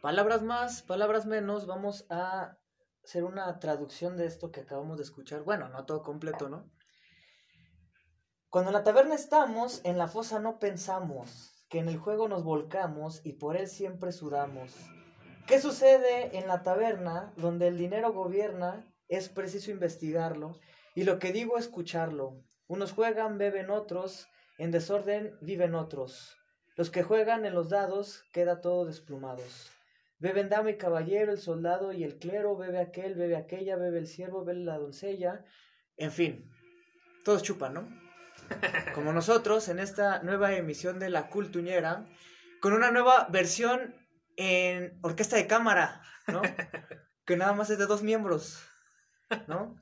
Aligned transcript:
Palabras 0.00 0.42
más, 0.42 0.82
palabras 0.82 1.26
menos, 1.26 1.66
vamos 1.66 2.06
a 2.08 2.56
hacer 3.04 3.24
una 3.24 3.58
traducción 3.58 4.16
de 4.16 4.26
esto 4.26 4.52
que 4.52 4.60
acabamos 4.60 4.98
de 4.98 5.02
escuchar. 5.02 5.42
Bueno, 5.42 5.68
no 5.68 5.84
todo 5.84 6.02
completo, 6.02 6.48
¿no? 6.48 6.70
Cuando 8.50 8.70
en 8.70 8.74
la 8.74 8.84
taberna 8.84 9.14
estamos, 9.14 9.80
en 9.84 9.98
la 9.98 10.08
fosa 10.08 10.38
no 10.38 10.58
pensamos, 10.58 11.52
que 11.68 11.80
en 11.80 11.88
el 11.88 11.98
juego 11.98 12.28
nos 12.28 12.44
volcamos 12.44 13.20
y 13.24 13.34
por 13.34 13.56
él 13.56 13.68
siempre 13.68 14.12
sudamos. 14.12 14.74
¿Qué 15.46 15.60
sucede 15.60 16.38
en 16.38 16.46
la 16.46 16.62
taberna 16.62 17.32
donde 17.36 17.68
el 17.68 17.76
dinero 17.76 18.12
gobierna? 18.12 18.84
Es 19.08 19.28
preciso 19.28 19.70
investigarlo 19.70 20.58
y 20.94 21.04
lo 21.04 21.18
que 21.18 21.32
digo 21.32 21.58
escucharlo. 21.58 22.42
Unos 22.68 22.92
juegan, 22.92 23.36
beben 23.38 23.70
otros, 23.70 24.28
en 24.58 24.70
desorden 24.70 25.36
viven 25.40 25.74
otros. 25.74 26.36
Los 26.76 26.90
que 26.90 27.02
juegan 27.02 27.46
en 27.46 27.54
los 27.54 27.68
dados 27.68 28.24
queda 28.32 28.60
todo 28.60 28.86
desplumados. 28.86 29.70
Beben 30.18 30.48
dama 30.48 30.70
y 30.70 30.78
caballero, 30.78 31.32
el 31.32 31.38
soldado 31.38 31.92
y 31.92 32.04
el 32.04 32.18
clero, 32.18 32.56
bebe 32.56 32.78
aquel, 32.78 33.14
bebe 33.14 33.36
aquella, 33.36 33.76
bebe 33.76 33.98
el 33.98 34.06
siervo, 34.06 34.44
bebe 34.44 34.60
la 34.60 34.78
doncella. 34.78 35.44
En 35.96 36.10
fin, 36.10 36.50
todos 37.24 37.42
chupan, 37.42 37.74
¿no? 37.74 38.05
Como 38.94 39.12
nosotros 39.12 39.68
en 39.68 39.78
esta 39.78 40.22
nueva 40.22 40.54
emisión 40.54 40.98
de 40.98 41.10
La 41.10 41.28
Cultuñera, 41.28 42.06
con 42.60 42.72
una 42.72 42.90
nueva 42.90 43.26
versión 43.30 43.94
en 44.36 44.98
orquesta 45.02 45.36
de 45.36 45.46
cámara, 45.46 46.02
¿no? 46.26 46.42
que 47.24 47.36
nada 47.36 47.52
más 47.52 47.70
es 47.70 47.78
de 47.78 47.86
dos 47.86 48.02
miembros, 48.02 48.62
¿no? 49.48 49.76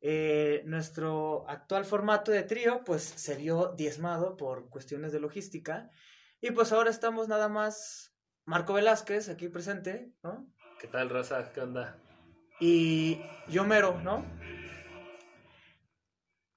Eh, 0.00 0.62
nuestro 0.66 1.48
actual 1.48 1.84
formato 1.84 2.30
de 2.30 2.42
trío, 2.42 2.82
pues 2.84 3.02
se 3.02 3.34
vio 3.36 3.74
diezmado 3.76 4.36
por 4.36 4.68
cuestiones 4.70 5.12
de 5.12 5.20
logística. 5.20 5.90
Y 6.40 6.50
pues 6.52 6.72
ahora 6.72 6.90
estamos 6.90 7.28
nada 7.28 7.48
más 7.48 8.14
Marco 8.44 8.74
Velázquez, 8.74 9.28
aquí 9.28 9.48
presente, 9.48 10.12
¿no? 10.22 10.46
¿Qué 10.78 10.86
tal, 10.86 11.10
raza? 11.10 11.52
¿Qué 11.52 11.60
onda? 11.60 11.98
Y 12.60 13.20
yo 13.48 13.64
mero, 13.64 14.00
¿no? 14.02 14.24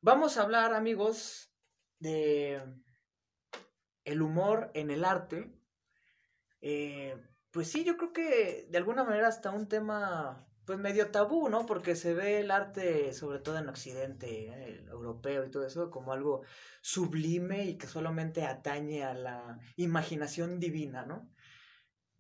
Vamos 0.02 0.38
a 0.38 0.44
hablar, 0.44 0.74
amigos, 0.74 1.49
de 2.00 2.62
el 4.06 4.22
humor 4.22 4.72
en 4.74 4.92
el 4.92 5.06
arte. 5.06 5.52
Eh, 6.62 7.16
pues 7.52 7.72
sí, 7.72 7.84
yo 7.84 7.98
creo 7.98 8.14
que 8.14 8.68
de 8.70 8.78
alguna 8.78 9.04
manera 9.04 9.28
hasta 9.28 9.52
un 9.52 9.68
tema 9.68 10.46
pues 10.66 10.78
medio 10.78 11.10
tabú, 11.10 11.50
¿no? 11.50 11.66
Porque 11.66 11.96
se 11.96 12.14
ve 12.14 12.42
el 12.42 12.52
arte, 12.52 13.12
sobre 13.14 13.40
todo 13.40 13.58
en 13.58 13.70
Occidente, 13.70 14.50
¿eh? 14.50 14.80
el 14.80 14.88
europeo 14.90 15.44
y 15.44 15.50
todo 15.50 15.66
eso, 15.66 15.90
como 15.90 16.14
algo 16.14 16.44
sublime 16.82 17.66
y 17.66 17.76
que 17.76 17.88
solamente 17.88 18.46
atañe 18.46 19.04
a 19.04 19.16
la 19.16 19.60
imaginación 19.78 20.60
divina, 20.60 21.08
¿no? 21.08 21.28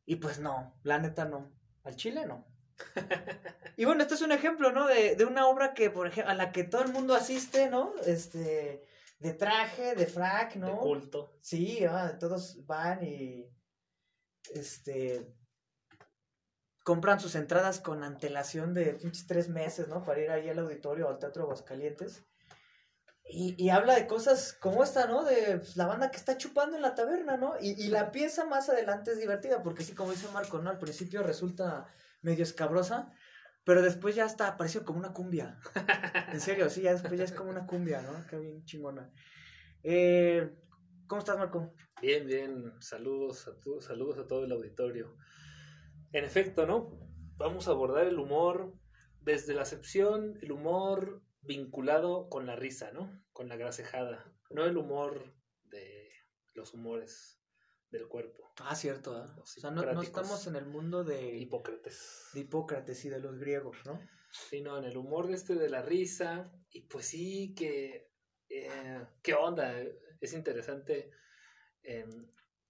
Y 0.03 0.15
pues 0.15 0.39
no, 0.39 0.75
la 0.81 0.97
neta 0.97 1.25
no. 1.25 1.51
Al 1.83 1.95
chile 1.95 2.25
no. 2.25 2.47
y 3.77 3.85
bueno, 3.85 4.01
este 4.01 4.15
es 4.15 4.21
un 4.23 4.31
ejemplo, 4.31 4.71
¿no? 4.71 4.87
De, 4.87 5.15
de 5.15 5.25
una 5.25 5.45
obra 5.45 5.75
que, 5.75 5.91
por 5.91 6.07
ejemplo, 6.07 6.31
a 6.31 6.35
la 6.35 6.51
que 6.51 6.63
todo 6.63 6.81
el 6.81 6.91
mundo 6.91 7.13
asiste, 7.13 7.69
¿no? 7.69 7.93
Este, 8.07 8.83
de 9.19 9.33
traje, 9.33 9.95
de 9.95 10.05
frac, 10.05 10.55
¿no? 10.55 10.67
De 10.67 10.77
culto. 10.77 11.37
Sí, 11.41 11.83
ah, 11.85 12.17
todos 12.19 12.65
van 12.65 13.03
y, 13.03 13.49
este, 14.53 15.35
compran 16.83 17.19
sus 17.19 17.35
entradas 17.35 17.79
con 17.79 18.03
antelación 18.03 18.73
de 18.73 18.93
pinches 18.93 19.27
tres 19.27 19.49
meses, 19.49 19.87
¿no? 19.87 20.03
Para 20.03 20.21
ir 20.21 20.31
ahí 20.31 20.49
al 20.49 20.59
auditorio 20.59 21.07
o 21.07 21.09
al 21.09 21.19
Teatro 21.19 21.43
Aguascalientes. 21.43 22.23
Y, 23.31 23.53
y 23.63 23.69
habla 23.69 23.93
de 23.93 24.07
cosas 24.07 24.53
como 24.53 24.83
esta, 24.83 25.05
¿no? 25.05 25.23
De 25.23 25.57
pues, 25.57 25.77
la 25.77 25.85
banda 25.85 26.09
que 26.09 26.17
está 26.17 26.37
chupando 26.37 26.77
en 26.77 26.81
la 26.81 26.95
taberna, 26.95 27.37
¿no? 27.37 27.53
Y, 27.61 27.71
y 27.79 27.89
la 27.89 28.11
pieza 28.11 28.45
más 28.45 28.69
adelante 28.69 29.11
es 29.11 29.19
divertida, 29.19 29.61
porque 29.61 29.83
sí, 29.83 29.93
como 29.93 30.11
dice 30.11 30.27
Marco, 30.33 30.57
¿no? 30.59 30.71
Al 30.71 30.79
principio 30.79 31.21
resulta 31.21 31.87
medio 32.21 32.43
escabrosa, 32.43 33.11
pero 33.69 33.83
después 33.83 34.15
ya 34.15 34.25
hasta 34.25 34.47
apareció 34.47 34.83
como 34.83 34.97
una 34.97 35.13
cumbia. 35.13 35.59
en 36.33 36.41
serio, 36.41 36.71
sí, 36.71 36.81
ya 36.81 36.93
después 36.93 37.19
ya 37.19 37.25
es 37.25 37.31
como 37.31 37.51
una 37.51 37.67
cumbia, 37.67 38.01
¿no? 38.01 38.25
Qué 38.25 38.35
bien 38.39 38.65
chingona. 38.65 39.13
Eh, 39.83 40.49
¿Cómo 41.05 41.19
estás, 41.19 41.37
Marco? 41.37 41.75
Bien, 42.01 42.25
bien. 42.25 42.73
Saludos 42.81 43.47
a 43.47 43.59
tu, 43.59 43.79
saludos 43.79 44.17
a 44.17 44.25
todo 44.25 44.43
el 44.43 44.51
auditorio. 44.53 45.15
En 46.13 46.25
efecto, 46.25 46.65
¿no? 46.65 46.97
Vamos 47.37 47.67
a 47.67 47.71
abordar 47.71 48.07
el 48.07 48.17
humor 48.17 48.73
desde 49.21 49.53
la 49.53 49.61
acepción, 49.61 50.39
el 50.41 50.51
humor 50.51 51.21
vinculado 51.41 52.27
con 52.27 52.47
la 52.47 52.55
risa, 52.55 52.91
¿no? 52.91 53.21
Con 53.33 53.49
la 53.49 53.55
grasejada. 53.55 54.33
No 54.49 54.65
el 54.65 54.77
humor 54.77 55.35
de 55.65 56.09
los 56.55 56.73
humores 56.73 57.38
del 57.91 58.07
cuerpo. 58.07 58.51
Ah, 58.59 58.75
cierto, 58.75 59.17
¿eh? 59.17 59.27
O 59.41 59.45
sea, 59.45 59.71
no, 59.71 59.81
no 59.93 60.01
estamos 60.01 60.45
en 60.47 60.55
el 60.55 60.65
mundo 60.65 61.03
de, 61.03 61.37
Hipócrates. 61.37 62.29
de 62.33 62.41
Hipócrates 62.41 63.05
y 63.05 63.09
de 63.09 63.19
los 63.19 63.37
griegos, 63.39 63.77
¿no? 63.85 63.99
sino 64.31 64.77
en 64.77 64.85
el 64.85 64.97
humor 64.97 65.27
de 65.27 65.35
este 65.35 65.55
de 65.55 65.69
la 65.69 65.81
risa. 65.81 66.51
Y 66.71 66.81
pues 66.81 67.07
sí, 67.07 67.53
que. 67.55 68.11
eh, 68.49 69.05
¿Qué 69.21 69.33
onda? 69.33 69.75
Es 70.21 70.33
interesante 70.33 71.11
eh, 71.83 72.05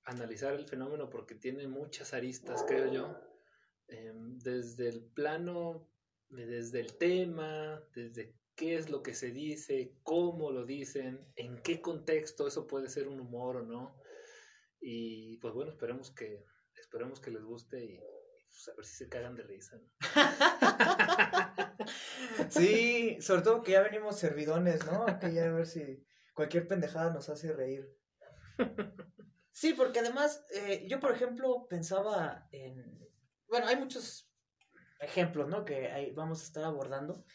analizar 0.04 0.54
el 0.54 0.66
fenómeno 0.66 1.10
porque 1.10 1.36
tiene 1.36 1.68
muchas 1.68 2.14
aristas, 2.14 2.64
creo 2.68 2.92
yo. 2.92 3.18
Eh, 3.88 4.14
desde 4.16 4.90
el 4.90 5.04
plano, 5.04 5.90
desde 6.30 6.80
el 6.80 6.98
tema, 6.98 7.82
desde 7.96 8.36
qué 8.56 8.76
es 8.76 8.90
lo 8.90 9.02
que 9.02 9.16
se 9.16 9.32
dice, 9.32 9.96
cómo 10.04 10.52
lo 10.52 10.66
dicen, 10.66 11.26
en 11.36 11.62
qué 11.62 11.82
contexto 11.82 12.48
eso 12.48 12.68
puede 12.68 12.90
ser 12.90 13.08
un 13.08 13.20
humor 13.20 13.58
o 13.58 13.64
no. 13.64 13.96
Y 14.80 15.38
pues 15.38 15.54
bueno, 15.54 15.72
esperemos 15.72 16.12
que, 16.12 16.46
esperemos 16.80 17.20
que 17.20 17.32
les 17.32 17.44
guste 17.44 17.84
y, 17.84 18.00
pues, 18.48 18.70
a 18.70 18.76
ver 18.76 18.86
si 18.86 18.96
se 18.96 19.10
cagan 19.10 19.36
de 19.36 19.44
risa. 19.44 19.78
¿no? 19.78 19.90
Sí, 22.50 23.18
sobre 23.22 23.42
todo 23.42 23.64
que 23.64 23.72
ya 23.72 23.82
venimos 23.82 24.18
servidones, 24.18 24.86
¿no? 24.86 25.06
Que 25.20 25.34
ya 25.34 25.46
a 25.46 25.52
ver 25.52 25.66
si 25.66 26.06
cualquier 26.34 26.68
pendejada 26.68 27.12
nos 27.12 27.30
hace 27.30 27.54
reír. 27.54 27.90
Sí, 29.52 29.74
porque 29.74 30.00
además, 30.00 30.46
eh, 30.54 30.86
yo 30.88 31.00
por 31.00 31.12
ejemplo 31.12 31.68
pensaba 31.68 32.48
en... 32.52 33.00
Bueno, 33.48 33.68
hay 33.68 33.76
muchos 33.76 34.32
ejemplos, 35.00 35.48
¿no? 35.48 35.66
Que 35.66 35.92
ahí 35.92 36.12
vamos 36.12 36.42
a 36.42 36.46
estar 36.46 36.64
abordando. 36.64 37.26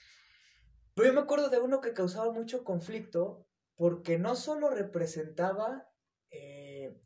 Pero 0.95 1.09
yo 1.09 1.15
me 1.15 1.21
acuerdo 1.21 1.51
de 1.51 1.59
uno 1.59 1.81
que 1.81 1.93
causaba 1.93 2.33
mucho 2.33 2.65
conflicto 2.65 3.47
porque 3.77 4.19
no 4.19 4.37
solo 4.37 4.71
representaba 4.71 5.89
eh, 6.31 6.97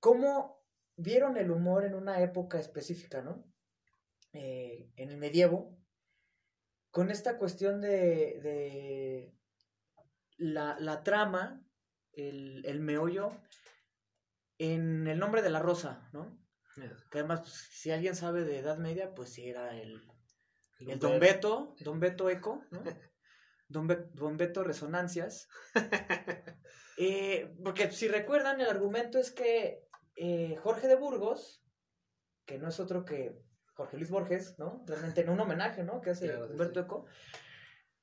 cómo 0.00 0.64
vieron 0.96 1.36
el 1.36 1.50
humor 1.50 1.84
en 1.84 1.94
una 1.94 2.20
época 2.22 2.58
específica, 2.58 3.22
¿no? 3.22 3.44
Eh, 4.32 4.90
en 4.96 5.10
el 5.10 5.16
medievo, 5.16 5.78
con 6.90 7.10
esta 7.10 7.38
cuestión 7.38 7.80
de, 7.80 8.40
de 8.42 9.34
la, 10.36 10.76
la 10.80 11.02
trama, 11.02 11.64
el, 12.12 12.64
el 12.66 12.80
meollo, 12.80 13.32
en 14.58 15.06
el 15.06 15.18
nombre 15.18 15.42
de 15.42 15.50
la 15.50 15.60
rosa, 15.60 16.08
¿no? 16.12 16.38
Que 17.10 17.18
además, 17.18 17.40
pues, 17.40 17.68
si 17.72 17.90
alguien 17.90 18.14
sabe 18.14 18.44
de 18.44 18.58
Edad 18.58 18.78
Media, 18.78 19.14
pues 19.14 19.30
sí 19.32 19.48
era 19.48 19.76
el, 19.76 20.00
el 20.80 20.98
Don 20.98 21.18
Beto, 21.20 21.74
Don 21.80 22.00
Beto 22.00 22.28
Eco, 22.30 22.64
¿no? 22.70 22.82
Don, 23.68 23.86
Be- 23.86 24.08
Don 24.14 24.36
Beto 24.36 24.64
Resonancias. 24.64 25.48
Eh, 27.00 27.54
porque 27.62 27.92
si 27.92 28.08
recuerdan, 28.08 28.60
el 28.60 28.66
argumento 28.66 29.20
es 29.20 29.30
que 29.30 29.87
eh, 30.18 30.56
Jorge 30.62 30.88
de 30.88 30.96
Burgos, 30.96 31.64
que 32.46 32.58
no 32.58 32.68
es 32.68 32.80
otro 32.80 33.04
que 33.04 33.42
Jorge 33.74 33.96
Luis 33.98 34.10
Borges, 34.10 34.58
¿no? 34.58 34.84
Realmente 34.86 35.22
en 35.22 35.30
un 35.30 35.40
homenaje, 35.40 35.84
¿no? 35.84 36.00
Que 36.00 36.10
hace 36.10 36.26
Claro, 36.26 36.46
Humberto 36.50 36.80
sí. 36.80 36.84
Eco. 36.84 37.06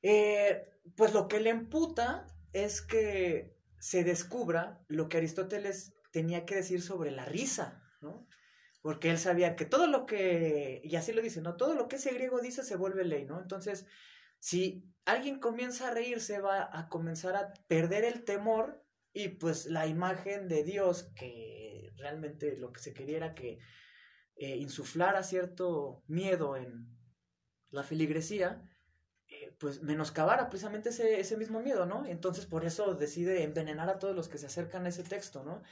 eh, 0.01 0.69
pues 0.95 1.13
lo 1.13 1.27
que 1.27 1.39
le 1.39 1.49
emputa 1.49 2.27
es 2.53 2.81
que 2.81 3.57
se 3.79 4.03
descubra 4.03 4.83
lo 4.87 5.09
que 5.09 5.17
Aristóteles 5.17 5.95
tenía 6.11 6.45
que 6.45 6.55
decir 6.55 6.81
sobre 6.81 7.11
la 7.11 7.25
risa, 7.25 7.83
¿no? 8.01 8.27
Porque 8.81 9.09
él 9.09 9.17
sabía 9.17 9.55
que 9.55 9.65
todo 9.65 9.87
lo 9.87 10.05
que, 10.05 10.81
y 10.83 10.95
así 10.95 11.11
lo 11.13 11.21
dice, 11.21 11.41
¿no? 11.41 11.57
Todo 11.57 11.73
lo 11.75 11.87
que 11.87 11.97
ese 11.97 12.13
griego 12.13 12.39
dice 12.39 12.63
se 12.63 12.75
vuelve 12.77 13.03
ley, 13.03 13.25
¿no? 13.25 13.41
Entonces, 13.41 13.87
si 14.39 14.93
alguien 15.05 15.39
comienza 15.39 15.87
a 15.89 15.91
reírse, 15.91 16.39
va 16.39 16.69
a 16.71 16.87
comenzar 16.89 17.35
a 17.35 17.53
perder 17.67 18.05
el 18.05 18.23
temor 18.25 18.84
y 19.15 19.29
pues 19.29 19.67
la 19.67 19.87
imagen 19.87 20.49
de 20.49 20.65
Dios, 20.65 21.03
que 21.15 21.93
realmente 21.95 22.57
lo 22.57 22.73
que 22.73 22.81
se 22.81 22.93
quería 22.93 23.15
era 23.15 23.33
que 23.33 23.59
eh, 24.35 24.57
insuflara 24.57 25.23
cierto 25.23 26.03
miedo 26.07 26.57
en 26.57 26.93
la 27.69 27.83
filigresía, 27.83 28.61
eh, 29.29 29.55
pues 29.57 29.81
menoscabara 29.81 30.49
precisamente 30.49 30.89
ese, 30.89 31.21
ese 31.21 31.37
mismo 31.37 31.61
miedo, 31.61 31.85
¿no? 31.85 32.05
Entonces 32.05 32.45
por 32.45 32.65
eso 32.65 32.93
decide 32.93 33.43
envenenar 33.43 33.89
a 33.89 33.99
todos 33.99 34.13
los 34.13 34.27
que 34.27 34.37
se 34.37 34.47
acercan 34.47 34.85
a 34.85 34.89
ese 34.89 35.03
texto, 35.03 35.45
¿no? 35.45 35.63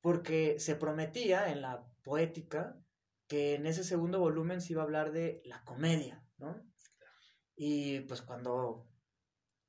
Porque 0.00 0.58
se 0.58 0.74
prometía 0.74 1.52
en 1.52 1.60
la 1.60 1.86
poética 2.02 2.80
que 3.26 3.56
en 3.56 3.66
ese 3.66 3.84
segundo 3.84 4.20
volumen 4.20 4.62
se 4.62 4.72
iba 4.72 4.80
a 4.80 4.86
hablar 4.86 5.12
de 5.12 5.42
la 5.44 5.62
comedia, 5.64 6.24
¿no? 6.38 6.64
Y 7.54 8.00
pues 8.00 8.22
cuando 8.22 8.88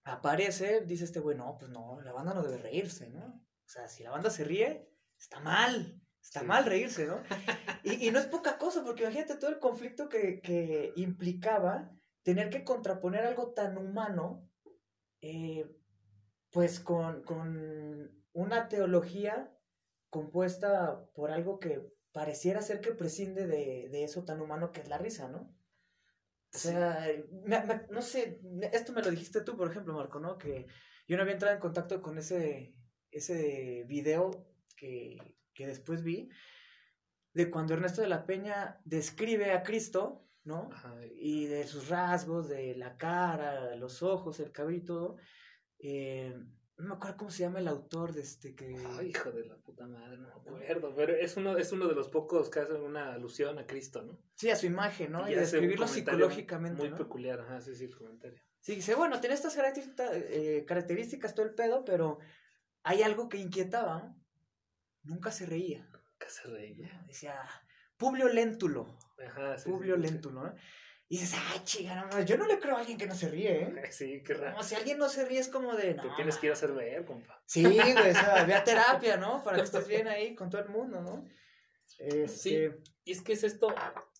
aparece, 0.07 0.81
dice 0.81 1.03
este 1.03 1.19
güey, 1.19 1.37
no, 1.37 1.57
pues 1.57 1.69
no, 1.71 1.99
la 2.01 2.13
banda 2.13 2.33
no 2.33 2.43
debe 2.43 2.57
reírse, 2.57 3.09
¿no? 3.09 3.25
O 3.25 3.69
sea, 3.69 3.87
si 3.87 4.03
la 4.03 4.11
banda 4.11 4.29
se 4.29 4.43
ríe, 4.43 4.89
está 5.17 5.39
mal, 5.39 6.01
está 6.21 6.43
mal 6.43 6.65
reírse, 6.65 7.05
¿no? 7.05 7.21
Y, 7.83 8.07
y, 8.07 8.11
no 8.11 8.19
es 8.19 8.25
poca 8.25 8.57
cosa, 8.57 8.83
porque 8.83 9.03
imagínate 9.03 9.35
todo 9.35 9.49
el 9.49 9.59
conflicto 9.59 10.09
que, 10.09 10.41
que 10.41 10.93
implicaba 10.95 11.91
tener 12.23 12.49
que 12.49 12.63
contraponer 12.63 13.25
algo 13.25 13.53
tan 13.53 13.77
humano, 13.77 14.49
eh, 15.21 15.69
pues 16.51 16.79
con, 16.79 17.23
con 17.23 18.25
una 18.33 18.67
teología 18.67 19.53
compuesta 20.09 21.05
por 21.13 21.31
algo 21.31 21.59
que 21.59 21.85
pareciera 22.11 22.61
ser 22.61 22.81
que 22.81 22.91
prescinde 22.91 23.47
de, 23.47 23.89
de, 23.89 24.03
eso 24.03 24.23
tan 24.23 24.41
humano 24.41 24.71
que 24.71 24.81
es 24.81 24.87
la 24.87 24.97
risa, 24.97 25.27
¿no? 25.27 25.53
O 26.53 26.57
sea, 26.57 27.07
me, 27.45 27.63
me, 27.63 27.81
no 27.89 28.01
sé, 28.01 28.39
esto 28.71 28.93
me 28.93 29.01
lo 29.01 29.11
dijiste 29.11 29.41
tú, 29.41 29.57
por 29.57 29.69
ejemplo, 29.69 29.93
Marco, 29.93 30.19
¿no? 30.19 30.37
Que 30.37 30.67
yo 31.07 31.15
no 31.15 31.23
había 31.23 31.33
entrado 31.33 31.53
en 31.55 31.61
contacto 31.61 32.01
con 32.01 32.17
ese, 32.17 32.75
ese 33.11 33.83
video 33.87 34.31
que, 34.75 35.17
que 35.53 35.67
después 35.67 36.03
vi, 36.03 36.29
de 37.33 37.51
cuando 37.51 37.73
Ernesto 37.73 38.01
de 38.01 38.07
la 38.07 38.25
Peña 38.25 38.79
describe 38.85 39.51
a 39.51 39.63
Cristo, 39.63 40.27
¿no? 40.43 40.69
Ajá. 40.71 40.95
Y 41.15 41.45
de 41.45 41.67
sus 41.67 41.89
rasgos, 41.89 42.47
de 42.49 42.75
la 42.75 42.97
cara, 42.97 43.75
los 43.75 44.01
ojos, 44.01 44.39
el 44.39 44.51
cabello 44.51 44.77
y 44.77 44.85
todo. 44.85 45.17
Eh, 45.79 46.33
no 46.77 46.89
me 46.89 46.95
acuerdo 46.95 47.17
cómo 47.17 47.31
se 47.31 47.39
llama 47.39 47.59
el 47.59 47.67
autor 47.67 48.13
de 48.13 48.21
este 48.21 48.55
que. 48.55 48.75
Ay, 48.99 49.09
hijo 49.09 49.31
de 49.31 49.45
la 49.45 49.55
puta 49.57 49.87
madre, 49.87 50.17
no 50.17 50.27
me 50.27 50.33
acuerdo. 50.33 50.93
Pero 50.95 51.15
es 51.15 51.35
uno, 51.35 51.57
es 51.57 51.71
uno 51.71 51.87
de 51.87 51.95
los 51.95 52.09
pocos 52.09 52.49
que 52.49 52.59
hacen 52.59 52.81
una 52.81 53.13
alusión 53.13 53.57
a 53.57 53.65
Cristo, 53.65 54.03
¿no? 54.03 54.19
Sí, 54.35 54.51
a 54.51 54.55
su 54.55 54.67
imagen, 54.67 55.11
¿no? 55.11 55.27
Y, 55.27 55.33
y 55.33 55.35
describirlo 55.35 55.87
psicológicamente. 55.87 56.81
Muy 56.81 56.91
¿no? 56.91 56.97
peculiar, 56.97 57.39
ajá, 57.39 57.61
sí, 57.61 57.75
sí, 57.75 57.85
el 57.85 57.95
comentario. 57.95 58.39
Sí, 58.59 58.75
dice, 58.75 58.93
bueno, 58.95 59.19
tiene 59.19 59.33
estas 59.33 59.55
características, 59.55 60.11
eh, 60.13 60.65
características 60.67 61.33
todo 61.33 61.45
el 61.45 61.55
pedo, 61.55 61.83
pero 61.83 62.19
hay 62.83 63.01
algo 63.01 63.27
que 63.27 63.37
inquietaba. 63.37 64.15
Nunca 65.03 65.31
se 65.31 65.45
reía. 65.45 65.89
Nunca 65.91 66.29
se 66.29 66.47
reía. 66.47 67.03
Decía, 67.07 67.41
Publio 67.97 68.27
Léntulo. 68.27 68.99
Ajá, 69.25 69.57
sí. 69.57 69.69
Publio 69.69 69.95
sí, 69.95 70.01
Léntulo, 70.01 70.43
¿no? 70.43 70.53
Y 71.09 71.19
dices, 71.19 71.39
ay, 71.51 71.61
chica, 71.63 71.95
no, 71.95 72.21
yo 72.21 72.37
no 72.37 72.45
le 72.45 72.59
creo 72.59 72.75
a 72.75 72.79
alguien 72.79 72.97
que 72.97 73.07
no 73.07 73.15
se 73.15 73.29
ríe, 73.29 73.61
¿eh? 73.61 73.83
Sí, 73.91 74.21
qué 74.23 74.33
raro. 74.33 74.57
No, 74.57 74.63
si 74.63 74.75
alguien 74.75 74.97
no 74.97 75.07
se 75.07 75.25
ríe 75.25 75.39
es 75.39 75.47
como 75.47 75.73
de. 75.75 75.93
No, 75.93 76.03
Te 76.03 76.09
tienes 76.15 76.37
que 76.37 76.47
ir 76.47 76.51
a 76.51 76.53
hacer 76.53 76.73
ver, 76.73 77.05
compa. 77.05 77.41
Sí, 77.45 77.63
güey, 77.63 77.79
o 77.79 78.13
sea, 78.13 78.43
ve 78.45 78.53
a 78.53 78.63
terapia, 78.63 79.15
¿no? 79.15 79.41
Para 79.43 79.57
que 79.57 79.63
estés 79.63 79.87
bien 79.87 80.07
ahí 80.07 80.35
con 80.35 80.49
todo 80.49 80.61
el 80.61 80.69
mundo, 80.69 81.01
¿no? 81.01 81.25
Este... 81.99 82.27
Sí, 82.27 82.69
y 83.05 83.11
es 83.11 83.21
que 83.21 83.33
es 83.33 83.43
esto, 83.43 83.73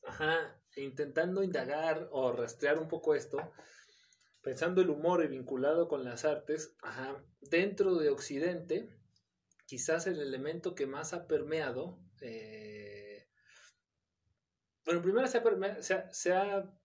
ajá, 0.08 0.58
intentando 0.78 1.44
indagar 1.44 2.08
o 2.12 2.32
rastrear 2.32 2.80
un 2.80 2.88
poco 2.88 3.16
esto, 3.16 3.38
pensando 4.42 4.82
el 4.82 4.90
humor 4.90 5.24
y 5.24 5.28
vinculado 5.28 5.90
con 5.90 6.06
las 6.06 6.24
artes, 6.24 6.78
ajá, 6.82 7.22
dentro 7.42 7.96
de 7.96 8.10
Occidente, 8.10 8.90
quizás 9.66 10.08
el 10.08 10.22
elemento 10.22 10.74
que 10.74 10.88
más 10.88 11.14
ha 11.14 11.28
permeado. 11.28 12.00
Eh... 12.22 12.97
Bueno, 14.88 15.04
primero 15.04 15.28
se 15.28 15.38
ha, 15.38 15.82
se 15.84 15.94
ha, 15.94 16.12
se 16.12 16.34
ha 16.34 16.78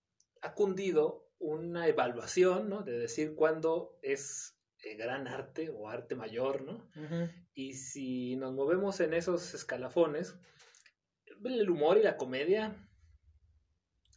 ha 0.43 0.55
cundido 0.55 1.31
una 1.39 1.87
evaluación, 1.89 2.69
¿no? 2.69 2.83
De 2.83 2.99
decir 2.99 3.35
cuándo 3.35 3.99
es 4.03 4.59
eh, 4.83 4.97
gran 4.97 5.27
arte 5.27 5.71
o 5.71 5.89
arte 5.89 6.15
mayor, 6.15 6.63
¿no? 6.63 6.91
Uh 6.97 7.09
-huh. 7.09 7.47
Y 7.55 7.75
si 7.75 8.37
nos 8.37 8.53
movemos 8.53 9.01
en 9.01 9.15
esos 9.15 9.55
escalafones, 9.55 10.37
el 11.45 11.71
humor 11.71 11.99
y 11.99 12.03
la 12.03 12.17
comedia 12.17 12.77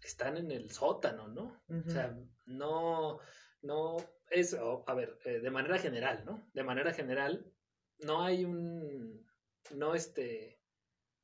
están 0.03 0.37
en 0.37 0.51
el 0.51 0.71
sótano, 0.71 1.27
¿no? 1.27 1.63
Uh 1.67 1.75
-huh. 1.75 1.87
O 1.87 1.91
sea, 1.91 2.17
no, 2.45 3.19
no, 3.61 3.97
es, 4.29 4.53
oh, 4.53 4.83
a 4.87 4.93
ver, 4.95 5.17
eh, 5.25 5.39
de 5.39 5.51
manera 5.51 5.77
general, 5.77 6.23
¿no? 6.25 6.49
De 6.53 6.63
manera 6.63 6.91
general, 6.93 7.51
no 7.99 8.23
hay 8.23 8.45
un, 8.45 9.25
no 9.75 9.95
este, 9.95 10.59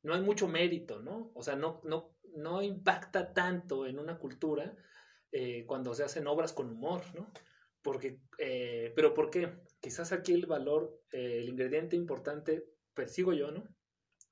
no 0.03 0.13
hay 0.13 0.21
mucho 0.21 0.47
mérito, 0.47 0.99
¿no? 1.01 1.31
O 1.35 1.43
sea, 1.43 1.55
no, 1.55 1.81
no, 1.83 2.15
no 2.35 2.61
impacta 2.61 3.33
tanto 3.33 3.85
en 3.85 3.99
una 3.99 4.17
cultura 4.17 4.75
eh, 5.31 5.65
cuando 5.65 5.93
se 5.93 6.03
hacen 6.03 6.27
obras 6.27 6.53
con 6.53 6.69
humor, 6.69 7.03
¿no? 7.13 7.31
Porque, 7.81 8.19
eh, 8.37 8.91
pero 8.95 9.13
¿por 9.13 9.29
qué? 9.29 9.49
Quizás 9.79 10.11
aquí 10.11 10.33
el 10.33 10.45
valor, 10.45 11.01
eh, 11.11 11.39
el 11.39 11.49
ingrediente 11.49 11.95
importante, 11.95 12.65
persigo 12.93 13.33
yo, 13.33 13.51
¿no? 13.51 13.63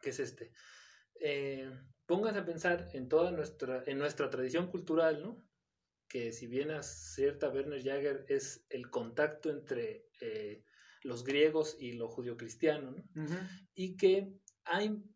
Que 0.01 0.09
es 0.11 0.19
este. 0.19 0.51
Pónganse 2.05 2.39
a 2.39 2.45
pensar 2.45 2.89
en 2.93 3.07
toda 3.07 3.31
nuestra, 3.31 3.83
en 3.85 3.97
nuestra 3.97 4.29
tradición 4.29 4.67
cultural, 4.67 5.21
¿no? 5.21 5.43
Que 6.07 6.31
si 6.31 6.47
bien 6.47 6.71
a 6.71 6.83
cierta 6.83 7.49
Werner 7.49 7.83
Jager 7.83 8.25
es 8.27 8.65
el 8.69 8.89
contacto 8.89 9.49
entre 9.49 10.05
los 11.03 11.23
griegos 11.23 11.77
y 11.79 11.93
lo 11.93 12.09
judio-cristiano, 12.09 12.91
¿no? 12.91 13.23
Uh 13.23 13.27
-huh. 13.27 13.67
Y 13.73 13.95
que 13.95 14.33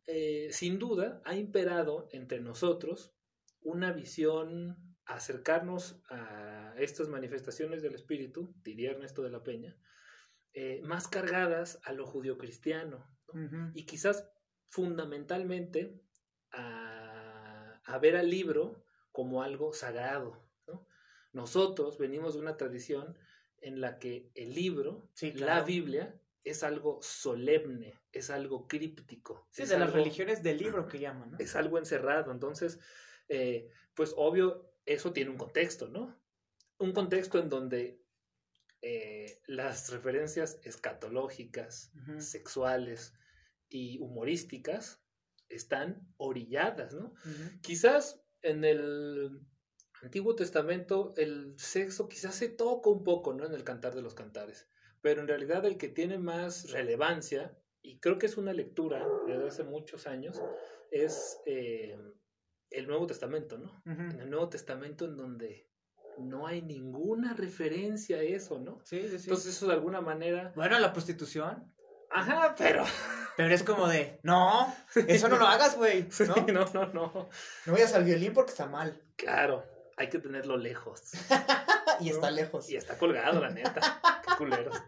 eh, 0.07 0.49
sin 0.51 0.79
duda 0.79 1.21
ha 1.25 1.35
imperado 1.35 2.09
entre 2.11 2.39
nosotros 2.39 3.13
una 3.61 3.91
visión 3.91 4.77
acercarnos 5.05 6.01
a 6.09 6.73
estas 6.77 7.09
manifestaciones 7.09 7.81
del 7.81 7.95
espíritu, 7.95 8.53
diría 8.63 8.91
Ernesto 8.91 9.21
de 9.21 9.29
la 9.29 9.43
Peña, 9.43 9.77
eh, 10.53 10.81
más 10.83 11.07
cargadas 11.07 11.79
a 11.83 11.93
lo 11.93 12.05
judio-cristiano 12.05 13.07
¿no? 13.27 13.33
uh 13.33 13.45
-huh. 13.45 13.71
y 13.73 13.85
quizás 13.85 14.29
fundamentalmente 14.69 15.99
a, 16.51 17.81
a, 17.83 17.97
ver 17.99 18.15
al 18.15 18.29
libro 18.29 18.85
como 19.11 19.43
algo 19.43 19.73
sagrado. 19.73 20.47
¿no? 20.67 20.87
Nosotros 21.31 21.97
venimos 21.97 22.33
de 22.33 22.39
una 22.41 22.57
tradición 22.57 23.17
en 23.61 23.81
la 23.81 23.97
que 23.97 24.31
el 24.35 24.53
libro, 24.53 25.09
sí, 25.13 25.33
claro. 25.33 25.59
la 25.59 25.65
Biblia, 25.65 26.21
es 26.43 26.63
algo 26.63 26.99
solemne, 27.01 27.99
es 28.11 28.29
algo 28.29 28.67
críptico. 28.67 29.47
Sí, 29.51 29.65
de 29.65 29.75
algo, 29.75 29.85
las 29.85 29.93
religiones 29.93 30.43
del 30.43 30.57
libro 30.57 30.87
que 30.87 30.99
llaman. 30.99 31.31
¿no? 31.31 31.37
Es 31.39 31.55
algo 31.55 31.77
encerrado, 31.77 32.31
entonces, 32.31 32.79
eh, 33.29 33.69
pues 33.93 34.13
obvio, 34.17 34.73
eso 34.85 35.13
tiene 35.13 35.31
un 35.31 35.37
contexto, 35.37 35.87
¿no? 35.87 36.19
Un 36.77 36.91
contexto 36.91 37.39
en 37.39 37.49
donde 37.49 38.01
eh, 38.81 39.41
las 39.47 39.89
referencias 39.91 40.59
escatológicas, 40.63 41.91
uh 41.95 41.99
-huh. 41.99 42.19
sexuales 42.19 43.13
y 43.69 43.99
humorísticas 43.99 45.01
están 45.47 46.13
orilladas, 46.17 46.93
¿no? 46.93 47.13
Uh 47.25 47.29
-huh. 47.29 47.61
Quizás 47.61 48.21
en 48.41 48.65
el 48.65 49.39
Antiguo 50.01 50.35
Testamento 50.35 51.13
el 51.15 51.55
sexo 51.57 52.09
quizás 52.09 52.35
se 52.35 52.49
toca 52.49 52.89
un 52.89 53.03
poco, 53.05 53.33
¿no? 53.33 53.45
En 53.45 53.53
el 53.53 53.63
Cantar 53.63 53.95
de 53.95 54.01
los 54.01 54.13
Cantares, 54.13 54.67
pero 55.03 55.21
en 55.21 55.27
realidad 55.27 55.63
el 55.65 55.77
que 55.77 55.89
tiene 55.89 56.17
más 56.17 56.71
relevancia, 56.71 57.55
y 57.83 57.99
creo 57.99 58.17
que 58.17 58.25
es 58.25 58.37
una 58.37 58.53
lectura 58.53 59.05
desde 59.27 59.47
hace 59.47 59.63
muchos 59.63 60.07
años, 60.07 60.41
es... 60.89 61.37
Eh, 61.45 61.95
el 62.73 62.87
Nuevo 62.87 63.07
Testamento, 63.07 63.57
¿no? 63.57 63.81
Uh 63.85 63.89
-huh. 63.89 64.13
En 64.13 64.19
el 64.19 64.29
Nuevo 64.29 64.49
Testamento 64.49 65.05
en 65.05 65.15
donde 65.15 65.69
no 66.17 66.47
hay 66.47 66.61
ninguna 66.61 67.33
referencia 67.33 68.17
a 68.17 68.21
eso, 68.21 68.59
¿no? 68.59 68.79
Sí, 68.83 69.01
sí, 69.03 69.19
sí. 69.19 69.25
Entonces 69.25 69.55
eso 69.55 69.67
de 69.67 69.73
alguna 69.73 70.01
manera... 70.01 70.51
Bueno, 70.55 70.79
la 70.79 70.93
prostitución. 70.93 71.71
Ajá, 72.09 72.55
pero... 72.57 72.83
Pero 73.35 73.53
es 73.53 73.63
como 73.63 73.87
de, 73.87 74.19
no, 74.21 74.71
eso 75.07 75.27
no 75.27 75.37
lo 75.37 75.47
hagas, 75.47 75.75
güey. 75.75 76.03
¿no? 76.27 76.35
Sí, 76.35 76.41
no, 76.51 76.65
no, 76.73 76.85
no. 76.93 77.29
No 77.65 77.73
vayas 77.73 77.93
al 77.95 78.03
violín 78.03 78.33
porque 78.33 78.51
está 78.51 78.67
mal. 78.67 79.01
Claro, 79.15 79.63
hay 79.97 80.09
que 80.09 80.19
tenerlo 80.19 80.55
lejos. 80.57 81.13
y 81.99 82.09
¿no? 82.09 82.11
está 82.11 82.29
lejos. 82.29 82.69
Y 82.69 82.75
está 82.75 82.97
colgado, 82.97 83.39
la 83.39 83.49
neta. 83.49 83.81
Qué 84.33 84.37
culeros. 84.43 84.81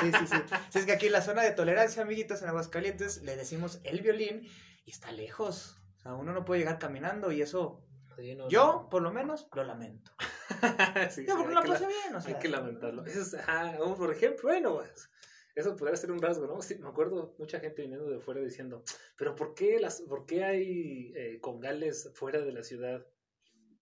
sí, 0.00 0.12
sí, 0.18 0.26
sí. 0.26 0.36
Si 0.70 0.78
es 0.78 0.86
que 0.86 0.92
aquí 0.92 1.06
en 1.06 1.12
la 1.12 1.22
zona 1.22 1.42
de 1.42 1.52
tolerancia, 1.52 2.02
amiguitos, 2.02 2.42
en 2.42 2.48
Aguascalientes, 2.48 3.22
le 3.22 3.36
decimos 3.36 3.80
el 3.84 4.00
violín 4.00 4.48
y 4.84 4.90
está 4.90 5.12
lejos. 5.12 5.76
O 5.96 6.00
sea, 6.00 6.14
uno 6.14 6.32
no 6.32 6.44
puede 6.44 6.60
llegar 6.60 6.78
caminando 6.78 7.32
y 7.32 7.42
eso. 7.42 7.84
Sí, 8.16 8.34
no, 8.34 8.48
yo, 8.48 8.66
no. 8.66 8.90
por 8.90 9.02
lo 9.02 9.12
menos, 9.12 9.48
lo 9.54 9.64
lamento. 9.64 10.12
sí, 11.10 11.24
yo, 11.26 11.36
porque 11.36 11.48
sí, 11.48 11.54
no 11.54 11.62
pasé 11.62 11.86
bien, 11.86 12.14
o 12.14 12.20
sea. 12.20 12.34
Hay 12.34 12.40
que 12.40 12.48
lamentarlo. 12.48 13.06
Eso 13.06 13.20
es, 13.20 13.34
ah, 13.46 13.76
por 13.96 14.12
ejemplo, 14.12 14.48
bueno, 14.48 14.76
pues, 14.76 15.10
eso 15.54 15.76
podría 15.76 15.96
ser 15.96 16.10
un 16.10 16.20
rasgo, 16.20 16.46
¿no? 16.46 16.60
Sí, 16.62 16.76
me 16.76 16.88
acuerdo 16.88 17.34
mucha 17.38 17.60
gente 17.60 17.82
viniendo 17.82 18.08
de 18.08 18.20
fuera 18.20 18.40
diciendo, 18.40 18.82
pero 19.16 19.34
¿por 19.34 19.54
qué, 19.54 19.78
las, 19.80 20.00
por 20.02 20.26
qué 20.26 20.44
hay 20.44 21.12
eh, 21.16 21.38
congales 21.40 22.10
fuera 22.14 22.40
de 22.40 22.52
la 22.52 22.62
ciudad? 22.62 23.06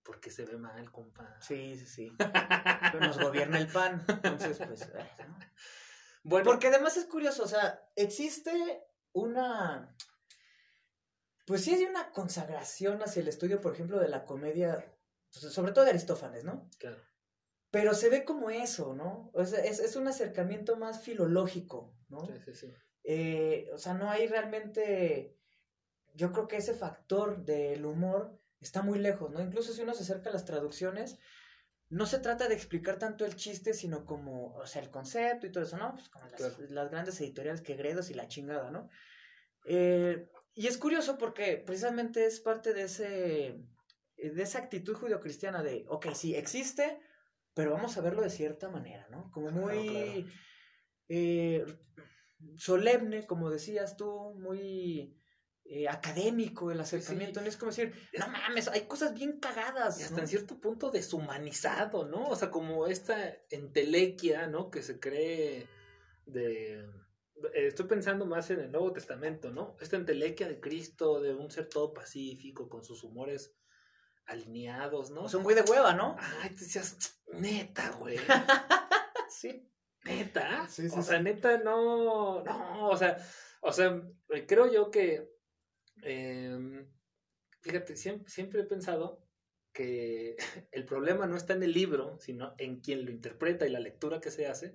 Porque 0.09 0.31
se 0.31 0.45
ve 0.45 0.57
mal, 0.57 0.91
compa. 0.91 1.37
Sí, 1.41 1.77
sí, 1.77 1.87
sí. 1.87 2.13
Pero 2.93 3.01
nos 3.07 3.21
gobierna 3.21 3.59
el 3.59 3.69
pan. 3.69 4.05
Entonces, 4.09 4.59
pues. 4.67 4.89
¿no? 4.89 5.39
Bueno. 6.25 6.45
Porque 6.45 6.67
además 6.67 6.97
es 6.97 7.05
curioso, 7.05 7.45
o 7.45 7.49
sea, 7.49 7.81
existe 7.95 8.51
una 9.13 9.95
pues 11.49 11.65
sí 11.65 11.73
hay 11.73 11.85
una 11.85 12.13
consagración 12.13 13.03
hacia 13.03 13.23
el 13.23 13.29
estudio, 13.29 13.63
por 13.63 13.73
ejemplo, 13.73 13.99
de 13.99 14.09
la 14.09 14.27
comedia, 14.27 14.95
pues, 15.33 15.51
sobre 15.51 15.73
todo 15.73 15.85
de 15.85 15.91
Aristófanes, 15.91 16.45
¿no? 16.45 16.69
Claro. 16.79 16.99
pero 17.71 17.95
se 17.95 18.11
ve 18.11 18.25
como 18.25 18.51
eso, 18.51 18.95
¿no? 18.95 19.31
O 19.33 19.45
sea, 19.47 19.61
es, 19.61 19.79
es 19.81 19.97
un 19.97 20.07
acercamiento 20.09 20.77
más 20.77 21.01
filológico, 21.01 21.95
¿no? 22.11 22.27
Sí, 22.27 22.33
sí, 22.45 22.55
sí. 22.55 22.75
Eh, 23.05 23.71
o 23.73 23.79
sea, 23.79 23.95
no 23.95 24.11
hay 24.11 24.27
realmente, 24.27 25.39
yo 26.13 26.33
creo 26.33 26.49
que 26.49 26.59
ese 26.59 26.75
factor 26.75 27.43
del 27.45 27.87
humor 27.87 28.38
está 28.61 28.83
muy 28.83 28.99
lejos, 28.99 29.31
¿no? 29.31 29.41
Incluso 29.41 29.73
si 29.73 29.83
uno 29.83 29.95
se 29.95 30.03
acerca 30.03 30.31
a 30.31 30.33
las 30.33 30.45
traducciones, 30.45 31.19
no 31.91 32.05
se 32.07 32.19
trata 32.19 32.49
de 32.49 32.55
explicar 32.55 32.99
tanto 32.99 33.25
el 33.25 33.35
chiste, 33.37 33.73
sino 33.73 34.05
como, 34.05 34.55
o 34.55 34.67
sea, 34.67 34.83
el 34.83 34.91
concepto 34.91 35.47
y 35.47 35.53
todo 35.53 35.65
eso, 35.65 35.79
¿no? 35.79 35.95
Pues 35.95 36.09
como 36.09 36.27
las, 36.27 36.37
Claro. 36.41 36.57
las 36.71 36.91
grandes 36.91 37.21
editoriales 37.21 37.63
que 37.63 37.77
Gredos 37.77 38.11
y 38.11 38.15
la 38.15 38.29
chingada, 38.29 38.71
¿no? 38.71 38.89
Eh, 39.65 40.29
y 40.55 40.67
es 40.67 40.77
curioso 40.79 41.17
porque 41.19 41.63
precisamente 41.65 42.27
es 42.27 42.41
parte 42.41 42.75
de 42.75 42.83
ese, 42.83 43.61
de 44.17 44.43
esa 44.43 44.59
actitud 44.59 44.95
judio-cristiana 44.95 45.63
de, 45.63 45.85
ok, 45.89 46.09
sí, 46.15 46.35
existe, 46.35 47.01
pero 47.55 47.73
vamos 47.73 47.97
a 47.97 48.01
verlo 48.03 48.23
de 48.23 48.31
cierta 48.31 48.69
manera, 48.69 49.07
¿no? 49.11 49.31
Como 49.31 49.49
Claro, 49.49 49.63
muy 49.67 49.89
claro. 49.89 50.31
eh, 51.09 51.65
solemne, 52.57 53.27
como 53.27 53.51
decías 53.51 53.97
tú, 53.97 54.35
muy 54.39 55.17
eh, 55.71 55.89
académico 55.89 56.71
el 56.71 56.81
acercamiento. 56.81 57.41
No 57.41 57.47
es 57.49 57.57
como 57.57 57.71
decir, 57.71 57.93
no 58.19 58.27
mames, 58.29 58.69
hay 58.69 58.87
cosas 58.87 59.13
bien 59.15 59.39
cagadas. 59.39 60.01
Y 60.01 60.05
hasta 60.05 60.17
¿no? 60.17 60.23
en 60.23 60.29
cierto 60.29 60.61
punto 60.61 60.91
deshumanizado, 60.91 62.07
¿no? 62.07 62.29
O 62.29 62.37
sea, 62.37 62.51
como 62.51 62.87
esta 62.87 63.37
entelequia, 63.51 64.47
¿no? 64.47 64.71
Que 64.71 64.83
se 64.83 64.99
cree 64.99 65.69
de... 66.27 66.81
eh, 66.81 67.67
Estoy 67.67 67.87
pensando 67.87 68.25
más 68.27 68.51
en 68.51 68.61
el 68.61 68.73
Nuevo 68.73 68.93
Testamento, 68.93 69.51
¿no? 69.51 69.77
Esta 69.81 69.97
entelequia 69.97 70.49
de 70.49 70.59
Cristo, 70.61 71.21
de 71.21 71.35
un 71.35 71.51
ser 71.51 71.69
todo 71.69 71.93
pacífico, 71.93 72.69
con 72.69 72.83
sus 72.83 73.05
humores 73.05 73.55
alineados, 74.27 75.11
¿no? 75.11 75.23
O 75.25 75.29
sea, 75.29 75.39
un 75.39 75.45
güey 75.45 75.57
de 75.57 75.63
hueva, 75.63 75.95
¿no? 75.95 76.17
Ay, 76.43 76.51
te 76.51 76.61
decías, 76.65 77.21
neta, 77.33 77.91
güey, 77.93 78.19
sí. 79.31 79.67
neta. 80.05 80.67
Sí, 80.69 80.89
sí, 80.89 80.99
o 80.99 81.03
sea, 81.03 81.21
neta, 81.21 81.59
no, 81.59 82.43
no, 82.45 82.89
o 82.91 82.97
sea, 82.97 83.17
o 83.63 83.73
sea, 83.73 84.03
eh, 84.31 84.47
creo 84.47 84.71
yo 84.71 84.91
que, 84.91 85.31
eh, 86.03 86.87
fíjate, 87.61 87.97
siempre, 87.97 88.31
siempre 88.31 88.61
he 88.61 88.65
pensado 88.65 89.29
que 89.73 90.37
el 90.73 90.85
problema 90.85 91.27
no 91.27 91.37
está 91.37 91.55
en 91.55 91.63
el 91.63 91.73
libro, 91.73 92.19
sino 92.21 92.55
en 92.59 92.81
quien 92.81 93.05
lo 93.05 93.11
interpreta 93.11 93.67
y 93.67 93.71
la 93.71 93.81
lectura 93.81 94.21
que 94.21 94.31
se 94.31 94.47
hace. 94.47 94.75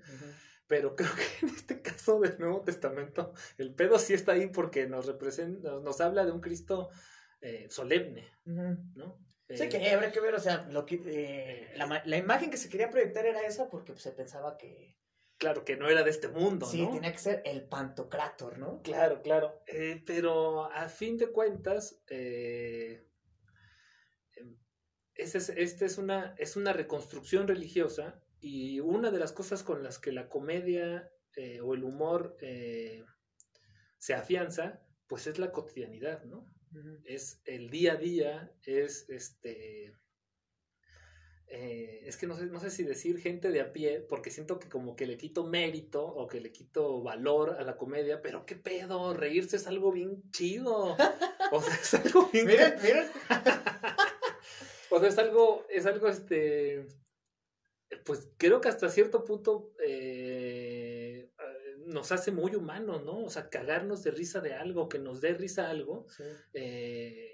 Pero 0.67 0.95
creo 0.95 1.09
que 1.15 1.45
en 1.45 1.53
este 1.53 1.81
caso 1.81 2.19
del 2.19 2.37
Nuevo 2.39 2.61
Testamento, 2.61 3.33
el 3.57 3.73
pedo 3.73 3.99
sí 3.99 4.13
está 4.13 4.33
ahí 4.33 4.47
porque 4.47 4.87
nos 4.87 5.05
representa, 5.05 5.79
nos, 5.79 6.01
habla 6.01 6.25
de 6.25 6.31
un 6.31 6.41
Cristo 6.41 6.89
eh, 7.41 7.67
solemne. 7.69 8.29
¿no? 8.45 9.19
Sí, 9.49 9.63
Eh, 9.63 9.69
que 9.69 9.89
habría 9.91 10.11
que 10.11 10.21
ver, 10.21 10.33
o 10.33 10.39
sea, 10.39 10.65
lo 10.69 10.85
que, 10.85 11.01
eh, 11.05 11.73
la, 11.75 12.01
la 12.05 12.17
imagen 12.17 12.49
que 12.49 12.57
se 12.57 12.69
quería 12.69 12.89
proyectar 12.89 13.25
era 13.25 13.45
esa 13.45 13.69
porque 13.69 13.91
pues, 13.91 14.03
se 14.03 14.11
pensaba 14.11 14.57
que 14.57 14.97
Claro, 15.37 15.65
que 15.65 15.75
no 15.75 15.89
era 15.89 16.03
de 16.03 16.09
este 16.09 16.27
mundo, 16.27 16.65
sí, 16.65 16.81
¿no? 16.81 16.91
tenía 16.91 17.11
que 17.11 17.17
ser 17.17 17.41
el 17.45 17.63
pantocrátor, 17.63 18.57
¿no? 18.57 18.81
Claro, 18.81 19.21
claro. 19.21 19.61
Eh, 19.67 20.01
pero 20.05 20.71
a 20.71 20.87
fin 20.89 21.17
de 21.17 21.31
cuentas, 21.31 22.01
eh, 22.09 23.05
em, 24.35 24.57
esta 25.15 25.37
es, 25.39 25.49
esta 25.49 25.85
es, 25.85 25.97
una, 25.97 26.35
es 26.37 26.55
una 26.55 26.71
reconstrucción 26.71 27.47
religiosa 27.47 28.21
y 28.39 28.79
una 28.79 29.11
de 29.11 29.19
las 29.19 29.31
cosas 29.31 29.63
con 29.63 29.83
las 29.83 29.99
que 29.99 30.11
la 30.11 30.29
comedia 30.29 31.11
eh, 31.35 31.59
o 31.61 31.73
el 31.73 31.83
humor 31.83 32.37
se 33.97 34.13
afianza, 34.13 34.81
pues 35.07 35.27
es 35.27 35.39
la 35.39 35.51
cotidianidad, 35.51 36.23
¿no? 36.25 36.47
Es 37.05 37.41
el 37.45 37.69
día 37.69 37.93
a 37.93 37.97
día, 37.97 38.51
es 38.63 39.09
este... 39.09 39.93
eh, 41.55 42.01
es 42.07 42.17
que 42.17 42.25
no 42.25 42.35
sé, 42.35 42.47
no 42.47 42.59
sé 42.59 42.71
si 42.71 42.83
decir 42.83 43.19
gente 43.19 43.49
de 43.51 43.61
a 43.61 43.71
pie, 43.73 43.99
porque 44.01 44.31
siento 44.31 44.59
que 44.59 44.69
como 44.69 44.95
que 44.95 45.05
le 45.05 45.17
quito 45.17 45.45
mérito 45.45 46.03
o 46.03 46.25
que 46.27 46.41
le 46.41 46.51
quito 46.51 47.03
valor 47.03 47.51
a 47.59 47.63
la 47.63 47.77
comedia, 47.77 48.21
pero 48.23 48.45
qué 48.45 48.55
pedo, 48.55 49.13
reírse 49.13 49.57
es 49.57 49.67
algo 49.67 49.91
bien 49.91 50.23
chido. 50.31 50.97
O 51.51 51.61
sea, 51.61 51.75
es 51.75 51.93
algo 51.93 52.29
bien... 52.33 52.47
Miren, 52.47 52.73
miren. 52.81 53.07
O 54.89 54.99
sea, 54.99 55.09
es 55.09 55.17
algo, 55.17 55.65
es 55.69 55.85
algo, 55.87 56.07
este, 56.07 56.85
pues 58.05 58.29
creo 58.37 58.61
que 58.61 58.69
hasta 58.69 58.89
cierto 58.89 59.23
punto 59.25 59.73
eh, 59.85 61.31
nos 61.87 62.11
hace 62.11 62.31
muy 62.31 62.55
humanos, 62.55 63.03
¿no? 63.03 63.23
O 63.23 63.29
sea, 63.29 63.49
cagarnos 63.49 64.03
de 64.03 64.11
risa 64.11 64.39
de 64.41 64.53
algo, 64.53 64.89
que 64.89 64.99
nos 64.99 65.21
dé 65.21 65.33
risa 65.33 65.69
algo, 65.69 66.05
Sí. 66.09 66.23
eh, 66.53 67.32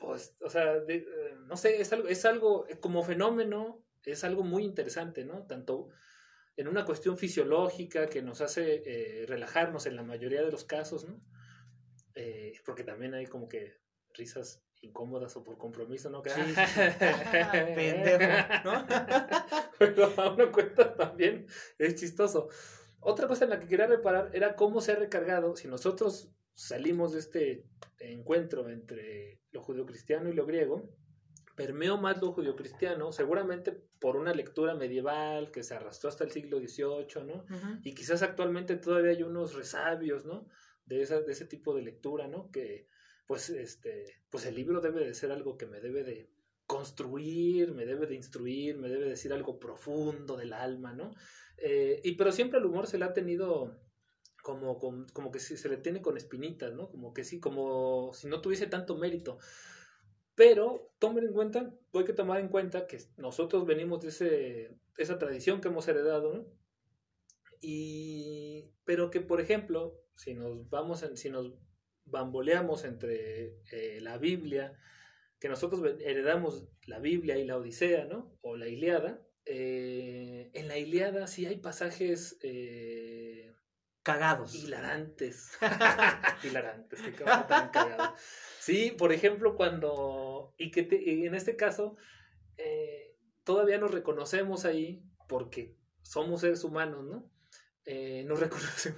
pues, 0.00 0.36
o 0.40 0.50
sea, 0.50 0.78
de- 0.80 0.96
eh, 0.96 1.34
no 1.46 1.56
sé, 1.56 1.80
es 1.80 1.92
algo, 1.92 2.08
es 2.08 2.24
algo, 2.24 2.66
eh, 2.68 2.78
como 2.80 3.02
fenómeno, 3.02 3.84
es 4.04 4.24
algo 4.24 4.42
muy 4.44 4.64
interesante, 4.64 5.24
¿no? 5.24 5.46
Tanto 5.46 5.88
en 6.56 6.68
una 6.68 6.84
cuestión 6.84 7.18
fisiológica 7.18 8.06
que 8.08 8.22
nos 8.22 8.40
hace 8.40 8.82
eh, 8.86 9.26
relajarnos 9.26 9.86
en 9.86 9.96
la 9.96 10.02
mayoría 10.02 10.42
de 10.42 10.50
los 10.50 10.64
casos, 10.64 11.06
¿no? 11.06 11.20
Eh, 12.14 12.52
porque 12.64 12.84
también 12.84 13.14
hay 13.14 13.26
como 13.26 13.48
que 13.48 13.74
risas 14.14 14.62
incómodas 14.80 15.36
o 15.36 15.44
por 15.44 15.58
compromiso, 15.58 16.08
¿no? 16.10 16.22
Que, 16.22 16.30
Sí, 16.30 16.40
sí, 16.42 16.54
sí. 16.54 16.54
Pendejo, 17.74 18.64
¿no? 18.64 18.86
Pero 19.78 20.12
a 20.16 20.32
una 20.32 20.50
cuenta 20.52 20.94
también 20.96 21.46
es 21.78 21.96
chistoso. 21.96 22.48
Otra 23.00 23.28
cosa 23.28 23.44
en 23.44 23.50
la 23.50 23.60
que 23.60 23.68
quería 23.68 23.86
reparar 23.86 24.30
era 24.32 24.56
cómo 24.56 24.80
se 24.80 24.92
ha 24.92 24.96
recargado, 24.96 25.56
si 25.56 25.68
nosotros 25.68 26.30
salimos 26.56 27.12
de 27.12 27.20
este 27.20 27.64
encuentro 28.00 28.68
entre 28.68 29.40
lo 29.52 29.62
judio-cristiano 29.62 30.28
y 30.28 30.32
lo 30.32 30.46
griego, 30.46 30.90
permeó 31.54 31.98
más 31.98 32.20
lo 32.20 32.32
judio-cristiano, 32.32 33.12
seguramente 33.12 33.72
por 34.00 34.16
una 34.16 34.34
lectura 34.34 34.74
medieval 34.74 35.50
que 35.50 35.62
se 35.62 35.74
arrastró 35.74 36.08
hasta 36.08 36.24
el 36.24 36.30
siglo 36.30 36.58
XVIII, 36.58 37.24
¿no? 37.24 37.44
Y 37.84 37.94
quizás 37.94 38.22
actualmente 38.22 38.76
todavía 38.76 39.12
hay 39.12 39.22
unos 39.22 39.54
resabios, 39.54 40.24
¿no? 40.24 40.48
De, 40.86 41.02
esa, 41.02 41.20
de 41.20 41.32
ese 41.32 41.46
tipo 41.46 41.74
de 41.74 41.82
lectura, 41.82 42.26
¿no? 42.26 42.50
Que, 42.50 42.88
pues, 43.26 43.50
este, 43.50 44.22
pues 44.30 44.46
el 44.46 44.54
libro 44.54 44.80
debe 44.80 45.04
de 45.04 45.14
ser 45.14 45.32
algo 45.32 45.56
que 45.56 45.66
me 45.66 45.80
debe 45.80 46.04
de 46.04 46.30
construir, 46.66 47.72
me 47.72 47.86
debe 47.86 48.06
de 48.06 48.14
instruir, 48.14 48.78
me 48.78 48.88
debe 48.88 49.08
decir 49.08 49.32
algo 49.32 49.58
profundo 49.58 50.36
del 50.36 50.52
alma, 50.52 50.92
¿no? 50.94 51.14
Eh, 51.58 52.00
y 52.02 52.16
pero 52.16 52.32
siempre 52.32 52.58
el 52.58 52.66
humor 52.66 52.86
se 52.86 52.98
le 52.98 53.04
ha 53.04 53.14
tenido 53.14 53.78
como, 54.46 54.78
como, 54.78 55.06
como 55.12 55.32
que 55.32 55.40
se 55.40 55.68
le 55.68 55.76
tiene 55.76 56.00
con 56.00 56.16
espinitas, 56.16 56.72
¿no? 56.72 56.88
Como 56.88 57.12
que 57.12 57.24
sí, 57.24 57.40
como 57.40 58.12
si 58.14 58.28
no 58.28 58.40
tuviese 58.40 58.68
tanto 58.68 58.96
mérito. 58.96 59.38
Pero 60.36 60.92
tomen 61.00 61.24
en 61.24 61.32
cuenta, 61.32 61.74
hay 61.92 62.04
que 62.04 62.12
tomar 62.12 62.38
en 62.38 62.46
cuenta 62.48 62.86
que 62.86 62.98
nosotros 63.16 63.66
venimos 63.66 64.02
de 64.02 64.08
ese, 64.10 64.78
esa 64.98 65.18
tradición 65.18 65.60
que 65.60 65.66
hemos 65.66 65.88
heredado, 65.88 66.32
¿no? 66.32 66.46
Y, 67.60 68.70
pero 68.84 69.10
que, 69.10 69.20
por 69.20 69.40
ejemplo, 69.40 70.00
si 70.14 70.34
nos 70.34 70.70
vamos, 70.70 71.02
en, 71.02 71.16
si 71.16 71.28
nos 71.28 71.52
bamboleamos 72.04 72.84
entre 72.84 73.56
eh, 73.72 73.98
la 74.00 74.16
Biblia, 74.16 74.78
que 75.40 75.48
nosotros 75.48 75.82
heredamos 75.98 76.68
la 76.86 77.00
Biblia 77.00 77.36
y 77.36 77.46
la 77.46 77.56
Odisea, 77.56 78.04
¿no? 78.04 78.38
O 78.42 78.56
la 78.56 78.68
Iliada, 78.68 79.26
eh, 79.44 80.50
en 80.54 80.68
la 80.68 80.78
Iliada 80.78 81.26
sí 81.26 81.46
hay 81.46 81.56
pasajes 81.56 82.38
eh, 82.42 83.25
Cagados. 84.06 84.54
hilarantes. 84.54 85.50
hilarantes, 86.44 87.02
qué 87.02 87.12
cabrón 87.12 87.46
tan 87.48 87.68
cagado. 87.70 88.14
Sí, 88.60 88.92
por 88.96 89.12
ejemplo, 89.12 89.56
cuando. 89.56 90.54
Y 90.56 90.70
que 90.70 90.84
te- 90.84 91.02
y 91.02 91.26
en 91.26 91.34
este 91.34 91.56
caso, 91.56 91.96
eh, 92.56 93.16
todavía 93.42 93.78
nos 93.78 93.90
reconocemos 93.90 94.64
ahí 94.64 95.02
porque 95.28 95.74
somos 96.02 96.42
seres 96.42 96.62
humanos, 96.62 97.04
¿no? 97.04 97.28
Eh, 97.84 98.22
nos 98.26 98.38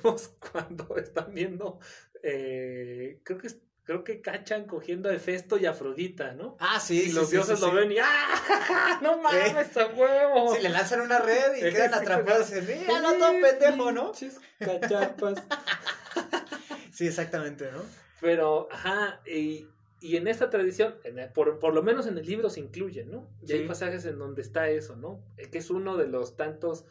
reconocemos 0.03 0.29
cuando 0.53 0.97
están 0.99 1.33
viendo. 1.33 1.79
eh, 2.23 3.21
creo 3.25 3.39
que 3.39 3.47
es- 3.47 3.63
creo 3.89 4.05
que 4.05 4.21
cachan 4.21 4.67
cogiendo 4.67 5.09
a 5.09 5.15
Hefesto 5.15 5.57
y 5.57 5.65
Afrodita, 5.65 6.33
¿no? 6.33 6.59
Ah, 6.61 6.79
sí, 6.79 7.05
y 7.05 7.07
sí, 7.07 7.13
los 7.13 7.31
sí, 7.31 7.37
dioses 7.37 7.59
sí, 7.59 7.65
lo 7.65 7.73
ven 7.73 7.91
y 7.91 7.97
¡ah! 7.99 8.99
¡No 9.03 9.17
mames, 9.17 9.75
a 9.79 9.87
huevo! 9.87 10.55
Sí, 10.55 10.61
le 10.63 10.69
lanzan 10.69 11.01
una 11.01 11.19
red 11.21 11.57
y 11.57 11.61
quedan 11.73 11.95
atrapados 11.95 12.53
en 12.53 12.67
mira, 12.67 13.01
no 13.01 13.15
todo 13.15 13.33
pendejo, 13.41 13.91
¿no? 13.93 14.13
Cachapas. 14.59 15.43
Sí, 16.93 17.07
exactamente, 17.07 17.71
¿no? 17.73 17.81
Pero, 18.21 18.69
ajá, 18.73 19.21
y, 19.25 19.67
y 20.03 20.17
en 20.17 20.29
esta 20.29 20.51
tradición, 20.51 20.97
en 21.05 21.19
el- 21.21 21.31
por, 21.31 21.59
por 21.59 21.73
lo 21.73 21.83
menos 21.83 22.07
en 22.09 22.19
el 22.19 22.27
libro 22.27 22.51
se 22.51 22.61
incluye, 22.61 23.05
¿no? 23.07 23.27
Y 23.47 23.53
hay 23.53 23.67
pasajes 23.69 24.05
en 24.05 24.19
donde 24.19 24.43
está 24.43 24.69
eso, 24.69 24.97
¿no? 24.97 25.19
Eh, 25.39 25.49
Que 25.49 25.59
es 25.59 25.71
uno 25.71 25.97
de 25.97 26.09
los 26.09 26.37
tantos 26.37 26.85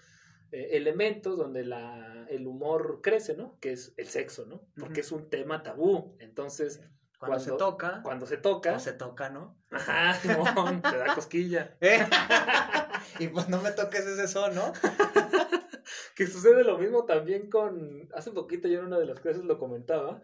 eh, 0.52 0.70
elementos 0.74 1.38
donde 1.38 1.66
la, 1.66 2.26
el 2.30 2.48
humor 2.48 3.00
crece, 3.02 3.36
¿no? 3.36 3.58
Que 3.60 3.72
es 3.74 3.94
el 3.98 4.08
sexo, 4.08 4.46
¿no? 4.46 4.68
Porque 4.80 5.02
es 5.02 5.12
un 5.12 5.30
tema 5.30 5.64
tabú. 5.64 6.16
Entonces, 6.20 6.82
Cuando, 7.20 7.40
se 7.40 7.52
toca, 7.52 8.02
cuando 8.04 8.26
se 8.26 8.38
toca, 8.38 8.80
se 8.80 8.94
toca, 8.94 9.30
¿no? 9.30 9.58
ajá, 9.72 10.18
te 10.82 10.98
da 10.98 11.16
cosquilla. 11.16 11.76
¿Eh? 11.82 12.00
y 13.20 13.28
pues 13.28 13.50
no 13.50 13.62
me 13.62 13.72
toques 13.72 14.06
ese 14.06 14.28
son, 14.28 14.56
¿no? 14.56 14.74
que 16.16 16.28
sucede 16.28 16.64
lo 16.64 16.78
mismo 16.78 17.06
también 17.06 17.50
con, 17.50 18.10
hace 18.14 18.32
poquito 18.32 18.68
yo 18.68 18.80
en 18.80 18.86
una 18.86 19.00
de 19.00 19.06
las 19.06 19.20
clases 19.20 19.44
lo 19.44 19.58
comentaba, 19.58 20.22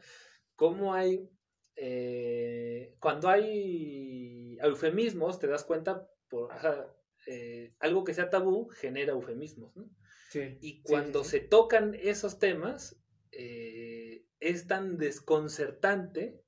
cómo 0.56 0.94
hay, 0.94 1.30
eh, 1.75 2.96
cuando 3.00 3.30
hay 3.30 4.58
eufemismos, 4.62 5.39
te 5.39 5.48
das 5.48 5.63
cuenta, 5.63 6.08
por, 6.30 6.51
ajá, 6.51 6.88
eh, 7.27 7.74
algo 7.80 8.03
que 8.03 8.13
sea 8.13 8.30
tabú 8.30 8.70
genera 8.70 9.13
eufemismos, 9.13 9.75
¿no? 9.75 9.89
Sí. 10.33 10.57
Y 10.61 10.81
cuando 10.81 11.23
se 11.23 11.39
tocan 11.39 11.93
esos 11.93 12.39
temas, 12.39 12.99
eh, 13.31 14.25
es 14.39 14.65
tan 14.65 14.97
desconcertante 14.97 16.43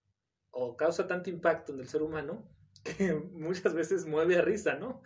o 0.49 0.75
causa 0.75 1.07
tanto 1.07 1.29
impacto 1.29 1.71
en 1.71 1.81
el 1.81 1.87
ser 1.87 2.01
humano 2.01 2.49
que 2.83 3.13
muchas 3.13 3.75
veces 3.75 4.07
mueve 4.07 4.37
a 4.37 4.41
risa, 4.41 4.75
¿no? 4.75 5.03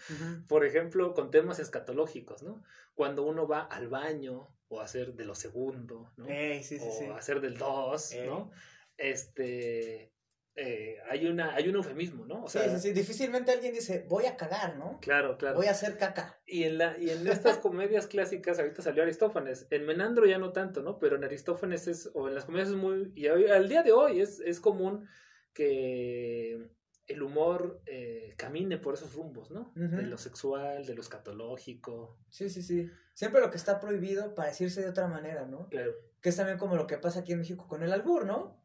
Por 0.47 0.65
ejemplo, 0.65 1.13
con 1.13 1.29
temas 1.29 1.59
escatológicos, 1.59 2.41
¿no? 2.41 2.63
Cuando 2.93 3.23
uno 3.23 3.47
va 3.47 3.61
al 3.61 3.89
baño 3.89 4.55
o 4.69 4.79
a 4.79 4.85
hacer 4.85 5.13
de 5.13 5.25
lo 5.25 5.35
segundo, 5.35 6.13
¿no? 6.15 6.25
o 6.25 7.13
hacer 7.13 7.41
del 7.41 7.57
dos, 7.57 8.15
¿no? 8.25 8.51
Este, 8.97 10.13
eh, 10.61 10.97
hay, 11.09 11.25
una, 11.25 11.55
hay 11.55 11.69
un 11.69 11.75
eufemismo, 11.75 12.25
¿no? 12.25 12.43
O 12.43 12.49
sea, 12.49 12.63
sí, 12.63 12.69
sí, 12.71 12.79
sí, 12.79 12.91
difícilmente 12.91 13.51
alguien 13.51 13.73
dice, 13.73 14.05
voy 14.09 14.25
a 14.25 14.35
cagar, 14.35 14.75
¿no? 14.75 14.99
Claro, 14.99 15.37
claro. 15.37 15.55
Voy 15.55 15.67
a 15.67 15.71
hacer 15.71 15.97
caca. 15.97 16.41
Y 16.45 16.63
en, 16.63 16.77
la, 16.77 16.97
y 16.97 17.09
en 17.09 17.25
estas 17.27 17.59
comedias 17.59 18.07
clásicas, 18.07 18.59
ahorita 18.59 18.81
salió 18.81 19.03
Aristófanes, 19.03 19.67
en 19.69 19.85
Menandro 19.85 20.25
ya 20.25 20.37
no 20.37 20.51
tanto, 20.51 20.81
¿no? 20.81 20.99
Pero 20.99 21.15
en 21.15 21.23
Aristófanes 21.23 21.87
es, 21.87 22.11
o 22.13 22.27
en 22.27 22.35
las 22.35 22.43
comedias 22.43 22.69
es 22.69 22.75
muy, 22.75 23.13
y 23.15 23.27
al 23.27 23.69
día 23.69 23.83
de 23.83 23.93
hoy 23.93 24.19
es, 24.19 24.41
es 24.41 24.59
común 24.59 25.07
que 25.53 26.69
el 27.07 27.23
humor 27.23 27.81
eh, 27.85 28.33
camine 28.37 28.77
por 28.77 28.93
esos 28.93 29.13
rumbos, 29.13 29.51
¿no? 29.51 29.71
De 29.75 30.03
lo 30.03 30.17
sexual, 30.17 30.85
de 30.85 30.93
lo 30.93 31.01
escatológico. 31.01 32.19
Sí, 32.29 32.49
sí, 32.49 32.61
sí. 32.61 32.89
Siempre 33.13 33.41
lo 33.41 33.49
que 33.49 33.57
está 33.57 33.79
prohibido 33.79 34.35
para 34.35 34.49
decirse 34.49 34.81
de 34.81 34.89
otra 34.89 35.07
manera, 35.07 35.45
¿no? 35.45 35.67
Claro. 35.69 35.93
Que 36.21 36.29
es 36.29 36.35
también 36.35 36.59
como 36.59 36.75
lo 36.75 36.85
que 36.85 36.97
pasa 36.97 37.21
aquí 37.21 37.31
en 37.31 37.39
México 37.39 37.67
con 37.67 37.81
el 37.81 37.91
albur, 37.91 38.25
¿no? 38.25 38.58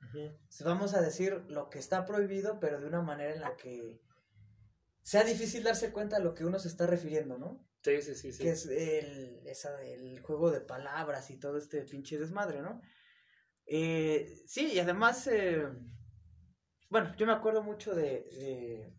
Vamos 0.65 0.95
a 0.95 1.01
decir 1.01 1.45
lo 1.49 1.71
que 1.71 1.79
está 1.79 2.05
prohibido, 2.05 2.61
pero 2.61 2.81
de 2.81 2.87
una 2.87 3.03
manera 3.03 3.35
en 3.35 3.41
la 3.41 3.57
que 3.57 4.01
sea 5.03 5.25
difícil 5.25 5.63
darse 5.63 5.93
cuenta 5.93 6.19
de 6.19 6.25
lo 6.25 6.35
que 6.35 6.45
uno 6.45 6.59
se 6.59 6.69
está 6.69 6.87
refiriendo, 6.87 7.39
¿no? 7.39 7.67
Sí, 7.83 8.01
sí, 8.01 8.15
sí. 8.15 8.33
sí. 8.33 8.43
Que 8.43 8.51
es 8.51 8.67
el, 8.67 9.47
esa, 9.47 9.83
el 9.83 10.21
juego 10.21 10.51
de 10.51 10.61
palabras 10.61 11.31
y 11.31 11.39
todo 11.39 11.59
este 11.59 11.83
pinche 11.83 12.19
desmadre, 12.19 12.63
¿no? 12.63 12.81
Eh, 13.67 14.43
sí, 14.47 14.73
y 14.73 14.79
además... 14.79 15.27
Eh, 15.27 15.69
bueno, 16.95 17.13
yo 17.17 17.27
me 17.27 17.33
acuerdo 17.33 17.63
mucho 17.63 17.95
de, 17.95 18.95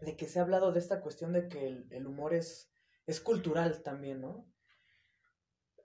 de, 0.00 0.16
que 0.16 0.26
se 0.26 0.38
ha 0.38 0.42
hablado 0.42 0.72
de 0.72 0.80
esta 0.80 1.00
cuestión 1.00 1.32
de 1.32 1.48
que 1.48 1.86
el, 1.90 2.06
humor 2.06 2.34
es, 2.34 2.72
es 3.06 3.20
cultural 3.20 3.82
también, 3.82 4.20
¿no? 4.20 4.52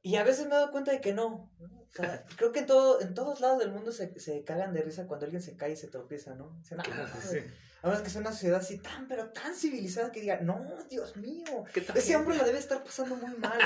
Y 0.01 0.15
a 0.15 0.23
veces 0.23 0.45
me 0.45 0.51
he 0.51 0.57
dado 0.57 0.71
cuenta 0.71 0.91
de 0.91 1.01
que 1.01 1.13
no. 1.13 1.51
O 1.59 1.93
sea, 1.93 2.23
creo 2.37 2.51
que 2.51 2.59
en, 2.59 2.65
todo, 2.67 3.01
en 3.01 3.13
todos 3.13 3.41
lados 3.41 3.59
del 3.59 3.71
mundo 3.71 3.91
se, 3.91 4.19
se 4.19 4.43
cagan 4.43 4.73
de 4.73 4.81
risa 4.81 5.07
cuando 5.07 5.25
alguien 5.25 5.41
se 5.41 5.57
cae 5.57 5.71
y 5.71 5.75
se 5.75 5.87
tropieza, 5.87 6.35
¿no? 6.35 6.55
Dicen, 6.59 6.77
claro, 6.77 7.07
sí. 7.21 7.39
Ahora 7.81 8.01
que 8.01 8.09
es 8.09 8.15
una 8.15 8.31
sociedad 8.31 8.59
así 8.59 8.77
tan, 8.77 9.07
pero 9.07 9.29
tan 9.29 9.55
civilizada 9.55 10.11
que 10.11 10.19
diga, 10.19 10.41
no, 10.41 10.61
Dios 10.89 11.15
mío, 11.15 11.63
ese 11.95 12.15
hombre 12.15 12.35
la 12.35 12.43
debe 12.43 12.59
estar 12.59 12.83
pasando 12.83 13.15
muy 13.15 13.35
mal. 13.37 13.57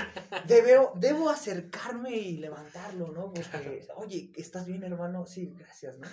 Debo, 0.45 0.93
debo 0.95 1.29
acercarme 1.31 2.11
y 2.11 2.37
levantarlo, 2.37 3.07
¿no? 3.11 3.33
Porque, 3.33 3.87
oye, 3.95 4.31
¿estás 4.35 4.67
bien, 4.67 4.83
hermano? 4.83 5.25
Sí, 5.25 5.55
gracias, 5.57 5.97
¿no? 5.97 6.07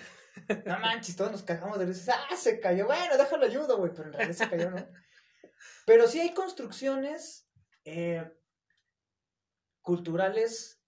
No 0.64 0.78
manches, 0.78 1.14
todos 1.14 1.30
nos 1.30 1.42
cagamos 1.42 1.78
de 1.78 1.86
risa. 1.86 2.14
Ah, 2.30 2.36
se 2.36 2.58
cayó. 2.58 2.86
Bueno, 2.86 3.18
déjalo 3.18 3.44
ayuda, 3.44 3.74
güey. 3.74 3.92
Pero 3.92 4.06
en 4.06 4.12
realidad 4.14 4.36
se 4.36 4.48
cayó, 4.48 4.70
¿no? 4.70 4.86
Pero 5.84 6.08
sí 6.08 6.20
hay 6.20 6.32
construcciones 6.32 7.48
eh, 7.84 8.24
culturales 9.90 10.80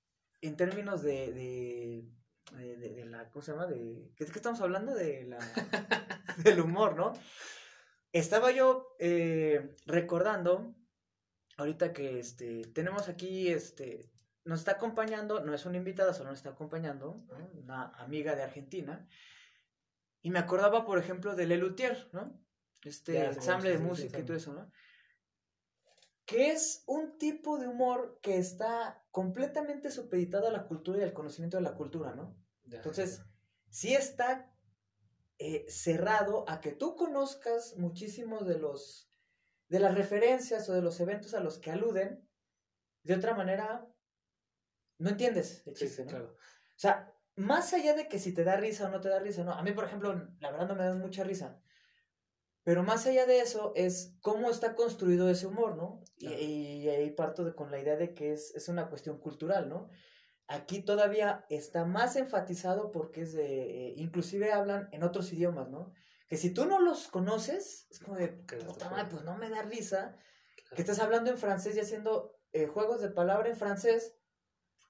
en 0.42 0.56
términos 0.56 1.02
de, 1.02 1.32
de, 2.52 2.76
de, 2.76 3.04
la. 3.04 3.28
¿Cómo 3.30 3.42
se 3.42 3.50
llama? 3.50 3.66
De, 3.66 4.12
¿qué, 4.14 4.26
¿Qué 4.26 4.38
estamos 4.38 4.60
hablando? 4.60 4.94
De 4.94 5.24
la, 5.24 5.38
del 6.44 6.60
humor, 6.60 6.94
¿no? 6.94 7.12
Estaba 8.12 8.52
yo 8.52 8.94
eh, 9.00 9.74
recordando, 9.86 10.76
ahorita 11.56 11.92
que 11.92 12.20
este, 12.20 12.62
tenemos 12.66 13.08
aquí 13.08 13.48
este, 13.48 14.12
nos 14.44 14.60
está 14.60 14.72
acompañando, 14.72 15.40
no 15.40 15.52
es 15.52 15.66
una 15.66 15.78
invitada, 15.78 16.14
solo 16.14 16.30
nos 16.30 16.38
está 16.38 16.50
acompañando, 16.50 17.26
una 17.54 17.86
amiga 17.96 18.36
de 18.36 18.44
Argentina. 18.44 19.08
Y 20.20 20.30
me 20.30 20.38
acordaba, 20.38 20.86
por 20.86 21.00
ejemplo, 21.00 21.34
de 21.34 21.46
Lelutier, 21.46 22.08
¿no? 22.12 22.40
Este 22.84 23.24
ensamble 23.24 23.70
de 23.70 23.78
música 23.78 24.20
y 24.20 24.22
todo 24.22 24.36
eso, 24.36 24.52
¿no? 24.52 24.70
Que 26.32 26.50
es 26.50 26.82
un 26.86 27.18
tipo 27.18 27.58
de 27.58 27.68
humor 27.68 28.18
que 28.22 28.38
está 28.38 29.04
completamente 29.10 29.90
supeditado 29.90 30.48
a 30.48 30.52
la 30.52 30.66
cultura 30.66 30.98
y 30.98 31.02
al 31.02 31.12
conocimiento 31.12 31.58
de 31.58 31.62
la 31.62 31.74
cultura, 31.74 32.14
¿no? 32.14 32.36
Entonces, 32.70 33.22
sí 33.68 33.94
está 33.94 34.50
eh, 35.38 35.66
cerrado 35.68 36.48
a 36.48 36.60
que 36.60 36.72
tú 36.72 36.96
conozcas 36.96 37.76
muchísimos 37.76 38.46
de 38.46 38.58
los 38.58 39.08
de 39.68 39.80
las 39.80 39.94
referencias 39.94 40.68
o 40.68 40.74
de 40.74 40.82
los 40.82 41.00
eventos 41.00 41.32
a 41.32 41.40
los 41.40 41.58
que 41.58 41.70
aluden 41.70 42.28
de 43.02 43.14
otra 43.14 43.34
manera 43.34 43.86
no 44.98 45.10
entiendes 45.10 45.66
el 45.66 45.74
chiste, 45.74 46.04
¿no? 46.04 46.10
Claro. 46.10 46.36
O 46.36 46.78
sea, 46.82 47.12
más 47.36 47.72
allá 47.72 47.94
de 47.94 48.08
que 48.08 48.18
si 48.18 48.32
te 48.32 48.44
da 48.44 48.56
risa 48.56 48.86
o 48.86 48.90
no 48.90 49.00
te 49.00 49.08
da 49.08 49.18
risa, 49.18 49.42
no. 49.42 49.52
A 49.52 49.62
mí, 49.62 49.72
por 49.72 49.84
ejemplo, 49.84 50.14
la 50.38 50.50
verdad 50.50 50.68
no 50.68 50.74
me 50.74 50.84
da 50.84 50.94
mucha 50.94 51.24
risa. 51.24 51.60
Pero 52.64 52.82
más 52.82 53.06
allá 53.06 53.26
de 53.26 53.40
eso 53.40 53.72
es 53.74 54.16
cómo 54.20 54.50
está 54.50 54.74
construido 54.74 55.28
ese 55.28 55.46
humor, 55.46 55.76
¿no? 55.76 56.02
Y, 56.16 56.88
ahí 56.88 57.10
parto 57.10 57.44
de, 57.44 57.54
con 57.54 57.70
la 57.70 57.80
idea 57.80 57.96
de 57.96 58.14
que 58.14 58.32
es, 58.32 58.54
es, 58.54 58.68
una 58.68 58.88
cuestión 58.88 59.18
cultural, 59.18 59.68
¿no? 59.68 59.88
Aquí 60.46 60.82
todavía 60.82 61.44
está 61.48 61.84
más 61.84 62.14
enfatizado 62.16 62.92
porque 62.92 63.22
es 63.22 63.32
de, 63.32 63.88
eh, 63.88 63.94
inclusive 63.96 64.52
hablan 64.52 64.88
en 64.92 65.02
otros 65.02 65.32
idiomas, 65.32 65.68
¿no? 65.70 65.92
Que 66.28 66.36
si 66.36 66.54
tú 66.54 66.66
no 66.66 66.78
los 66.80 67.08
conoces, 67.08 67.86
es 67.90 67.98
como 67.98 68.16
de, 68.16 68.28
puta 68.28 68.90
madre, 68.90 69.08
pues 69.10 69.24
no 69.24 69.36
me 69.36 69.50
da 69.50 69.62
risa 69.62 70.16
que 70.74 70.82
estés 70.82 71.00
hablando 71.00 71.30
en 71.30 71.38
francés 71.38 71.76
y 71.76 71.80
haciendo 71.80 72.38
eh, 72.52 72.66
juegos 72.66 73.00
de 73.00 73.10
palabra 73.10 73.48
en 73.48 73.56
francés 73.56 74.16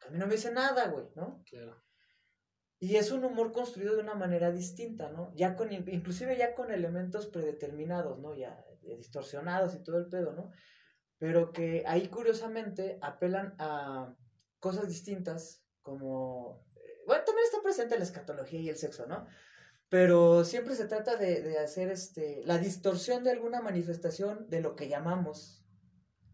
a 0.07 0.11
mí 0.11 0.19
no 0.19 0.27
me 0.27 0.35
dice 0.35 0.53
nada, 0.53 0.89
güey, 0.89 1.07
¿no? 1.15 1.43
Claro. 1.49 1.82
Y 2.83 2.97
es 2.97 3.13
un 3.13 3.25
humor 3.25 3.53
construido 3.53 3.95
de 3.95 4.03
una 4.03 4.17
manera 4.17 4.51
distinta, 4.51 5.09
¿no? 5.09 5.33
Ya 5.37 5.55
con, 5.55 5.73
inclusive 5.73 6.37
ya 6.37 6.57
con 6.57 6.73
elementos 6.73 7.29
predeterminados, 7.29 8.19
¿no? 8.19 8.35
Ya 8.35 8.67
distorsionados 8.99 9.77
y 9.77 9.85
todo 9.85 9.99
el 9.99 10.09
pedo, 10.09 10.33
¿no? 10.33 10.51
Pero 11.17 11.53
que 11.53 11.85
ahí 11.87 12.09
curiosamente 12.09 12.99
apelan 13.01 13.55
a 13.61 14.17
cosas 14.59 14.89
distintas 14.89 15.65
como... 15.81 16.67
Eh, 16.75 17.05
bueno, 17.07 17.23
también 17.25 17.45
está 17.45 17.63
presente 17.63 17.97
la 17.97 18.03
escatología 18.03 18.59
y 18.59 18.69
el 18.69 18.77
sexo, 18.77 19.07
¿no? 19.07 19.29
Pero 19.89 20.45
siempre 20.45 20.75
se 20.75 20.89
trata 20.89 21.15
de, 21.15 21.41
de 21.41 21.61
hacer 21.61 21.89
este, 21.89 22.43
la 22.47 22.59
distorsión 22.59 23.23
de 23.23 23.31
alguna 23.31 23.63
manifestación 23.63 24.51
de 24.51 24.61
lo 24.61 24.75
que 24.75 24.89
llamamos 24.89 25.65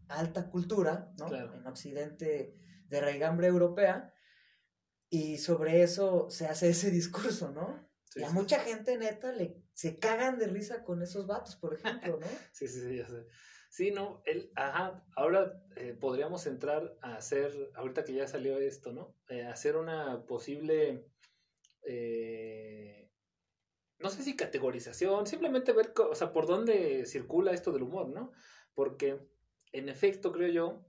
alta 0.09 0.49
cultura, 0.49 1.13
¿no? 1.19 1.27
Claro. 1.27 1.53
En 1.53 1.67
Occidente 1.67 2.57
de 2.87 3.01
raigambre 3.03 3.49
europea, 3.49 4.15
y 5.11 5.39
sobre 5.39 5.83
eso 5.83 6.29
se 6.31 6.47
hace 6.47 6.69
ese 6.71 6.91
discurso, 6.91 7.51
¿no? 7.51 7.87
y 8.15 8.23
a 8.25 8.31
mucha 8.31 8.59
gente, 8.61 8.97
neta, 8.97 9.33
le, 9.33 9.63
se 9.75 9.99
cagan 9.99 10.39
de 10.39 10.49
risa 10.49 10.83
con 10.83 11.03
esos 11.03 11.27
vatos, 11.27 11.57
por 11.57 11.75
ejemplo, 11.75 12.19
¿no? 12.19 12.27
sí, 12.53 12.67
sí, 12.67 12.81
sí, 12.81 12.97
ya 12.97 13.07
sé. 13.07 13.27
Sí, 13.71 13.91
no, 13.91 14.23
él, 14.25 14.51
ajá, 14.57 15.05
ahora 15.15 15.63
eh, 15.77 15.93
podríamos 15.93 16.47
entrar 16.47 16.97
a 17.03 17.17
hacer, 17.17 17.53
ahorita 17.75 18.05
que 18.05 18.15
ya 18.15 18.27
salió 18.27 18.59
esto, 18.59 18.93
¿no? 18.93 19.15
Eh, 19.29 19.45
hacer 19.45 19.77
una 19.77 20.25
posible, 20.27 21.07
eh, 21.83 23.11
no 23.99 24.09
sé 24.09 24.23
si 24.23 24.37
categorización, 24.37 25.27
simplemente 25.27 25.73
ver, 25.73 25.93
o 25.97 26.15
sea, 26.15 26.33
por 26.33 26.47
dónde 26.47 27.05
circula 27.05 27.53
esto 27.53 27.71
del 27.71 27.83
humor, 27.83 28.09
¿no? 28.09 28.33
Porque, 28.75 29.21
en 29.73 29.89
efecto, 29.91 30.33
creo 30.33 30.49
yo, 30.49 30.87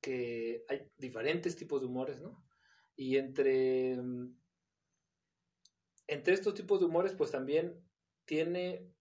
que 0.00 0.64
hay 0.68 0.88
diferentes 0.98 1.56
tipos 1.56 1.80
de 1.80 1.88
humores, 1.88 2.20
¿no? 2.20 2.42
Y 3.00 3.16
entre, 3.16 3.96
mm, 3.96 4.36
entre 6.06 6.34
estos 6.34 6.52
tipos 6.52 6.80
de 6.80 6.84
humores, 6.84 7.14
pues 7.14 7.30
también 7.30 7.82
tiene 8.26 8.92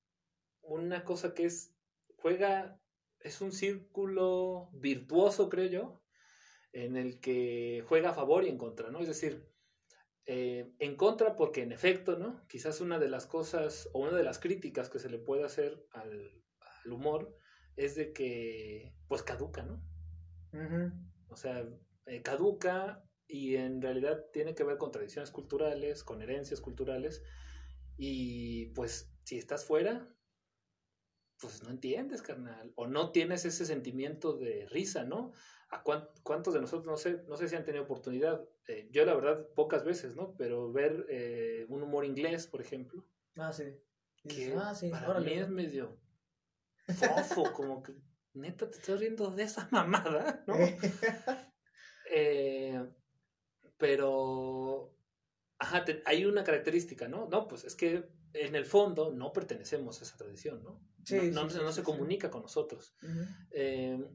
una 0.62 1.03
cosa 1.03 1.33
que 1.33 1.43
es, 1.43 1.75
juega, 2.15 2.81
es 3.19 3.41
un 3.41 3.51
círculo 3.51 4.69
virtuoso, 4.71 5.49
creo 5.49 5.65
yo, 5.65 6.01
en 6.71 6.95
el 6.95 7.19
que 7.19 7.83
juega 7.89 8.12
a 8.12 8.13
favor 8.13 8.45
y 8.45 8.47
en 8.47 8.57
contra, 8.57 8.89
¿no? 8.89 9.01
Es 9.01 9.09
decir, 9.09 9.51
eh, 10.27 10.71
en 10.79 10.95
contra 10.95 11.35
porque 11.35 11.62
en 11.63 11.73
efecto, 11.73 12.17
¿no? 12.17 12.47
Quizás 12.47 12.79
una 12.79 12.99
de 12.99 13.09
las 13.09 13.25
cosas 13.25 13.89
o 13.91 13.99
una 13.99 14.15
de 14.15 14.23
las 14.23 14.39
críticas 14.39 14.89
que 14.89 14.99
se 14.99 15.09
le 15.09 15.19
puede 15.19 15.43
hacer 15.43 15.85
al, 15.91 16.41
al 16.85 16.91
humor 16.93 17.35
es 17.75 17.95
de 17.95 18.13
que, 18.13 18.95
pues 19.09 19.23
caduca, 19.23 19.63
¿no? 19.63 19.83
O 21.27 21.35
sea, 21.35 21.67
eh, 22.05 22.21
caduca 22.21 23.03
y 23.32 23.56
en 23.58 23.80
realidad 23.80 24.26
tiene 24.34 24.56
que 24.56 24.63
ver 24.63 24.80
con 24.80 24.92
tradiciones 24.92 25.30
culturales, 25.30 26.04
con 26.04 26.24
herencias 26.24 26.60
culturales. 26.60 27.24
Y 27.96 28.68
pues 28.74 29.13
si 29.24 29.38
estás 29.38 29.63
fuera, 29.65 30.12
pues 31.39 31.62
no 31.62 31.70
entiendes, 31.70 32.24
carnal. 32.24 32.74
O 32.76 32.88
no 32.88 33.12
tienes 33.12 33.46
ese 33.46 33.68
sentimiento 33.68 34.34
de 34.34 34.68
risa, 34.72 35.04
¿no? 35.04 35.32
¿A 35.70 35.84
cuántos 35.84 36.56
de 36.56 36.62
nosotros, 36.62 36.88
no 36.88 36.98
sé, 36.98 37.24
no 37.28 37.38
sé 37.38 37.48
si 37.48 37.56
han 37.56 37.63
tenido 37.63 37.84
oportunidad? 37.84 38.44
Eh, 38.68 38.89
yo 38.92 39.06
la 39.06 39.13
verdad, 39.13 39.48
pocas 39.54 39.84
veces, 39.84 40.15
¿no? 40.15 40.36
Pero 40.36 40.72
ver 40.72 41.06
eh, 41.10 41.68
un 41.70 41.84
humor 41.84 42.06
inglés, 42.06 42.48
por 42.48 42.62
ejemplo. 42.62 43.06
Ah, 43.36 43.54
sí. 43.54 43.76
Que 44.28 44.56
ah, 44.58 44.74
sí. 44.74 44.89
para 44.89 45.20
mí 45.20 45.34
es 45.34 45.50
medio 45.50 46.00
fofo, 46.88 47.54
como 47.54 47.84
que 47.84 47.94
neta, 48.34 48.72
te 48.72 48.78
estás 48.78 49.00
riendo 49.00 49.30
de 49.30 49.44
esa 49.44 49.68
mamada, 49.72 50.44
¿no? 50.48 50.56
Eh, 52.12 52.84
pero, 53.80 54.94
ajá, 55.58 55.86
hay 56.06 56.26
una 56.26 56.44
característica, 56.44 57.08
¿no? 57.08 57.28
No, 57.30 57.48
pues 57.48 57.63
es 57.63 57.76
que 57.76 58.08
en 58.34 58.56
el 58.56 58.65
fondo 58.65 59.12
no 59.12 59.34
pertenecemos 59.34 60.00
a 60.00 60.04
esa 60.04 60.18
tradición, 60.18 60.63
¿no? 60.63 60.80
no, 61.32 61.46
no, 61.46 61.72
se 61.72 61.82
comunica 61.82 62.30
con 62.30 62.44
nosotros. 62.44 62.94
Eh, 63.52 64.06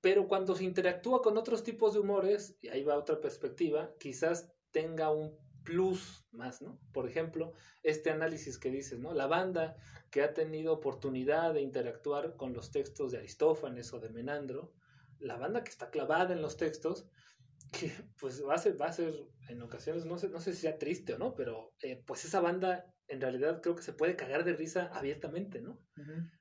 pero 0.00 0.26
cuando 0.26 0.56
se 0.56 0.64
interactúa 0.64 1.22
con 1.22 1.36
otros 1.36 1.62
tipos 1.62 1.92
de 1.92 2.00
humores, 2.00 2.56
y 2.62 2.68
ahí 2.68 2.82
va 2.82 2.96
otra 2.96 3.20
perspectiva, 3.20 3.94
quizás 4.00 4.52
tenga 4.70 5.10
un 5.10 5.36
plus 5.62 6.24
más, 6.32 6.62
¿no? 6.62 6.80
Por 6.92 7.06
ejemplo, 7.06 7.52
este 7.82 8.10
análisis 8.10 8.58
que 8.58 8.70
dices, 8.70 8.98
¿no? 8.98 9.12
La 9.12 9.26
banda 9.26 9.76
que 10.10 10.22
ha 10.22 10.32
tenido 10.32 10.72
oportunidad 10.72 11.52
de 11.52 11.60
interactuar 11.60 12.36
con 12.36 12.54
los 12.54 12.70
textos 12.70 13.12
de 13.12 13.18
Aristófanes 13.18 13.92
o 13.92 14.00
de 14.00 14.08
Menandro, 14.08 14.72
la 15.18 15.36
banda 15.36 15.62
que 15.62 15.70
está 15.70 15.90
clavada 15.90 16.32
en 16.32 16.40
los 16.40 16.56
textos, 16.56 17.06
que 17.70 17.92
pues 18.18 18.44
va 18.44 18.54
a 18.54 18.58
ser, 18.58 18.80
va 18.80 18.86
a 18.86 18.92
ser 18.92 19.14
en 19.48 19.62
ocasiones, 19.62 20.04
no 20.04 20.18
sé, 20.18 20.28
no 20.28 20.40
sé 20.40 20.52
si 20.52 20.62
sea 20.62 20.78
triste 20.78 21.14
o 21.14 21.18
no, 21.18 21.34
pero 21.34 21.72
eh, 21.82 22.02
pues 22.06 22.24
esa 22.24 22.40
banda 22.40 22.86
en 23.08 23.20
realidad 23.20 23.60
creo 23.62 23.74
que 23.74 23.82
se 23.82 23.94
puede 23.94 24.16
cagar 24.16 24.44
de 24.44 24.52
risa 24.52 24.90
abiertamente, 24.92 25.60
¿no? 25.60 25.80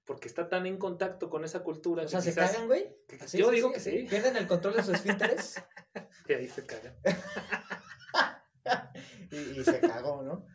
Porque 0.06 0.28
está 0.28 0.50
tan 0.50 0.66
en 0.66 0.78
contacto 0.78 1.30
con 1.30 1.46
esa 1.46 1.64
cultura. 1.64 2.04
O 2.04 2.08
sea, 2.08 2.22
¿se 2.22 2.36
cagan, 2.36 2.68
güey? 2.68 2.94
yo 3.34 3.50
digo 3.52 3.72
que 3.72 3.80
sí. 3.80 4.06
¿Pierden 4.10 4.36
el 4.36 4.48
control 4.48 4.76
de 4.76 4.84
sus 4.84 4.96
esfínteres? 4.96 5.64
y 6.28 6.34
ahí 6.34 6.48
se 6.48 6.66
cagan. 6.66 6.96
y, 9.32 9.64
se 9.64 9.80
cagó, 9.80 10.24
¿no? 10.24 10.46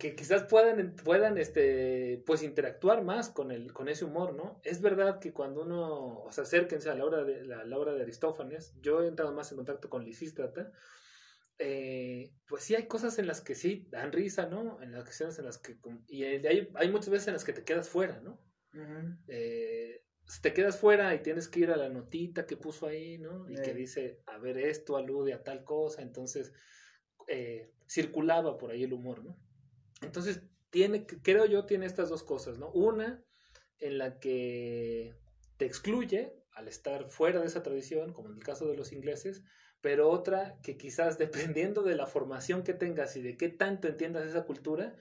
Que 0.00 0.16
quizás 0.16 0.44
puedan, 0.44 0.96
puedan 0.96 1.38
este, 1.38 2.22
pues 2.26 2.42
interactuar 2.42 3.04
más 3.04 3.28
con, 3.28 3.52
el, 3.52 3.72
con 3.72 3.88
ese 3.88 4.06
humor, 4.06 4.34
¿no? 4.34 4.60
Es 4.64 4.80
verdad 4.80 5.20
que 5.20 5.32
cuando 5.32 5.62
uno, 5.62 6.22
o 6.22 6.32
sea, 6.32 6.42
acérquense 6.44 6.88
a 6.88 6.94
la 6.94 7.04
obra 7.04 7.22
de, 7.22 7.44
la, 7.44 7.78
obra 7.78 7.92
de 7.92 8.02
Aristófanes, 8.02 8.74
yo 8.80 9.02
he 9.02 9.08
entrado 9.08 9.32
más 9.32 9.52
en 9.52 9.56
contacto 9.58 9.90
con 9.90 10.04
Lisístrata, 10.04 10.72
eh, 11.58 12.32
pues 12.48 12.64
sí 12.64 12.74
hay 12.74 12.88
cosas 12.88 13.18
en 13.18 13.26
las 13.26 13.42
que 13.42 13.54
sí 13.54 13.86
dan 13.90 14.10
risa, 14.10 14.46
¿no? 14.46 14.80
En 14.82 14.92
las 14.92 15.02
ocasiones 15.02 15.38
en 15.38 15.44
las 15.44 15.58
que... 15.58 15.78
Y 16.08 16.24
hay, 16.24 16.70
hay 16.74 16.90
muchas 16.90 17.10
veces 17.10 17.28
en 17.28 17.34
las 17.34 17.44
que 17.44 17.52
te 17.52 17.64
quedas 17.64 17.88
fuera, 17.88 18.20
¿no? 18.20 18.40
eh, 19.28 20.02
te 20.42 20.54
quedas 20.54 20.78
fuera 20.78 21.14
y 21.14 21.22
tienes 21.22 21.48
que 21.48 21.60
ir 21.60 21.70
a 21.70 21.76
la 21.76 21.88
notita 21.88 22.46
que 22.46 22.56
puso 22.56 22.86
ahí, 22.86 23.18
¿no? 23.18 23.50
Y 23.50 23.56
que 23.56 23.74
dice, 23.74 24.22
a 24.26 24.38
ver, 24.38 24.58
esto 24.58 24.96
alude 24.96 25.34
a 25.34 25.42
tal 25.42 25.64
cosa, 25.64 26.02
entonces 26.02 26.52
eh, 27.26 27.72
circulaba 27.88 28.56
por 28.56 28.70
ahí 28.70 28.84
el 28.84 28.92
humor, 28.92 29.24
¿no? 29.24 29.36
Entonces, 30.00 30.42
tiene, 30.70 31.06
creo 31.06 31.46
yo, 31.46 31.66
tiene 31.66 31.86
estas 31.86 32.08
dos 32.08 32.22
cosas, 32.22 32.58
¿no? 32.58 32.70
Una 32.70 33.22
en 33.78 33.98
la 33.98 34.18
que 34.18 35.14
te 35.56 35.66
excluye 35.66 36.34
al 36.52 36.68
estar 36.68 37.08
fuera 37.10 37.40
de 37.40 37.46
esa 37.46 37.62
tradición, 37.62 38.12
como 38.12 38.28
en 38.28 38.36
el 38.36 38.44
caso 38.44 38.66
de 38.66 38.76
los 38.76 38.92
ingleses, 38.92 39.42
pero 39.80 40.10
otra 40.10 40.58
que 40.62 40.76
quizás 40.76 41.18
dependiendo 41.58 41.82
de 41.82 41.96
la 41.96 42.06
formación 42.06 42.62
que 42.62 42.74
tengas 42.74 43.16
y 43.16 43.22
de 43.22 43.36
qué 43.36 43.48
tanto 43.48 43.88
entiendas 43.88 44.26
esa 44.26 44.44
cultura, 44.44 44.96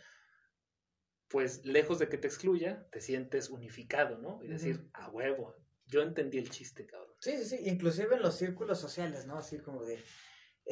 pues 1.27 1.63
lejos 1.65 1.99
de 1.99 2.09
que 2.09 2.17
te 2.17 2.27
excluya, 2.27 2.87
te 2.91 3.01
sientes 3.01 3.49
unificado, 3.49 4.17
¿no? 4.17 4.43
Y 4.43 4.47
decir, 4.47 4.89
a 4.93 5.09
huevo, 5.09 5.55
yo 5.85 6.01
entendí 6.01 6.39
el 6.39 6.49
chiste, 6.49 6.87
cabrón. 6.87 7.15
Sí, 7.19 7.37
sí, 7.37 7.45
sí, 7.45 7.59
inclusive 7.65 8.15
en 8.15 8.21
los 8.21 8.35
círculos 8.35 8.79
sociales, 8.79 9.27
¿no? 9.27 9.37
Así 9.37 9.59
como 9.59 9.83
de, 9.83 9.99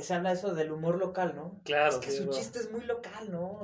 se 0.03 0.13
habla 0.13 0.31
eso 0.31 0.53
del 0.53 0.71
humor 0.71 0.97
local, 0.97 1.35
¿no? 1.35 1.61
Claro. 1.63 1.99
Es 1.99 2.05
que 2.05 2.11
su 2.11 2.29
chiste 2.29 2.59
es 2.59 2.71
muy 2.71 2.81
local, 2.81 3.31
¿no? 3.31 3.61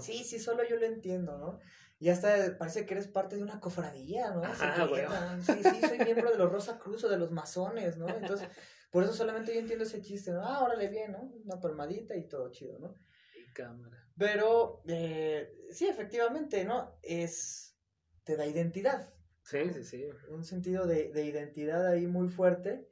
sí, 0.00 0.24
sí, 0.24 0.38
solo 0.38 0.62
yo 0.68 0.76
lo 0.76 0.86
entiendo, 0.86 1.38
¿no? 1.38 1.58
Y 1.98 2.08
hasta 2.08 2.56
parece 2.56 2.86
que 2.86 2.94
eres 2.94 3.08
parte 3.08 3.36
de 3.36 3.42
una 3.42 3.60
cofradía, 3.60 4.30
¿no? 4.30 4.42
Ah, 4.42 5.38
sí, 5.44 5.52
sí, 5.62 5.80
soy 5.86 5.98
miembro 5.98 6.30
de 6.30 6.38
los 6.38 6.50
Rosa 6.50 6.78
Cruz 6.78 7.04
o 7.04 7.08
de 7.10 7.18
los 7.18 7.30
masones, 7.30 7.98
¿no? 7.98 8.08
Entonces, 8.08 8.48
por 8.90 9.04
eso 9.04 9.12
solamente 9.12 9.52
yo 9.52 9.60
entiendo 9.60 9.84
ese 9.84 10.00
chiste, 10.00 10.30
¿no? 10.32 10.40
Ah, 10.42 10.64
órale 10.64 10.88
bien, 10.88 11.12
¿no? 11.12 11.30
Una 11.44 11.60
palmadita 11.60 12.16
y 12.16 12.26
todo 12.26 12.50
chido, 12.50 12.78
¿no? 12.78 12.94
Y 13.36 13.52
cámara. 13.52 14.02
Pero, 14.16 14.82
eh, 14.88 15.52
sí, 15.70 15.88
efectivamente, 15.88 16.64
¿no? 16.64 16.98
Es, 17.02 17.76
te 18.24 18.36
da 18.36 18.46
identidad. 18.46 19.12
Sí, 19.44 19.70
sí, 19.74 19.84
sí. 19.84 20.06
Un 20.30 20.44
sentido 20.44 20.86
de, 20.86 21.12
de 21.12 21.24
identidad 21.24 21.86
ahí 21.86 22.06
muy 22.06 22.28
fuerte, 22.28 22.88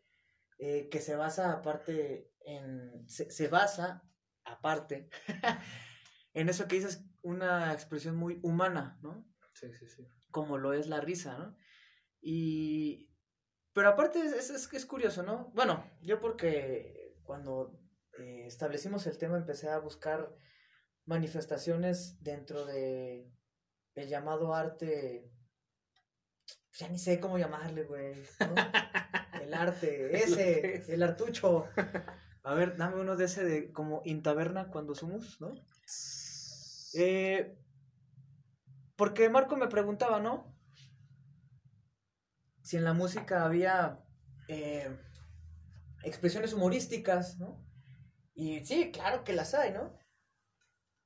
eh, 0.59 0.89
que 0.91 1.01
se 1.01 1.17
basa 1.17 1.53
aparte 1.53 2.31
en, 2.49 3.09
se, 3.09 3.31
se 3.31 3.49
basa 3.49 4.03
aparte 4.45 5.09
en 6.35 6.49
eso 6.49 6.67
que 6.67 6.77
dices, 6.77 7.05
una 7.23 7.73
expresión 7.73 8.17
muy 8.17 8.41
humana, 8.43 8.99
¿no? 9.03 9.27
Sí, 9.53 9.73
sí, 9.73 9.87
sí. 9.87 10.07
Como 10.31 10.57
lo 10.57 10.73
es 10.73 10.87
la 10.87 11.01
risa, 11.01 11.37
¿no? 11.37 11.57
Y, 12.21 13.11
pero 13.73 13.91
aparte 13.91 14.21
es, 14.21 14.51
es, 14.51 14.73
es 14.73 14.87
curioso, 14.87 15.23
¿no? 15.23 15.51
Bueno, 15.55 15.85
yo 16.01 16.21
porque 16.21 17.17
cuando 17.25 17.79
eh, 18.19 18.45
establecimos 18.47 19.07
el 19.07 19.19
tema 19.19 19.37
empecé 19.37 19.69
a 19.69 19.79
buscar 19.79 20.35
manifestaciones 21.05 22.23
dentro 22.23 22.65
de 22.67 23.31
el 23.95 24.09
llamado 24.09 24.55
arte, 24.55 25.31
ya 26.73 26.89
ni 26.89 26.99
sé 26.99 27.19
cómo 27.19 27.39
llamarle, 27.39 27.85
güey, 27.85 28.15
el 29.43 29.55
arte, 29.55 30.17
ese, 30.23 30.85
el 30.93 31.03
artucho. 31.03 31.69
A 32.49 32.55
ver, 32.55 32.79
dame 32.79 33.01
uno 33.01 33.17
de 33.17 33.27
ese 33.27 33.45
de 33.45 33.73
como 33.73 34.01
Intaberna 34.05 34.71
cuando 34.71 34.95
somos, 34.95 35.39
¿no? 35.41 35.53
Eh, 36.95 37.59
porque 38.97 39.29
Marco 39.29 39.57
me 39.57 39.69
preguntaba, 39.69 40.19
¿no? 40.19 40.59
si 42.69 42.77
en 42.77 42.85
la 42.85 42.93
música 42.93 43.47
había 43.47 44.05
eh, 44.47 44.95
expresiones 46.05 46.53
humorísticas, 46.53 47.39
¿no? 47.39 47.65
Y 48.35 48.63
sí, 48.67 48.91
claro 48.93 49.25
que 49.25 49.33
las 49.33 49.55
hay, 49.55 49.73
¿no? 49.73 49.99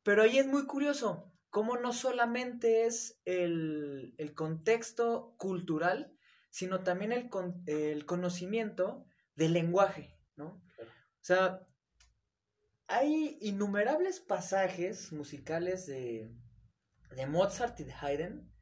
Pero 0.03 0.25
ahí 0.25 0.41
es 0.41 0.47
muy 0.49 0.67
curioso, 0.67 1.33
cómo 1.51 1.77
no 1.77 1.93
solamente 1.93 2.87
es 2.87 3.21
el, 3.27 4.33
contexto 4.35 5.37
cultural, 5.39 6.13
sino 6.51 6.83
también 6.83 7.13
el, 7.13 7.31
el, 7.67 8.07
conocimiento 8.07 9.07
del 9.37 9.53
lenguaje, 9.53 10.19
¿no? 10.35 10.61
O 11.23 11.25
sea, 11.25 11.65
hay 12.89 13.39
innumerables 13.41 14.19
pasajes 14.19 15.13
musicales 15.13 15.87
de, 15.87 16.35
de 17.15 17.27
Mozart 17.27 17.79
y 17.79 17.85
de 17.85 17.95
Haydn, 17.95 18.53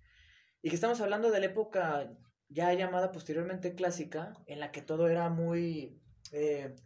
y 0.60 0.68
que 0.68 0.74
estamos 0.74 1.00
hablando 1.00 1.30
de 1.30 1.40
la 1.40 1.46
época 1.46 2.12
ya 2.48 2.72
llamada 2.74 3.12
posteriormente 3.12 3.74
clásica, 3.74 4.34
en 4.46 4.60
la 4.60 4.72
que 4.72 4.82
todo 4.82 5.08
era 5.08 5.30
muy... 5.30 6.02
Eh, 6.32 6.76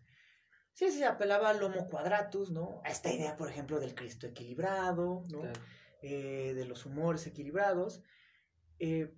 sí, 0.75 0.93
sí, 0.93 1.03
apelaba 1.03 1.51
al 1.51 1.63
Homo 1.63 1.89
quadratus, 1.89 2.51
¿no? 2.51 2.81
A 2.85 2.91
esta 2.91 3.13
idea, 3.13 3.37
por 3.37 3.51
ejemplo, 3.51 3.81
del 3.81 3.97
Cristo 3.97 4.29
equilibrado, 4.29 5.25
¿no? 5.29 5.43
Eh, 6.03 6.53
de 6.55 6.65
los 6.67 6.87
humores 6.87 7.27
equilibrados. 7.27 8.01
Eh, 8.79 9.13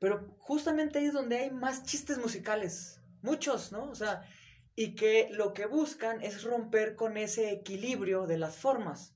pero 0.00 0.34
justamente 0.38 0.98
ahí 0.98 1.06
es 1.06 1.12
donde 1.12 1.38
hay 1.38 1.50
más 1.50 1.84
chistes 1.84 2.16
musicales, 2.18 3.02
muchos, 3.20 3.70
¿no? 3.70 3.90
O 3.90 3.94
sea, 3.94 4.22
y 4.80 4.94
que 4.94 5.28
lo 5.32 5.54
que 5.54 5.66
buscan 5.66 6.22
es 6.22 6.44
romper 6.44 6.94
con 6.94 7.16
ese 7.16 7.50
equilibrio 7.50 8.28
de 8.28 8.38
las 8.38 8.58
formas. 8.58 9.12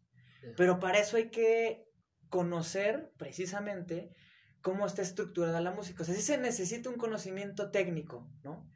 Pero 0.57 0.81
para 0.81 0.99
eso 0.99 1.17
hay 1.17 1.31
que 1.31 1.89
conocer 2.31 3.13
precisamente 3.17 4.11
cómo 4.61 4.87
está 4.87 5.03
estructurada 5.03 5.61
la 5.61 5.71
música. 5.71 6.03
O 6.03 6.05
sea, 6.05 6.17
sí 6.17 6.21
se 6.21 6.37
necesita 6.37 6.91
un 6.91 6.97
conocimiento 6.97 7.71
técnico, 7.71 8.29
¿no? 8.43 8.69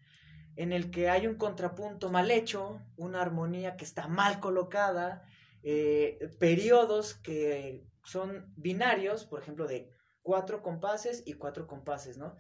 En 0.55 0.73
el 0.73 0.93
que 0.93 1.11
hay 1.11 1.27
un 1.27 1.35
contrapunto 1.35 2.09
mal 2.09 2.31
hecho, 2.31 2.81
una 2.97 3.21
armonía 3.21 3.77
que 3.77 3.85
está 3.85 4.07
mal 4.07 4.39
colocada, 4.39 5.25
eh, 5.65 6.21
periodos 6.39 7.15
que 7.15 7.85
son 8.05 8.55
binarios, 8.57 9.25
por 9.25 9.43
ejemplo, 9.43 9.67
de 9.67 9.91
cuatro 10.23 10.63
compases 10.63 11.25
y 11.27 11.33
cuatro 11.33 11.67
compases, 11.67 12.17
¿no? 12.17 12.37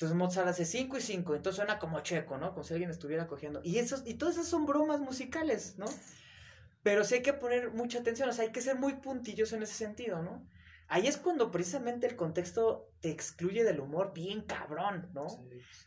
Entonces 0.00 0.16
Mozart 0.16 0.48
hace 0.48 0.64
cinco 0.64 0.96
y 0.96 1.02
cinco, 1.02 1.34
entonces 1.34 1.56
suena 1.56 1.78
como 1.78 2.00
checo, 2.00 2.38
¿no? 2.38 2.54
Como 2.54 2.64
si 2.64 2.72
alguien 2.72 2.88
estuviera 2.88 3.26
cogiendo. 3.26 3.60
Y, 3.62 3.76
esos, 3.76 4.02
y 4.06 4.14
todas 4.14 4.36
esas 4.36 4.48
son 4.48 4.64
bromas 4.64 4.98
musicales, 4.98 5.74
¿no? 5.76 5.84
Pero 6.82 7.04
sí 7.04 7.16
hay 7.16 7.22
que 7.22 7.34
poner 7.34 7.72
mucha 7.72 7.98
atención, 7.98 8.30
o 8.30 8.32
sea, 8.32 8.46
hay 8.46 8.50
que 8.50 8.62
ser 8.62 8.76
muy 8.76 8.94
puntilloso 8.94 9.56
en 9.56 9.62
ese 9.62 9.74
sentido, 9.74 10.22
¿no? 10.22 10.48
Ahí 10.88 11.06
es 11.06 11.18
cuando 11.18 11.50
precisamente 11.50 12.06
el 12.06 12.16
contexto 12.16 12.90
te 13.00 13.10
excluye 13.10 13.62
del 13.62 13.78
humor 13.78 14.14
bien 14.14 14.40
cabrón, 14.40 15.10
¿no? 15.12 15.26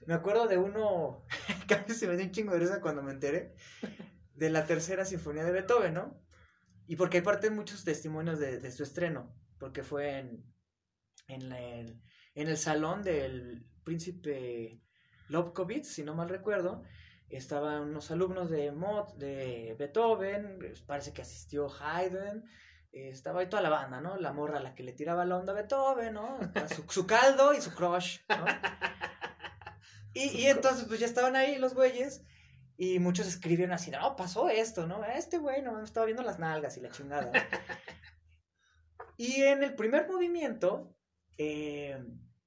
Me 0.05 0.13
acuerdo 0.13 0.45
de 0.45 0.59
uno, 0.59 1.25
veces 1.67 1.97
se 1.97 2.07
me 2.07 2.15
dio 2.15 2.25
un 2.25 2.31
chingo 2.31 2.53
de 2.53 2.59
risa 2.59 2.81
cuando 2.81 3.01
me 3.01 3.13
enteré, 3.13 3.55
de 4.35 4.49
la 4.51 4.67
tercera 4.67 5.05
sinfonía 5.05 5.43
de 5.43 5.53
Beethoven, 5.53 5.95
¿no? 5.95 6.21
Y 6.85 6.97
porque 6.97 7.17
hay 7.17 7.23
parte 7.23 7.49
de 7.49 7.55
muchos 7.55 7.83
testimonios 7.83 8.37
de, 8.37 8.71
su 8.71 8.83
estreno, 8.83 9.35
porque 9.57 9.81
fue 9.81 10.19
en, 10.19 10.45
en, 11.29 11.51
el, 11.51 11.99
en 12.35 12.47
el 12.47 12.57
salón 12.57 13.01
del 13.01 13.72
príncipe 13.83 14.81
Lobkowitz, 15.29 15.87
si 15.87 16.03
no 16.03 16.15
mal 16.15 16.29
recuerdo, 16.29 16.83
estaban 17.29 17.83
unos 17.83 18.11
alumnos 18.11 18.49
de 18.49 18.71
Mott, 18.71 19.15
de 19.15 19.75
Beethoven, 19.77 20.59
parece 20.85 21.13
que 21.13 21.21
asistió 21.21 21.67
Haydn, 21.69 22.43
eh, 22.91 23.09
estaba 23.09 23.41
ahí 23.41 23.49
toda 23.49 23.63
la 23.63 23.69
banda, 23.69 24.01
¿no? 24.01 24.17
La 24.17 24.33
morra 24.33 24.59
a 24.59 24.63
la 24.63 24.75
que 24.75 24.83
le 24.83 24.93
tiraba 24.93 25.25
la 25.25 25.37
onda 25.37 25.53
a 25.53 25.55
Beethoven, 25.55 26.13
¿no? 26.13 26.39
Su, 26.75 26.83
su 26.89 27.07
caldo 27.07 27.53
y 27.53 27.61
su 27.61 27.73
crush, 27.73 28.19
¿no? 28.29 28.45
Y, 30.15 30.41
y 30.41 30.45
entonces, 30.45 30.85
pues 30.85 30.99
ya 30.99 31.07
estaban 31.07 31.35
ahí 31.35 31.57
los 31.57 31.73
güeyes. 31.73 32.23
Y 32.75 32.99
muchos 32.99 33.27
escribieron 33.27 33.73
así, 33.73 33.91
no, 33.91 34.15
pasó 34.15 34.49
esto, 34.49 34.87
¿no? 34.87 35.03
Este 35.05 35.37
güey 35.37 35.61
no 35.61 35.73
me 35.73 35.83
estaba 35.83 36.05
viendo 36.05 36.23
las 36.23 36.39
nalgas 36.39 36.77
y 36.77 36.81
la 36.81 36.89
chingada. 36.89 37.31
y 39.17 39.41
en 39.43 39.63
el 39.63 39.75
primer 39.75 40.07
movimiento, 40.07 40.95
eh, 41.37 42.03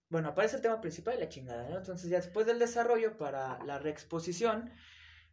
bueno, 0.09 0.29
aparece 0.29 0.57
el 0.57 0.63
tema 0.63 0.81
principal 0.81 1.17
y 1.17 1.21
la 1.21 1.29
chingada, 1.29 1.69
¿no? 1.69 1.77
Entonces 1.77 2.09
ya 2.09 2.19
después 2.19 2.47
del 2.47 2.59
desarrollo 2.59 3.17
para 3.17 3.63
la 3.65 3.79
reexposición, 3.79 4.71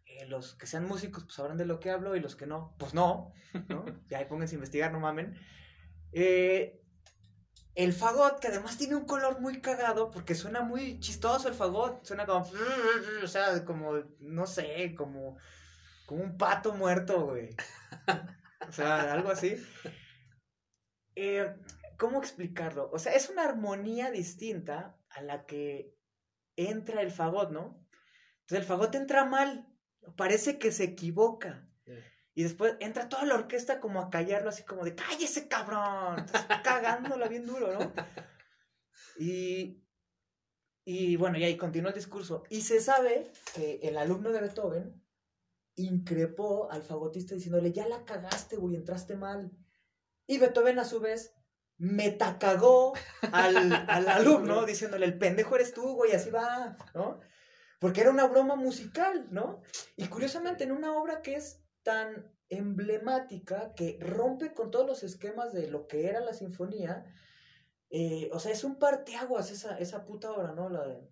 eh, 0.05 0.25
los 0.27 0.55
que 0.55 0.67
sean 0.67 0.88
músicos 0.88 1.23
pues 1.23 1.36
sabrán 1.36 1.57
de 1.57 1.65
lo 1.65 1.79
que 1.79 1.91
hablo 1.91 2.15
y 2.15 2.19
los 2.19 2.36
que 2.36 2.47
no, 2.47 2.75
pues 2.77 2.93
no, 2.93 3.33
¿no? 3.69 3.86
ya 4.09 4.19
ahí 4.19 4.25
pónganse 4.25 4.55
a 4.55 4.57
investigar, 4.57 4.91
no 4.91 4.99
mamen. 4.99 5.38
Eh, 6.12 6.83
el 7.75 7.93
fagot, 7.93 8.39
que 8.39 8.47
además 8.49 8.77
tiene 8.77 8.95
un 8.95 9.05
color 9.05 9.39
muy 9.41 9.59
cagado, 9.59 10.12
porque 10.12 10.36
suena 10.36 10.62
muy 10.62 10.99
chistoso 10.99 11.47
el 11.47 11.55
fagot, 11.55 12.05
suena 12.05 12.25
como, 12.25 12.45
o 13.23 13.27
sea, 13.27 13.65
como, 13.65 13.93
no 14.19 14.45
sé, 14.45 14.93
como, 14.95 15.38
como 16.05 16.23
un 16.23 16.38
pato 16.38 16.73
muerto, 16.73 17.25
güey. 17.25 17.55
O 18.67 18.71
sea, 18.71 19.13
algo 19.13 19.31
así. 19.31 19.55
Eh, 21.15 21.47
¿Cómo 22.04 22.20
explicarlo? 22.20 22.89
O 22.92 23.00
sea, 23.00 23.13
es 23.13 23.30
una 23.30 23.46
armonía 23.46 24.12
distinta 24.12 25.00
a 25.08 25.22
la 25.22 25.46
que 25.46 25.96
entra 26.58 27.02
el 27.02 27.12
fagot, 27.12 27.52
¿no? 27.52 27.88
Entonces 28.42 28.60
el 28.60 28.63
fagot 28.66 28.94
entra 28.96 29.24
mal, 29.24 29.74
parece 30.18 30.60
que 30.60 30.74
se 30.74 30.84
equivoca. 30.84 31.66
Y 32.34 32.44
después 32.44 32.76
entra 32.82 33.08
toda 33.08 33.24
la 33.24 33.36
orquesta 33.36 33.80
como 33.80 34.02
a 34.02 34.10
callarlo, 34.10 34.50
así 34.50 34.63
como 34.63 34.84
de, 34.84 34.96
cállese 34.96 35.48
cabrón, 35.48 36.20
estás 36.26 36.46
cagándola 36.62 37.30
bien 37.30 37.46
duro, 37.46 37.72
¿no? 37.72 37.94
Y, 39.18 39.82
y 40.84 41.16
bueno, 41.16 41.38
y 41.38 41.46
ahí 41.46 41.56
continúa 41.56 41.92
el 41.92 41.96
discurso. 41.96 42.44
Y 42.50 42.63
se 42.63 42.82
sabe 42.82 43.32
que 43.56 43.80
el 43.82 43.98
alumno 43.98 44.34
de 44.34 44.42
Beethoven 44.42 45.02
increpó 45.76 46.70
al 46.70 46.84
fagotista 46.84 47.34
diciéndole, 47.34 47.72
ya 47.72 47.88
la 47.88 48.04
cagaste, 48.04 48.58
güey, 48.58 48.76
entraste 48.76 49.16
mal. 49.16 49.54
Y 50.28 50.38
Beethoven 50.38 50.80
a 50.80 50.84
su 50.84 51.00
vez 51.00 51.34
metacagó 51.84 52.93
al, 53.34 53.74
al 53.89 54.08
alumno 54.08 54.65
diciéndole, 54.65 55.06
el 55.06 55.17
pendejo 55.17 55.56
eres 55.56 55.74
tú, 55.74 55.96
güey, 55.96 56.13
así 56.13 56.30
va, 56.30 56.78
¿no? 56.96 57.19
Porque 57.80 58.00
era 58.02 58.10
una 58.10 58.26
broma 58.28 58.56
musical, 58.56 59.28
¿no? 59.32 59.62
Y 59.98 60.08
curiosamente 60.08 60.63
en 60.63 60.72
una 60.72 60.96
obra 60.96 61.22
que 61.22 61.36
es 61.36 61.62
tan 61.84 62.32
emblemática 62.50 63.74
que 63.76 63.98
rompe 64.00 64.54
con 64.54 64.72
todos 64.72 64.88
los 64.88 65.04
esquemas 65.04 65.52
de 65.52 65.67
lo 65.69 65.88
que 65.88 66.08
era 66.08 66.22
la 66.22 66.34
sinfonía. 66.34 67.06
eh, 67.89 68.30
o 68.32 68.39
sea, 68.39 68.52
es 68.54 68.63
un 68.63 68.80
parteaguas 68.80 69.52
esa, 69.52 69.78
esa 69.78 70.06
puta 70.06 70.32
obra, 70.32 70.54
¿no? 70.54 70.69
La, 70.69 70.86
de- 70.88 71.10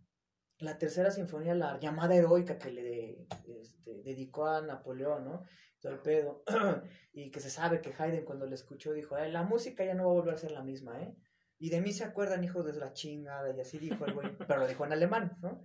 la 0.60 0.78
tercera 0.78 1.12
sinfonía, 1.12 1.54
la 1.56 1.80
llamada 1.80 2.16
heroica 2.16 2.58
que 2.58 2.72
le 2.72 3.28
este, 3.60 4.02
dedicó 4.04 4.46
a 4.48 4.62
Napoleón, 4.62 5.26
¿no? 5.26 5.44
Todo 5.82 5.94
el 5.94 6.00
pedo. 6.00 6.44
y 7.12 7.32
que 7.32 7.40
se 7.40 7.50
sabe 7.50 7.82
que 7.82 7.94
Haydn 7.98 8.24
cuando 8.24 8.46
le 8.46 8.56
escuchó 8.56 8.94
dijo, 8.94 9.18
"Eh, 9.18 9.30
la 9.30 9.44
música 9.44 9.84
ya 9.84 9.94
no 9.96 10.06
va 10.06 10.12
a 10.12 10.14
volver 10.14 10.36
a 10.36 10.38
ser 10.38 10.52
la 10.52 10.64
misma, 10.64 11.02
¿eh? 11.02 11.16
Y 11.58 11.70
de 11.70 11.82
mí 11.82 11.92
se 11.92 12.04
acuerdan, 12.04 12.44
hijos 12.44 12.66
de 12.66 12.74
la 12.74 12.94
chingada, 12.94 13.56
y 13.56 13.60
así 13.60 13.78
dijo 13.80 14.06
el 14.06 14.14
güey, 14.14 14.28
pero 14.48 14.60
lo 14.62 14.68
dijo 14.68 14.86
en 14.86 14.94
alemán, 14.94 15.38
¿no? 15.42 15.64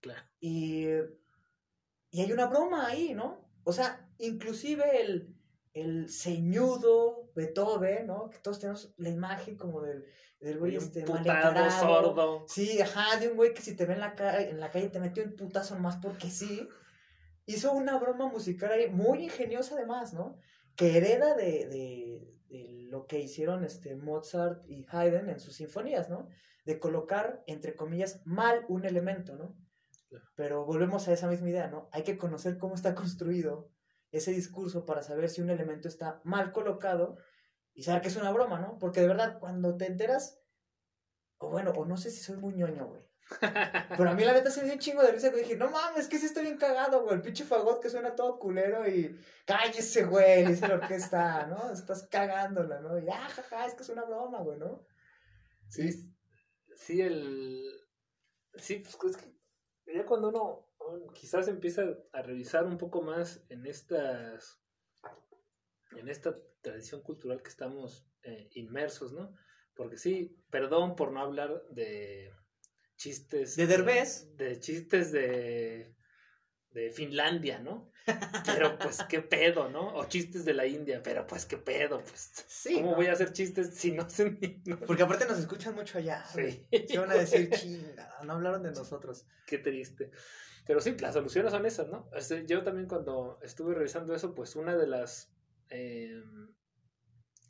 Claro. 0.00 0.22
Y, 0.40 0.86
y 2.10 2.20
hay 2.20 2.32
una 2.32 2.46
broma 2.46 2.86
ahí, 2.86 3.14
¿no? 3.14 3.48
O 3.64 3.72
sea, 3.72 4.08
inclusive 4.18 5.00
el, 5.02 5.34
el 5.74 6.08
ceñudo 6.10 7.30
Beethoven, 7.34 8.06
¿no? 8.06 8.30
Que 8.30 8.38
todos 8.38 8.60
tenemos 8.60 8.94
la 8.98 9.08
imagen 9.08 9.56
como 9.56 9.82
del, 9.82 10.04
del 10.40 10.58
güey 10.58 10.76
este 10.76 11.00
mal 11.14 11.24
sordo. 11.70 11.94
Sí, 12.48 12.80
ajá, 12.80 13.18
de 13.18 13.28
un 13.28 13.36
güey 13.36 13.52
que 13.54 13.62
si 13.62 13.74
te 13.76 13.84
ve 13.86 13.94
en 13.94 14.00
la, 14.00 14.14
ca- 14.14 14.40
en 14.40 14.60
la 14.60 14.70
calle 14.70 14.88
te 14.88 15.00
metió 15.00 15.24
un 15.24 15.34
putazo 15.34 15.76
más 15.78 15.96
porque 15.96 16.30
sí. 16.30 16.68
Hizo 17.46 17.72
una 17.72 17.98
broma 17.98 18.28
musical 18.28 18.72
ahí 18.72 18.90
muy 18.90 19.24
ingeniosa 19.24 19.76
además, 19.76 20.12
¿no? 20.12 20.36
Que 20.76 20.98
hereda 20.98 21.34
de, 21.34 21.66
de, 21.68 22.34
de 22.48 22.86
lo 22.90 23.06
que 23.06 23.20
hicieron 23.20 23.64
este 23.64 23.96
Mozart 23.96 24.68
y 24.68 24.84
Haydn 24.90 25.30
en 25.30 25.40
sus 25.40 25.56
sinfonías, 25.56 26.10
¿no? 26.10 26.28
De 26.64 26.78
colocar, 26.78 27.42
entre 27.46 27.74
comillas, 27.74 28.20
mal 28.24 28.64
un 28.68 28.84
elemento, 28.84 29.36
¿no? 29.36 29.56
Claro. 30.08 30.24
Pero 30.34 30.64
volvemos 30.64 31.08
a 31.08 31.12
esa 31.12 31.28
misma 31.28 31.50
idea, 31.50 31.68
¿no? 31.68 31.88
Hay 31.92 32.02
que 32.02 32.18
conocer 32.18 32.58
cómo 32.58 32.74
está 32.74 32.94
construido 32.94 33.70
ese 34.10 34.32
discurso 34.32 34.84
para 34.84 35.02
saber 35.02 35.28
si 35.28 35.40
un 35.40 35.50
elemento 35.50 35.88
está 35.88 36.20
mal 36.24 36.52
colocado 36.52 37.16
y 37.74 37.82
saber 37.82 38.02
que 38.02 38.08
es 38.08 38.16
una 38.16 38.32
broma, 38.32 38.58
¿no? 38.58 38.78
Porque 38.78 39.00
de 39.00 39.08
verdad, 39.08 39.38
cuando 39.38 39.76
te 39.76 39.86
enteras, 39.86 40.40
o 41.38 41.50
bueno, 41.50 41.72
o 41.72 41.84
no 41.84 41.96
sé 41.96 42.10
si 42.10 42.20
soy 42.20 42.36
muy 42.38 42.54
ñoño, 42.54 42.86
güey. 42.86 43.02
Pero 43.96 44.10
a 44.10 44.14
mí 44.14 44.24
la 44.24 44.32
neta 44.32 44.50
se 44.50 44.60
me 44.60 44.66
dio 44.66 44.74
un 44.74 44.80
chingo 44.80 45.02
de 45.02 45.12
risa 45.12 45.30
que 45.30 45.38
dije, 45.38 45.56
no 45.56 45.70
mames, 45.70 46.08
que 46.08 46.18
sí 46.18 46.26
está 46.26 46.40
bien 46.40 46.58
cagado, 46.58 47.02
güey. 47.02 47.16
El 47.16 47.22
pinche 47.22 47.44
fagot 47.44 47.82
que 47.82 47.90
suena 47.90 48.14
todo 48.14 48.38
culero 48.38 48.88
y 48.88 49.18
cállese, 49.44 50.04
güey, 50.04 50.44
le 50.44 50.50
dice 50.50 50.68
la 50.68 50.74
orquesta, 50.74 51.46
¿no? 51.46 51.70
Estás 51.72 52.06
cagándola, 52.06 52.80
¿no? 52.80 52.98
Y 52.98 53.08
ah, 53.08 53.28
jaja, 53.28 53.66
es 53.66 53.74
que 53.74 53.82
es 53.82 53.88
una 53.88 54.04
broma, 54.04 54.40
güey, 54.42 54.58
¿no? 54.58 54.86
Sí, 55.68 55.90
sí, 56.76 57.00
el. 57.00 57.64
Sí, 58.54 58.76
pues 58.76 59.16
es 59.16 59.16
que 59.16 59.92
ya 59.92 60.06
cuando 60.06 60.28
uno 60.28 60.66
quizás 61.12 61.48
empieza 61.48 61.82
a 62.12 62.22
revisar 62.22 62.64
un 62.64 62.78
poco 62.78 63.02
más 63.02 63.44
en 63.48 63.66
estas. 63.66 64.60
en 65.96 66.08
esta 66.08 66.36
tradición 66.60 67.02
cultural 67.02 67.42
que 67.42 67.48
estamos 67.48 68.06
eh, 68.22 68.50
inmersos, 68.54 69.12
¿no? 69.12 69.34
Porque 69.74 69.98
sí, 69.98 70.36
perdón 70.50 70.96
por 70.96 71.12
no 71.12 71.20
hablar 71.20 71.62
de 71.70 72.32
chistes. 72.96 73.56
De 73.56 73.66
Derbez. 73.66 74.36
De, 74.36 74.58
chistes 74.60 75.12
de. 75.12 75.94
de 76.70 76.90
Finlandia, 76.90 77.58
¿no? 77.60 77.90
Pero 78.46 78.78
pues 78.78 79.02
qué 79.08 79.20
pedo, 79.20 79.68
¿no? 79.68 79.94
O 79.96 80.04
chistes 80.06 80.44
de 80.44 80.54
la 80.54 80.64
India, 80.66 81.02
pero 81.02 81.26
pues 81.26 81.44
qué 81.44 81.56
pedo, 81.56 82.04
pues. 82.04 82.30
Sí. 82.46 82.74
¿Cómo 82.74 82.90
¿no? 82.90 82.96
voy 82.96 83.06
a 83.06 83.12
hacer 83.14 83.32
chistes 83.32 83.74
si 83.74 83.90
no 83.90 84.08
sé 84.08 84.30
ni.? 84.30 84.62
no- 84.64 84.78
Porque 84.78 85.02
aparte 85.02 85.26
nos 85.26 85.38
escuchan 85.38 85.74
mucho 85.74 85.98
allá. 85.98 86.24
Sí. 86.32 86.68
Se 86.88 86.98
van 86.98 87.10
a 87.10 87.14
decir, 87.14 87.50
chinga, 87.50 88.16
no 88.22 88.34
hablaron 88.34 88.62
de 88.62 88.70
nosotros. 88.70 89.26
Qué 89.44 89.58
triste. 89.58 90.12
Pero 90.66 90.80
sí, 90.80 90.96
las 90.98 91.14
soluciones 91.14 91.52
son 91.52 91.66
esas, 91.66 91.88
¿no? 91.88 92.08
Este, 92.14 92.46
yo 92.46 92.62
también 92.62 92.86
cuando 92.86 93.40
estuve 93.42 93.74
revisando 93.74 94.14
eso, 94.14 94.34
pues 94.34 94.54
una 94.54 94.76
de 94.76 94.86
las 94.86 95.32
eh, 95.70 96.22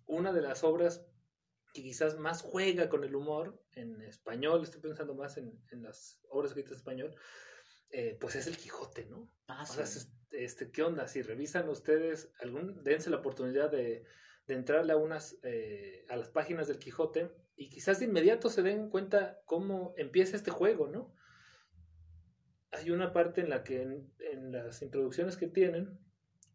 una 0.07 0.33
de 0.33 0.41
las 0.43 0.65
obras 0.65 1.05
que 1.77 1.83
quizás 1.83 2.17
más 2.19 2.43
juega 2.43 2.89
con 2.89 3.05
el 3.05 3.15
humor 3.15 3.63
en 3.75 4.01
español, 4.03 4.63
estoy 4.63 4.81
pensando 4.81 5.15
más 5.15 5.37
en, 5.37 5.53
en 5.71 5.83
las 5.83 6.21
obras 6.29 6.51
escritas 6.51 6.73
en 6.73 6.79
español, 6.79 7.15
eh, 7.91 8.17
pues 8.21 8.35
es 8.37 8.47
el 8.47 8.57
Quijote, 8.57 9.07
¿no? 9.07 9.31
Ah, 9.49 9.63
O 9.63 9.67
sea, 9.67 9.85
es- 9.85 10.11
este, 10.31 10.71
¿qué 10.73 10.83
onda? 10.83 11.07
Si 11.07 11.23
revisan 11.23 11.69
ustedes, 11.69 12.31
algún, 12.41 12.83
dense 12.83 13.11
la 13.11 13.19
oportunidad 13.19 13.71
de, 13.71 14.05
de 14.47 14.55
entrarle 14.55 14.93
a 14.93 14.97
unas, 14.97 15.39
eh, 15.43 16.05
a 16.09 16.17
las 16.17 16.29
páginas 16.29 16.67
del 16.69 16.79
Quijote 16.79 17.31
y 17.57 17.69
quizás 17.69 17.99
de 18.01 18.07
inmediato 18.07 18.49
se 18.51 18.63
den 18.63 18.91
cuenta 18.91 19.41
cómo 19.45 19.95
empieza 19.97 20.37
este 20.37 20.51
juego, 20.51 20.89
¿no? 20.89 21.15
Hay 22.73 22.91
una 22.91 23.13
parte 23.13 23.41
en 23.41 23.49
la 23.51 23.63
que 23.65 23.83
en, 23.83 24.13
en 24.19 24.53
las 24.53 24.83
introducciones 24.83 25.37
que 25.37 25.47
tienen, 25.47 25.99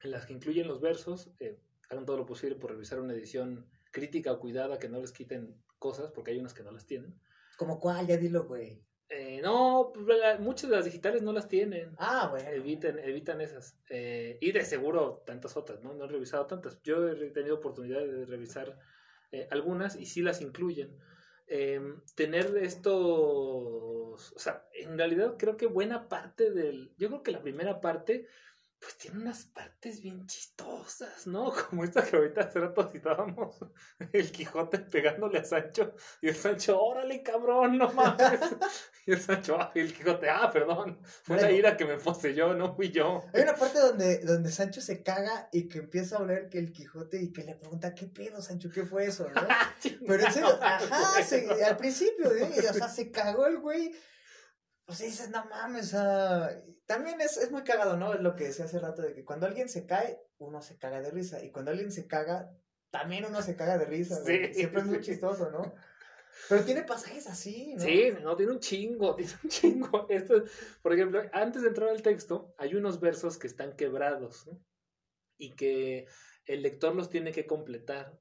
en 0.02 0.12
las 0.12 0.26
que 0.26 0.34
incluyen 0.34 0.68
los 0.68 0.82
versos, 0.82 1.32
eh, 1.40 1.60
hagan 1.90 2.06
todo 2.06 2.18
lo 2.18 2.26
posible 2.26 2.56
por 2.56 2.72
revisar 2.72 3.00
una 3.00 3.14
edición 3.14 3.68
crítica 3.92 4.32
o 4.32 4.40
cuidada 4.40 4.80
que 4.80 4.90
no 4.90 5.00
les 5.00 5.12
quiten 5.12 5.56
cosas, 5.80 6.12
porque 6.12 6.32
hay 6.32 6.40
unas 6.40 6.54
que 6.54 6.64
no 6.64 6.72
las 6.72 6.86
tienen. 6.86 7.20
Como 7.58 7.80
cuál, 7.80 8.08
ya 8.08 8.18
dilo, 8.18 8.46
güey. 8.46 8.84
Eh, 9.10 9.42
no, 9.44 9.92
pues, 9.94 10.40
muchas 10.40 10.70
de 10.70 10.76
las 10.78 10.86
digitales 10.86 11.22
no 11.22 11.34
las 11.34 11.48
tienen. 11.48 11.94
Ah, 11.98 12.28
güey. 12.32 12.44
Eviten, 12.56 12.98
evitan 13.00 13.42
esas. 13.42 13.78
Eh, 13.90 14.38
y 14.40 14.52
de 14.52 14.64
seguro 14.64 15.22
tantas 15.26 15.58
otras, 15.58 15.84
¿no? 15.84 15.94
No 15.94 16.06
he 16.06 16.08
revisado 16.08 16.46
tantas. 16.48 16.82
Yo 16.82 17.10
he 17.10 17.30
tenido 17.32 17.56
oportunidad 17.56 18.00
de 18.00 18.26
revisar 18.26 18.80
eh, 19.32 19.48
algunas 19.52 19.96
y 19.96 20.06
sí 20.06 20.22
las 20.22 20.42
incluyen. 20.42 20.98
Eh, 21.54 21.82
tener 22.16 22.56
estos, 22.58 22.94
o 24.32 24.40
sea, 24.40 24.66
en 24.74 24.98
realidad 24.98 25.36
creo 25.38 25.58
que 25.58 25.66
buena 25.66 26.08
parte 26.08 26.50
del, 26.50 26.94
yo 26.98 27.10
creo 27.10 27.24
que 27.24 27.32
la 27.32 27.42
primera 27.42 27.82
parte, 27.82 28.26
pues 28.82 28.98
tiene 28.98 29.20
unas 29.20 29.44
partes 29.46 30.02
bien 30.02 30.26
chistosas, 30.26 31.28
¿no? 31.28 31.54
Como 31.70 31.84
esta 31.84 32.04
que 32.04 32.16
ahorita 32.18 32.42
hace 32.42 32.60
rato 32.60 32.90
citábamos, 32.92 33.56
el 34.12 34.32
Quijote 34.32 34.80
pegándole 34.80 35.38
a 35.38 35.44
Sancho, 35.44 35.94
y 36.20 36.30
el 36.30 36.36
Sancho, 36.36 36.82
órale 36.82 37.22
cabrón, 37.22 37.78
no 37.78 37.92
mames. 37.94 38.40
Y 39.08 39.14
el 39.14 39.20
Sancho, 39.22 39.58
ah, 39.60 39.72
y 39.74 39.80
el 39.80 39.94
Quijote, 39.96 40.30
ah, 40.30 40.52
perdón, 40.54 41.00
fue 41.24 41.36
la 41.38 41.44
Bueno. 41.44 41.58
ira 41.58 41.76
que 41.78 41.86
me 41.86 41.98
poseyó, 41.98 42.54
no 42.54 42.76
fui 42.76 42.92
yo. 42.92 43.24
Hay 43.34 43.42
una 43.42 43.56
parte 43.56 43.80
donde, 43.80 44.20
donde 44.20 44.52
Sancho 44.52 44.80
se 44.80 45.02
caga 45.02 45.50
y 45.52 45.68
que 45.68 45.80
empieza 45.80 46.18
a 46.18 46.20
oler 46.20 46.50
que 46.50 46.60
el 46.60 46.72
Quijote 46.72 47.20
y 47.20 47.32
que 47.32 47.44
le 47.44 47.56
pregunta, 47.56 47.96
¿qué 47.96 48.06
pedo, 48.06 48.44
Sancho? 48.44 48.70
¿Qué 48.72 48.84
fue 48.86 49.06
eso? 49.06 49.28
¿no? 49.30 49.42
Pero 50.08 50.24
en 50.26 50.32
serio, 50.34 50.60
ajá, 50.62 51.24
se- 51.24 51.64
al 51.64 51.78
principio, 51.78 52.32
¿eh? 52.32 52.52
o 52.70 52.74
sea, 52.74 52.88
se 52.90 53.10
cagó 53.12 53.48
el 53.48 53.58
güey. 53.58 53.92
Sea, 54.90 55.08
dices, 55.08 55.30
no 55.30 55.46
mames, 55.46 55.96
también 56.86 57.22
es, 57.22 57.38
es 57.38 57.52
muy 57.52 57.64
cagado, 57.64 57.96
¿no? 57.96 58.14
Es 58.14 58.22
lo 58.22 58.36
que 58.36 58.46
decía 58.46 58.66
hace 58.66 58.80
rato 58.80 59.02
de 59.02 59.14
que 59.14 59.24
cuando 59.24 59.46
alguien 59.46 59.70
se 59.70 59.86
cae, 59.86 60.20
uno 60.38 60.62
se 60.62 60.78
caga 60.78 61.02
de 61.02 61.12
risa. 61.12 61.44
Y 61.44 61.52
cuando 61.52 61.72
alguien 61.72 61.92
se 61.92 62.08
caga, 62.08 62.52
también 62.90 63.26
uno 63.26 63.42
se 63.42 63.56
caga 63.56 63.78
de 63.78 63.86
risa. 63.86 64.22
Sí. 64.26 64.54
Siempre 64.54 64.82
es 64.82 64.88
muy 64.88 65.02
chistoso, 65.02 65.50
¿no? 65.50 65.74
Pero 66.50 66.64
tiene 66.64 66.84
pasajes 66.84 67.28
así, 67.28 67.74
¿no? 67.76 67.82
Sí, 67.82 68.12
no, 68.22 68.36
tiene 68.36 68.52
un 68.52 68.60
chingo, 68.60 69.16
tiene 69.18 69.32
un 69.44 69.50
chingo. 69.50 70.08
Esto, 70.10 70.44
por 70.82 70.94
ejemplo, 70.94 71.22
antes 71.34 71.62
de 71.62 71.70
entrar 71.70 71.90
al 71.90 72.02
texto, 72.02 72.54
hay 72.58 72.76
unos 72.76 73.00
versos 73.00 73.38
que 73.38 73.48
están 73.48 73.76
quebrados, 73.76 74.48
¿no? 74.48 74.60
Y 75.38 75.52
que 75.52 76.08
el 76.46 76.62
lector 76.62 76.96
los 76.96 77.10
tiene 77.10 77.32
que 77.32 77.46
completar. 77.46 78.20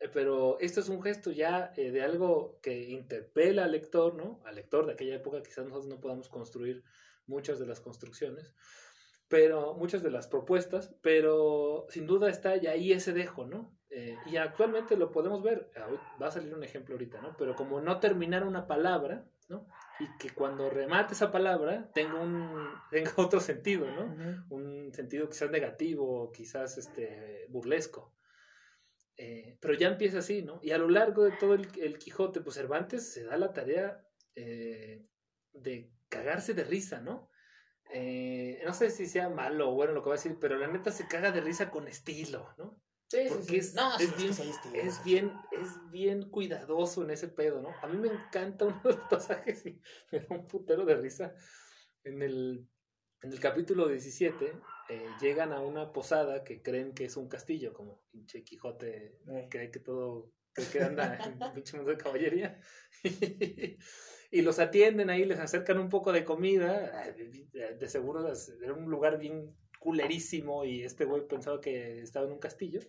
Eh, 0.00 0.08
Pero 0.12 0.58
esto 0.60 0.80
es 0.80 0.88
un 0.88 1.02
gesto 1.02 1.30
ya 1.30 1.72
eh, 1.76 1.90
de 1.90 2.02
algo 2.02 2.58
que 2.62 2.90
interpela 2.90 3.64
al 3.64 3.72
lector, 3.72 4.14
¿no? 4.14 4.40
Al 4.44 4.56
lector 4.56 4.86
de 4.86 4.92
aquella 4.92 5.16
época, 5.16 5.42
quizás 5.42 5.64
nosotros 5.64 5.88
no 5.88 6.00
podamos 6.00 6.28
construir 6.28 6.84
muchas 7.26 7.58
de 7.58 7.66
las 7.66 7.80
construcciones, 7.80 8.54
pero 9.28 9.74
muchas 9.74 10.02
de 10.02 10.10
las 10.10 10.28
propuestas, 10.28 10.94
pero 11.02 11.86
sin 11.88 12.06
duda 12.06 12.30
está 12.30 12.56
ya 12.56 12.72
ahí 12.72 12.92
ese 12.92 13.12
dejo, 13.12 13.46
¿no? 13.46 13.76
Eh, 13.90 14.16
y 14.26 14.36
actualmente 14.36 14.96
lo 14.96 15.10
podemos 15.10 15.42
ver, 15.42 15.70
va 16.20 16.26
a 16.26 16.30
salir 16.30 16.54
un 16.54 16.62
ejemplo 16.64 16.94
ahorita, 16.94 17.20
¿no? 17.22 17.36
Pero 17.36 17.54
como 17.54 17.80
no 17.80 17.98
terminar 17.98 18.44
una 18.44 18.66
palabra, 18.66 19.24
¿no? 19.48 19.66
Y 20.00 20.18
que 20.18 20.30
cuando 20.30 20.68
remate 20.70 21.14
esa 21.14 21.30
palabra 21.32 21.90
tenga 21.94 22.20
un 22.20 22.68
tenga 22.90 23.12
otro 23.16 23.40
sentido, 23.40 23.86
¿no? 23.90 24.04
Ujú. 24.04 24.54
un 24.54 24.92
sentido 24.92 25.28
quizás 25.28 25.50
negativo 25.50 26.30
quizás 26.32 26.78
este, 26.78 27.46
burlesco. 27.48 28.12
Eh, 29.16 29.56
pero 29.60 29.74
ya 29.74 29.88
empieza 29.88 30.18
así, 30.18 30.42
¿no? 30.42 30.60
Y 30.62 30.72
a 30.72 30.78
lo 30.78 30.88
largo 30.88 31.24
de 31.24 31.32
todo 31.32 31.54
el, 31.54 31.68
el 31.80 31.98
Quijote, 31.98 32.40
pues 32.40 32.56
Cervantes 32.56 33.12
se 33.12 33.24
da 33.24 33.36
la 33.36 33.52
tarea 33.52 34.06
eh, 34.34 35.06
de 35.52 35.90
cagarse 36.08 36.52
de 36.54 36.64
risa, 36.64 37.00
¿no? 37.00 37.30
Eh, 37.92 38.60
no 38.64 38.74
sé 38.74 38.90
si 38.90 39.06
sea 39.06 39.28
malo 39.28 39.70
o 39.70 39.74
bueno 39.74 39.92
lo 39.92 40.02
que 40.02 40.08
voy 40.08 40.18
a 40.18 40.22
decir, 40.22 40.36
pero 40.40 40.58
la 40.58 40.66
neta 40.66 40.90
se 40.90 41.06
caga 41.06 41.30
de 41.30 41.40
risa 41.40 41.70
con 41.70 41.88
estilo, 41.88 42.54
¿no? 42.58 42.82
Sí, 43.08 43.22
sí, 43.22 43.28
Porque 43.28 43.44
sí. 43.44 43.56
es, 43.56 43.74
No, 43.74 43.96
es 43.98 44.16
bien, 44.16 44.32
es, 44.74 45.04
bien, 45.04 45.32
es 45.52 45.90
bien 45.90 46.28
cuidadoso 46.28 47.04
en 47.04 47.10
ese 47.10 47.28
pedo, 47.28 47.62
¿no? 47.62 47.70
A 47.80 47.86
mí 47.86 47.96
me 47.96 48.08
encanta 48.08 48.64
uno 48.66 48.80
de 48.82 48.90
los 48.90 49.08
pasajes 49.08 49.64
y 49.64 49.80
me 50.10 50.20
da 50.20 50.36
un 50.36 50.46
putero 50.46 50.84
de 50.84 50.96
risa. 50.96 51.34
En 52.04 52.20
el, 52.22 52.68
en 53.22 53.32
el 53.32 53.40
capítulo 53.40 53.88
17 53.88 54.52
eh, 54.88 55.06
llegan 55.20 55.52
a 55.52 55.60
una 55.60 55.92
posada 55.92 56.44
que 56.44 56.62
creen 56.62 56.94
que 56.94 57.06
es 57.06 57.16
un 57.16 57.28
castillo, 57.28 57.72
como 57.72 58.02
pinche 58.10 58.44
Quijote 58.44 59.18
cree 59.50 59.70
que 59.70 59.80
todo, 59.80 60.32
cree 60.52 60.68
que 60.68 60.80
anda 60.82 61.18
en 61.24 61.54
pinche 61.54 61.76
mundo 61.76 61.92
de 61.92 61.98
caballería. 61.98 62.60
y 64.30 64.42
los 64.42 64.58
atienden 64.58 65.10
ahí, 65.10 65.24
les 65.24 65.40
acercan 65.40 65.78
un 65.78 65.88
poco 65.88 66.12
de 66.12 66.24
comida. 66.24 67.12
De, 67.52 67.88
seguro 67.88 68.26
era 68.62 68.74
un 68.74 68.90
lugar 68.90 69.18
bien 69.18 69.56
culerísimo 69.80 70.64
y 70.64 70.82
este 70.82 71.04
güey 71.04 71.26
pensaba 71.26 71.60
que 71.60 72.00
estaba 72.00 72.26
en 72.26 72.32
un 72.32 72.38
castillo. 72.38 72.80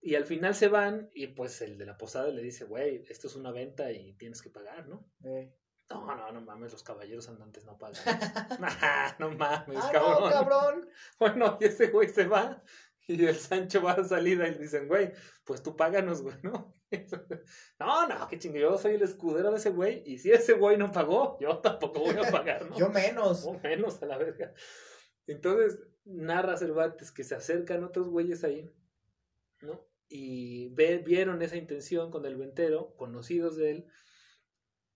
Y 0.00 0.14
al 0.14 0.24
final 0.24 0.54
se 0.54 0.68
van 0.68 1.10
y 1.14 1.28
pues 1.28 1.60
el 1.62 1.78
de 1.78 1.86
la 1.86 1.96
posada 1.96 2.28
le 2.28 2.42
dice, 2.42 2.64
güey, 2.64 3.04
esto 3.08 3.26
es 3.26 3.36
una 3.36 3.50
venta 3.50 3.90
y 3.90 4.14
tienes 4.14 4.42
que 4.42 4.50
pagar, 4.50 4.86
¿no? 4.88 5.10
Eh. 5.24 5.52
No, 5.88 6.14
no, 6.16 6.32
no 6.32 6.40
mames, 6.40 6.72
los 6.72 6.82
caballeros 6.82 7.28
andantes 7.28 7.64
no 7.64 7.78
pagan. 7.78 7.94
No 9.20 9.30
mames, 9.30 9.78
Ah, 9.80 9.90
cabrón. 9.92 10.24
no, 10.24 10.30
cabrón. 10.30 10.88
Bueno, 11.20 11.58
y 11.60 11.64
ese 11.66 11.88
güey 11.88 12.08
se 12.08 12.26
va 12.26 12.62
y 13.08 13.24
el 13.24 13.36
Sancho 13.36 13.80
va 13.82 13.92
a 13.92 14.04
salida 14.04 14.48
y 14.48 14.52
le 14.52 14.58
dicen, 14.58 14.88
güey, 14.88 15.12
pues 15.44 15.62
tú 15.62 15.76
páganos, 15.76 16.22
güey, 16.22 16.36
¿no? 16.42 16.74
No, 17.78 18.08
no, 18.08 18.26
qué 18.28 18.38
chingo, 18.38 18.56
yo 18.58 18.76
soy 18.78 18.94
el 18.94 19.02
escudero 19.02 19.50
de 19.52 19.58
ese 19.58 19.70
güey 19.70 20.02
y 20.06 20.18
si 20.18 20.32
ese 20.32 20.54
güey 20.54 20.76
no 20.76 20.90
pagó, 20.90 21.38
yo 21.40 21.58
tampoco 21.58 22.00
voy 22.00 22.16
a 22.16 22.30
pagar, 22.30 22.68
¿no? 22.68 22.76
Yo 22.76 22.88
menos. 22.88 23.44
O 23.44 23.54
menos 23.60 24.02
a 24.02 24.06
la 24.06 24.18
verga. 24.18 24.52
Entonces, 25.28 25.78
narra 26.04 26.56
Cervantes 26.56 27.10
que 27.12 27.22
se 27.24 27.34
acercan 27.34 27.84
otros 27.84 28.08
güeyes 28.08 28.42
ahí, 28.44 28.72
¿no? 29.60 29.86
Y 30.08 30.68
ve- 30.74 30.98
vieron 31.04 31.42
esa 31.42 31.56
intención 31.56 32.10
con 32.12 32.24
el 32.26 32.36
ventero, 32.36 32.94
conocidos 32.96 33.56
de 33.56 33.70
él, 33.70 33.86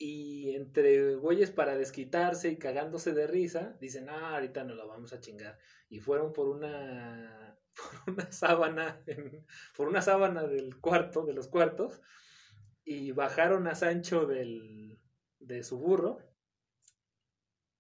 y 0.03 0.55
entre 0.55 1.15
güeyes 1.17 1.51
para 1.51 1.77
desquitarse 1.77 2.49
y 2.49 2.57
cagándose 2.57 3.13
de 3.13 3.27
risa, 3.27 3.77
dicen, 3.83 4.09
ah, 4.09 4.35
ahorita 4.35 4.65
nos 4.65 4.79
la 4.79 4.87
vamos 4.87 5.13
a 5.13 5.21
chingar. 5.21 5.59
Y 5.91 6.01
fueron 6.01 6.33
por 6.33 6.49
una, 6.49 7.59
por 8.07 8.15
una 8.15 8.33
sábana, 8.33 9.05
por 9.77 9.89
una 9.89 10.01
sábana 10.01 10.47
del 10.47 10.81
cuarto, 10.81 11.27
de 11.27 11.35
los 11.35 11.49
cuartos, 11.49 12.01
y 12.83 13.13
bajaron 13.13 13.67
a 13.67 13.75
Sancho 13.75 14.25
del, 14.25 14.99
de 15.39 15.63
su 15.63 15.79
burro, 15.79 16.19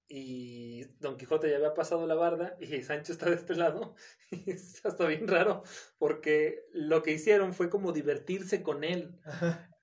y 0.06 0.82
Don 0.98 1.16
Quijote 1.16 1.48
ya 1.48 1.56
había 1.56 1.72
pasado 1.72 2.04
la 2.04 2.16
barda 2.16 2.56
y 2.58 2.82
Sancho 2.82 3.12
está 3.12 3.30
de 3.30 3.36
este 3.36 3.54
lado. 3.54 3.94
Y 4.32 4.50
es 4.50 4.82
bien 5.06 5.26
raro 5.26 5.62
porque 5.98 6.66
lo 6.72 7.02
que 7.02 7.12
hicieron 7.12 7.54
fue 7.54 7.70
como 7.70 7.92
divertirse 7.92 8.62
con 8.62 8.82
él. 8.82 9.20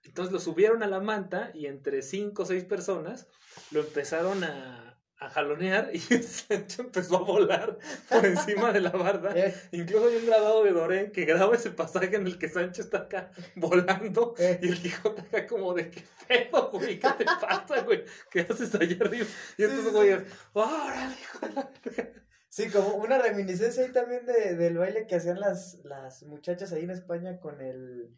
Entonces 0.07 0.33
lo 0.33 0.39
subieron 0.39 0.83
a 0.83 0.87
la 0.87 0.99
manta 0.99 1.51
y 1.53 1.67
entre 1.67 2.01
cinco 2.01 2.43
o 2.43 2.45
seis 2.45 2.63
personas 2.63 3.27
lo 3.71 3.81
empezaron 3.81 4.43
a, 4.43 4.87
a 5.19 5.29
jalonear 5.29 5.89
y 5.93 5.99
Sancho 6.23 6.83
empezó 6.83 7.17
a 7.17 7.23
volar 7.23 7.77
por 8.09 8.25
encima 8.25 8.71
de 8.71 8.81
la 8.81 8.91
barda. 8.91 9.31
Eh, 9.35 9.53
Incluso 9.71 10.07
hay 10.07 10.17
un 10.17 10.25
grabado 10.27 10.63
de 10.63 10.71
Doré 10.71 11.11
que 11.11 11.25
graba 11.25 11.55
ese 11.55 11.71
pasaje 11.71 12.15
en 12.15 12.27
el 12.27 12.37
que 12.37 12.49
Sancho 12.49 12.81
está 12.81 12.99
acá 12.99 13.31
volando 13.55 14.35
eh. 14.37 14.59
y 14.61 14.69
el 14.69 14.81
Quijote 14.81 15.21
acá 15.21 15.47
como 15.47 15.73
de 15.73 15.89
qué 15.89 16.03
pedo, 16.27 16.71
güey, 16.71 16.99
¿qué 16.99 17.09
te 17.17 17.25
pasa, 17.25 17.81
güey? 17.81 18.03
¿Qué 18.31 18.41
haces 18.41 18.73
allá 18.75 18.97
arriba? 19.01 19.25
Y 19.57 19.63
estos 19.63 19.79
sí, 19.79 19.85
sí. 19.85 19.91
güeyes, 19.91 20.23
¡órale, 20.53 21.15
hijo 21.21 21.47
de 21.47 21.53
la 21.53 21.71
verga! 21.83 22.27
Sí, 22.49 22.69
como 22.69 22.95
una 22.95 23.19
reminiscencia 23.19 23.83
ahí 23.83 23.91
también 23.91 24.25
de, 24.25 24.55
del 24.55 24.77
baile 24.77 25.05
que 25.05 25.15
hacían 25.15 25.39
las, 25.39 25.79
las 25.83 26.23
muchachas 26.23 26.71
ahí 26.73 26.83
en 26.83 26.91
España 26.91 27.39
con 27.39 27.61
el... 27.61 28.09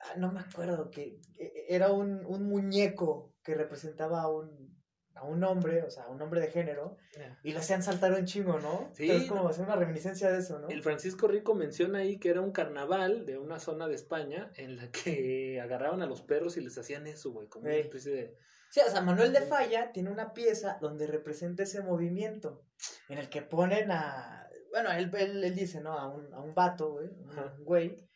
ah, 0.00 0.14
no 0.16 0.32
me 0.32 0.40
acuerdo, 0.40 0.90
que 0.90 1.20
que 1.36 1.66
era 1.68 1.92
un, 1.92 2.24
un 2.26 2.44
muñeco 2.44 3.34
que 3.42 3.54
representaba 3.54 4.22
a 4.22 4.28
un, 4.28 4.76
a 5.14 5.24
un 5.24 5.42
hombre, 5.44 5.82
o 5.82 5.90
sea, 5.90 6.04
a 6.04 6.08
un 6.10 6.20
hombre 6.22 6.40
de 6.40 6.48
género, 6.48 6.96
y 7.42 7.52
lo 7.52 7.58
hacían 7.58 7.82
saltar 7.82 8.12
un 8.12 8.24
chingo, 8.24 8.58
¿no? 8.60 8.90
Sí. 8.94 9.04
Entonces 9.04 9.28
como 9.28 9.48
hacer 9.48 9.64
una 9.64 9.76
reminiscencia 9.76 10.30
de 10.30 10.38
eso, 10.38 10.58
¿no? 10.58 10.68
El 10.68 10.82
Francisco 10.82 11.28
Rico 11.28 11.54
menciona 11.54 11.98
ahí 11.98 12.18
que 12.18 12.30
era 12.30 12.40
un 12.40 12.52
carnaval 12.52 13.26
de 13.26 13.38
una 13.38 13.58
zona 13.58 13.88
de 13.88 13.94
España 13.94 14.52
en 14.56 14.76
la 14.76 14.90
que 14.90 15.60
agarraban 15.60 16.02
a 16.02 16.06
los 16.06 16.22
perros 16.22 16.56
y 16.56 16.60
les 16.60 16.76
hacían 16.78 17.06
eso, 17.06 17.32
güey, 17.32 17.48
como 17.48 17.66
una 17.66 17.74
Ey. 17.74 17.80
especie 17.82 18.12
de... 18.12 18.36
Sí, 18.70 18.80
o 18.86 18.90
sea, 18.90 19.00
Manuel 19.00 19.32
de 19.32 19.40
Falla 19.40 19.92
tiene 19.92 20.10
una 20.10 20.34
pieza 20.34 20.78
donde 20.80 21.06
representa 21.06 21.62
ese 21.62 21.82
movimiento, 21.82 22.62
en 23.08 23.18
el 23.18 23.30
que 23.30 23.40
ponen 23.40 23.90
a, 23.90 24.46
bueno, 24.70 24.90
él, 24.92 25.10
él, 25.16 25.42
él 25.42 25.54
dice, 25.54 25.80
¿no? 25.80 25.98
A 25.98 26.06
un, 26.08 26.32
a 26.34 26.40
un 26.40 26.54
vato, 26.54 26.92
güey, 26.92 27.08
un 27.08 27.30
Ajá. 27.30 27.56
güey, 27.60 28.07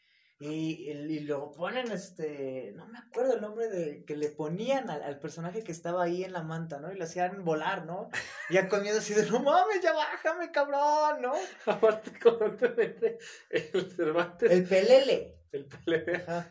y, 0.44 0.90
y 0.90 1.20
lo 1.20 1.52
ponen, 1.52 1.92
este, 1.92 2.72
no 2.74 2.88
me 2.88 2.98
acuerdo 2.98 3.34
el 3.34 3.40
nombre 3.40 3.68
de, 3.68 4.04
que 4.04 4.16
le 4.16 4.28
ponían 4.28 4.90
al, 4.90 5.00
al 5.02 5.20
personaje 5.20 5.62
que 5.62 5.70
estaba 5.70 6.02
ahí 6.02 6.24
en 6.24 6.32
la 6.32 6.42
manta, 6.42 6.80
¿no? 6.80 6.92
Y 6.92 6.96
lo 6.96 7.04
hacían 7.04 7.44
volar, 7.44 7.86
¿no? 7.86 8.10
Ya 8.50 8.68
con 8.68 8.82
miedo 8.82 8.98
así 8.98 9.14
de, 9.14 9.30
no 9.30 9.40
mames, 9.40 9.80
ya 9.82 9.92
bájame, 9.92 10.50
cabrón, 10.50 11.22
¿no? 11.22 11.32
Aparte, 11.66 12.18
constantemente, 12.18 13.18
el 13.50 13.92
Cervantes... 13.92 14.50
El 14.50 14.64
pelele. 14.64 15.38
El 15.52 15.68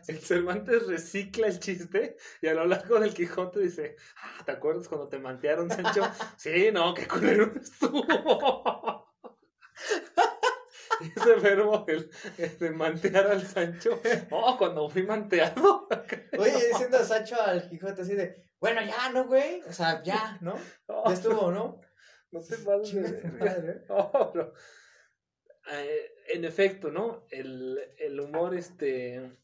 sí. 0.04 0.12
El 0.12 0.20
Cervantes 0.20 0.86
recicla 0.86 1.48
el 1.48 1.60
chiste 1.60 2.18
y 2.40 2.48
a 2.48 2.54
lo 2.54 2.68
largo 2.68 3.00
del 3.00 3.16
Quijote 3.16 3.60
dice, 3.60 3.96
ah, 4.22 4.44
¿te 4.46 4.52
acuerdas 4.52 4.88
cuando 4.88 5.10
te 5.10 5.18
mantearon, 5.18 5.72
Sancho? 5.72 6.04
sí, 6.38 6.70
no, 6.72 6.94
qué 6.94 7.08
culero 7.08 7.52
estuvo. 7.60 8.06
Ese 11.16 11.36
verbo, 11.36 11.86
el, 11.88 12.10
el 12.38 12.60
de 12.60 12.72
mantear 12.72 13.28
al 13.28 13.46
Sancho, 13.46 14.02
oh, 14.32 14.58
cuando 14.58 14.90
fui 14.90 15.04
manteado. 15.04 15.88
Oye, 16.38 16.68
diciendo 16.68 16.98
a 16.98 17.04
Sancho 17.04 17.42
al 17.42 17.70
Quijote 17.70 18.02
así 18.02 18.16
de, 18.16 18.44
bueno, 18.60 18.82
ya, 18.82 19.10
¿no, 19.10 19.26
güey? 19.26 19.62
O 19.62 19.74
sea, 19.74 20.04
ya, 20.04 20.38
¿no? 20.42 20.56
Oh, 20.88 21.04
Ya 21.08 21.14
estuvo, 21.14 21.52
¿no? 21.52 21.82
No 22.32 22.42
te 22.42 22.58
pases. 22.58 23.24
No, 23.90 24.32
pero, 24.32 24.54
eh, 25.72 26.12
en 26.28 26.46
efecto, 26.46 26.92
¿no? 26.92 27.26
El, 27.30 27.80
el 27.98 28.20
humor, 28.20 28.56
este. 28.56 29.38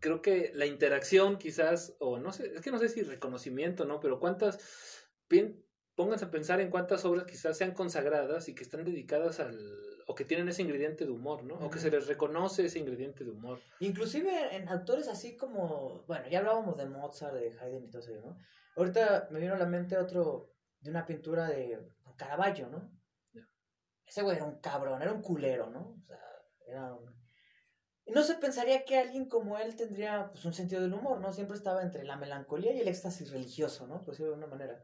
Creo 0.00 0.22
que 0.22 0.52
la 0.54 0.66
interacción, 0.66 1.36
quizás, 1.36 1.96
o 1.98 2.18
no 2.18 2.32
sé, 2.32 2.52
es 2.54 2.60
que 2.60 2.70
no 2.70 2.78
sé 2.78 2.88
si 2.88 3.02
reconocimiento, 3.02 3.84
¿no? 3.84 4.00
Pero 4.00 4.20
cuántas. 4.20 4.58
Bien, 5.28 5.64
pónganse 6.00 6.24
a 6.24 6.30
pensar 6.30 6.62
en 6.62 6.70
cuántas 6.70 7.04
obras 7.04 7.26
quizás 7.26 7.58
sean 7.58 7.72
consagradas 7.72 8.48
y 8.48 8.54
que 8.54 8.62
están 8.62 8.84
dedicadas 8.84 9.38
al. 9.38 9.54
o 10.06 10.14
que 10.14 10.24
tienen 10.24 10.48
ese 10.48 10.62
ingrediente 10.62 11.04
de 11.04 11.10
humor, 11.10 11.44
¿no? 11.44 11.56
O 11.56 11.68
que 11.68 11.78
se 11.78 11.90
les 11.90 12.06
reconoce 12.06 12.64
ese 12.64 12.78
ingrediente 12.78 13.22
de 13.22 13.32
humor. 13.32 13.60
Inclusive 13.80 14.56
en 14.56 14.66
autores 14.70 15.08
así 15.08 15.36
como, 15.36 16.02
bueno, 16.06 16.26
ya 16.30 16.38
hablábamos 16.38 16.78
de 16.78 16.86
Mozart, 16.86 17.34
de 17.34 17.54
Haydn 17.60 17.84
y 17.84 17.90
todo 17.90 18.00
eso, 18.00 18.12
¿no? 18.24 18.38
Ahorita 18.76 19.28
me 19.30 19.40
vino 19.40 19.52
a 19.52 19.58
la 19.58 19.66
mente 19.66 19.98
otro 19.98 20.54
de 20.80 20.88
una 20.88 21.04
pintura 21.04 21.46
de 21.48 21.78
Caravaggio, 22.16 22.70
¿no? 22.70 22.90
Ya. 23.34 23.46
Ese 24.06 24.22
güey 24.22 24.36
era 24.36 24.46
un 24.46 24.58
cabrón, 24.58 25.02
era 25.02 25.12
un 25.12 25.20
culero, 25.20 25.68
¿no? 25.68 25.96
O 26.00 26.06
sea, 26.06 26.18
era 26.66 26.94
un... 26.94 27.14
No 28.06 28.22
se 28.22 28.36
pensaría 28.36 28.86
que 28.86 28.96
alguien 28.96 29.28
como 29.28 29.58
él 29.58 29.76
tendría 29.76 30.30
pues, 30.32 30.46
un 30.46 30.54
sentido 30.54 30.80
del 30.80 30.94
humor, 30.94 31.20
¿no? 31.20 31.30
Siempre 31.34 31.58
estaba 31.58 31.82
entre 31.82 32.04
la 32.04 32.16
melancolía 32.16 32.72
y 32.72 32.80
el 32.80 32.88
éxtasis 32.88 33.30
religioso, 33.30 33.86
¿no? 33.86 34.02
Por 34.02 34.14
decirlo 34.14 34.30
de 34.30 34.36
alguna 34.36 34.56
manera. 34.56 34.82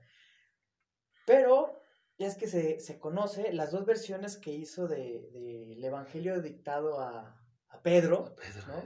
Pero 1.26 1.78
ya 2.18 2.28
es 2.28 2.36
que 2.36 2.46
se, 2.46 2.80
se 2.80 2.98
conoce 2.98 3.52
las 3.52 3.72
dos 3.72 3.84
versiones 3.84 4.38
que 4.38 4.52
hizo 4.52 4.88
del 4.88 5.30
de, 5.32 5.66
del 5.68 5.84
Evangelio 5.84 6.40
dictado 6.40 7.00
a, 7.00 7.38
a 7.68 7.82
Pedro, 7.82 8.24
A 8.32 8.34
Pedro, 8.36 8.66
¿no? 8.68 8.82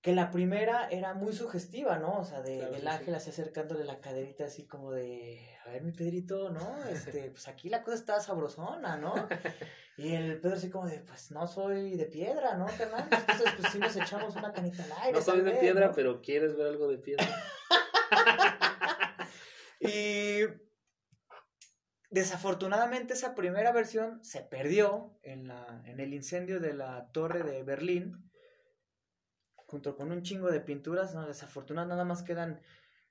Que 0.00 0.14
la 0.14 0.30
primera 0.30 0.88
era 0.88 1.12
muy 1.12 1.32
sugestiva, 1.32 1.98
¿no? 1.98 2.20
O 2.20 2.24
sea, 2.24 2.40
de, 2.40 2.58
Claro, 2.58 2.72
del 2.72 2.82
sí, 2.82 2.86
ángel 2.86 3.06
sí. 3.06 3.14
así 3.14 3.30
acercándole 3.30 3.84
la 3.84 4.00
caderita 4.00 4.44
así 4.44 4.66
como 4.66 4.92
de, 4.92 5.44
a 5.66 5.70
ver 5.70 5.82
mi 5.82 5.90
Pedrito, 5.92 6.50
¿no? 6.50 6.84
Este, 6.84 7.30
pues 7.30 7.48
aquí 7.48 7.68
la 7.68 7.82
cosa 7.82 7.96
está 7.96 8.20
sabrosona, 8.20 8.96
¿no? 8.96 9.12
Y 9.98 10.14
el 10.14 10.40
Pedro 10.40 10.54
así 10.54 10.70
como 10.70 10.86
de, 10.86 11.00
pues 11.00 11.32
no 11.32 11.44
soy 11.48 11.96
de 11.96 12.04
piedra, 12.04 12.54
¿no, 12.54 12.66
carnal? 12.66 13.08
Entonces, 13.10 13.52
pues 13.58 13.72
sí 13.72 13.80
nos 13.80 13.96
echamos 13.96 14.36
una 14.36 14.52
canita 14.52 14.84
al 14.84 14.92
aire. 15.02 15.18
No 15.18 15.20
soy 15.20 15.40
de 15.40 15.50
piedra, 15.50 15.88
¿no? 15.88 15.92
pero 15.92 16.22
¿quieres 16.22 16.56
ver 16.56 16.68
algo 16.68 16.86
de 16.86 16.98
piedra? 16.98 17.26
Y 19.80 20.27
desafortunadamente 22.10 23.14
esa 23.14 23.34
primera 23.34 23.72
versión 23.72 24.24
se 24.24 24.40
perdió 24.42 25.18
en, 25.22 25.48
la, 25.48 25.82
en 25.84 26.00
el 26.00 26.14
incendio 26.14 26.60
de 26.60 26.74
la 26.74 27.10
torre 27.12 27.42
de 27.42 27.62
Berlín, 27.62 28.30
junto 29.54 29.96
con 29.96 30.10
un 30.12 30.22
chingo 30.22 30.50
de 30.50 30.60
pinturas. 30.60 31.14
¿no? 31.14 31.26
Desafortunadamente 31.26 31.94
nada 31.94 32.04
más 32.04 32.22
quedan 32.22 32.60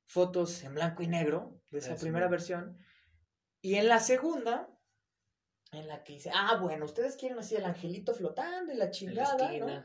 fotos 0.06 0.64
en 0.64 0.74
blanco 0.74 1.04
y 1.04 1.08
negro 1.08 1.62
de 1.70 1.80
esa 1.80 1.93
Eso. 1.93 2.02
primera 2.02 2.28
versión. 2.28 2.78
Y 3.62 3.76
en 3.76 3.88
la 3.88 4.00
segunda, 4.00 4.70
en 5.72 5.88
la 5.88 6.04
que 6.04 6.14
dice, 6.14 6.32
ah, 6.34 6.58
bueno, 6.62 6.86
ustedes 6.86 7.18
quieren 7.18 7.39
así 7.39 7.56
el 7.56 7.66
angelito 7.66 8.14
flotando 8.14 8.72
y 8.72 8.78
la 8.78 8.91
chingada, 8.91 9.52
¿no? 9.58 9.84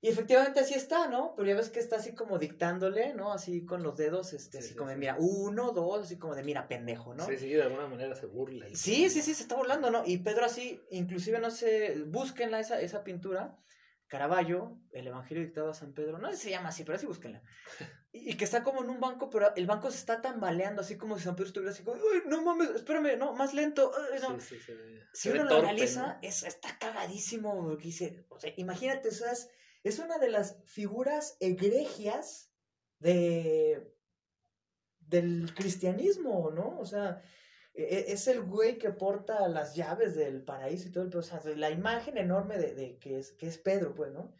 Y 0.00 0.08
efectivamente 0.08 0.60
así 0.60 0.74
está, 0.74 1.08
¿no? 1.08 1.34
Pero 1.36 1.48
ya 1.48 1.56
ves 1.56 1.70
que 1.70 1.80
está 1.80 1.96
así 1.96 2.14
como 2.14 2.38
dictándole, 2.38 3.14
¿no? 3.14 3.32
Así 3.32 3.64
con 3.64 3.82
los 3.82 3.96
dedos, 3.96 4.32
este, 4.34 4.58
Sí, 4.58 4.58
así 4.58 4.68
sí, 4.68 4.74
como 4.76 4.90
de, 4.90 4.96
mira, 4.96 5.16
uno, 5.18 5.72
dos, 5.72 6.04
así 6.04 6.18
como 6.18 6.34
de, 6.34 6.42
mira, 6.44 6.68
pendejo, 6.68 7.14
¿no? 7.14 7.24
Sí, 7.26 7.36
sí, 7.38 7.48
de 7.48 7.62
alguna 7.62 7.86
manera 7.88 8.14
se 8.14 8.26
burla. 8.26 8.66
Sí, 8.74 9.08
sí, 9.08 9.22
sí, 9.22 9.34
se 9.34 9.42
está 9.42 9.56
burlando, 9.56 9.90
¿no? 9.90 10.02
Y 10.04 10.18
Pedro 10.18 10.44
así, 10.44 10.80
inclusive, 10.90 11.40
no 11.40 11.50
sé, 11.50 12.02
búsquenla 12.06 12.60
esa, 12.60 12.80
esa 12.80 13.02
pintura, 13.04 13.58
Caravaggio, 14.08 14.80
el 14.92 15.06
Evangelio 15.08 15.42
dictado 15.42 15.70
a 15.70 15.74
San 15.74 15.92
Pedro, 15.92 16.18
no 16.18 16.30
sé 16.30 16.36
si 16.36 16.42
se 16.44 16.50
llama 16.50 16.68
así, 16.68 16.84
pero 16.84 16.96
así 16.96 17.06
búsquenla. 17.06 17.42
Y, 18.12 18.30
y 18.30 18.36
que 18.36 18.44
está 18.44 18.62
como 18.62 18.84
en 18.84 18.90
un 18.90 19.00
banco, 19.00 19.28
pero 19.30 19.54
el 19.56 19.66
banco 19.66 19.90
se 19.90 19.98
está 19.98 20.22
tambaleando, 20.22 20.82
así 20.82 20.96
como 20.96 21.18
si 21.18 21.24
San 21.24 21.34
Pedro 21.34 21.48
estuviera 21.48 21.72
así 21.72 21.82
como, 21.82 21.96
¡ay, 21.96 22.20
no 22.26 22.42
mames, 22.42 22.70
espérame, 22.70 23.18
no, 23.18 23.34
más 23.34 23.52
lento! 23.52 23.92
ay, 24.12 24.20
no". 24.20 24.38
Sí, 24.40 24.58
Si 25.12 25.30
uno 25.30 25.44
lo 25.44 25.56
analiza, 25.56 26.06
¿no? 26.06 26.18
es, 26.22 26.44
está 26.44 26.78
cagadísimo, 26.78 27.64
porque 27.64 27.84
dice, 27.84 28.26
o 28.28 28.38
sea, 28.38 28.52
imagínate, 28.56 29.08
o 29.08 29.12
sea, 29.12 29.32
es, 29.88 29.98
una 29.98 30.18
de 30.18 30.30
las 30.30 30.62
figuras 30.64 31.36
egregias 31.40 32.52
de 32.98 33.92
del 35.00 35.54
cristianismo, 35.54 36.50
¿no? 36.50 36.78
O 36.80 36.84
sea, 36.84 37.22
e- 37.74 37.82
e- 37.84 38.12
es 38.12 38.26
el 38.26 38.42
güey 38.42 38.78
que 38.78 38.90
porta 38.90 39.46
las 39.48 39.76
llaves 39.76 40.16
del 40.16 40.42
paraíso 40.42 40.88
y 40.88 40.92
todo 40.92 41.04
el 41.04 41.16
o 41.16 41.22
sea, 41.22 41.40
la 41.54 41.70
imagen 41.70 42.18
enorme 42.18 42.58
de, 42.58 42.74
de 42.74 42.98
que 42.98 43.18
es 43.18 43.32
que 43.32 43.46
es 43.46 43.58
Pedro, 43.58 43.94
pues, 43.94 44.12
¿no? 44.12 44.34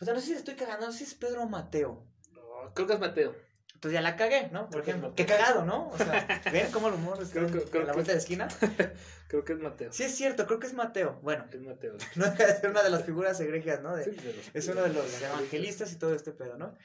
O 0.00 0.04
sea, 0.04 0.14
no 0.14 0.20
sé 0.20 0.26
si 0.26 0.32
estoy 0.32 0.54
cagando, 0.54 0.86
no 0.86 0.92
sé 0.92 0.98
si 0.98 1.04
es 1.04 1.14
Pedro 1.14 1.42
o 1.42 1.48
Mateo. 1.48 2.04
No, 2.32 2.74
creo 2.74 2.86
que 2.88 2.94
es 2.94 3.00
Mateo. 3.00 3.36
Entonces 3.82 3.94
ya 3.94 4.00
la 4.00 4.14
cagué, 4.14 4.48
¿no? 4.52 4.70
Por 4.70 4.82
es 4.82 4.86
ejemplo, 4.88 5.12
qué 5.16 5.26
cagado, 5.26 5.64
¿no? 5.64 5.88
O 5.88 5.98
sea, 5.98 6.24
¿ven 6.52 6.70
cómo 6.70 6.86
el 6.86 6.94
humor 6.94 7.18
Creo 7.32 7.48
que- 7.48 7.58
en- 7.58 7.68
creo 7.68 7.82
a 7.82 7.86
la 7.86 7.92
vuelta 7.94 8.12
de 8.12 8.18
esquina? 8.18 8.46
Creo 9.26 9.44
que 9.44 9.54
es 9.54 9.58
Mateo. 9.58 9.92
Sí, 9.92 10.04
es 10.04 10.14
cierto, 10.14 10.46
creo 10.46 10.60
que 10.60 10.68
es 10.68 10.72
Mateo. 10.74 11.18
Bueno, 11.22 11.46
Es 11.50 11.60
Mateo. 11.60 11.96
no 12.16 12.26
deja 12.26 12.46
de 12.46 12.60
ser 12.60 12.70
una 12.70 12.82
de 12.84 12.90
las 12.90 13.04
figuras 13.04 13.40
egregias, 13.40 13.82
¿no? 13.82 13.96
De- 13.96 14.04
Sí, 14.04 14.10
de 14.12 14.34
los- 14.34 14.50
es 14.54 14.68
uno 14.68 14.82
de 14.82 14.90
los 14.92 15.20
evangelistas 15.22 15.90
y 15.92 15.98
todo 15.98 16.14
este 16.14 16.30
pedo, 16.30 16.56
¿no? 16.58 16.76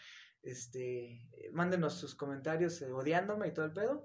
Este, 0.41 1.29
mándenos 1.51 1.93
sus 1.99 2.15
comentarios 2.15 2.81
eh, 2.81 2.91
odiándome 2.91 3.49
y 3.49 3.53
todo 3.53 3.65
el 3.65 3.73
pedo. 3.73 4.03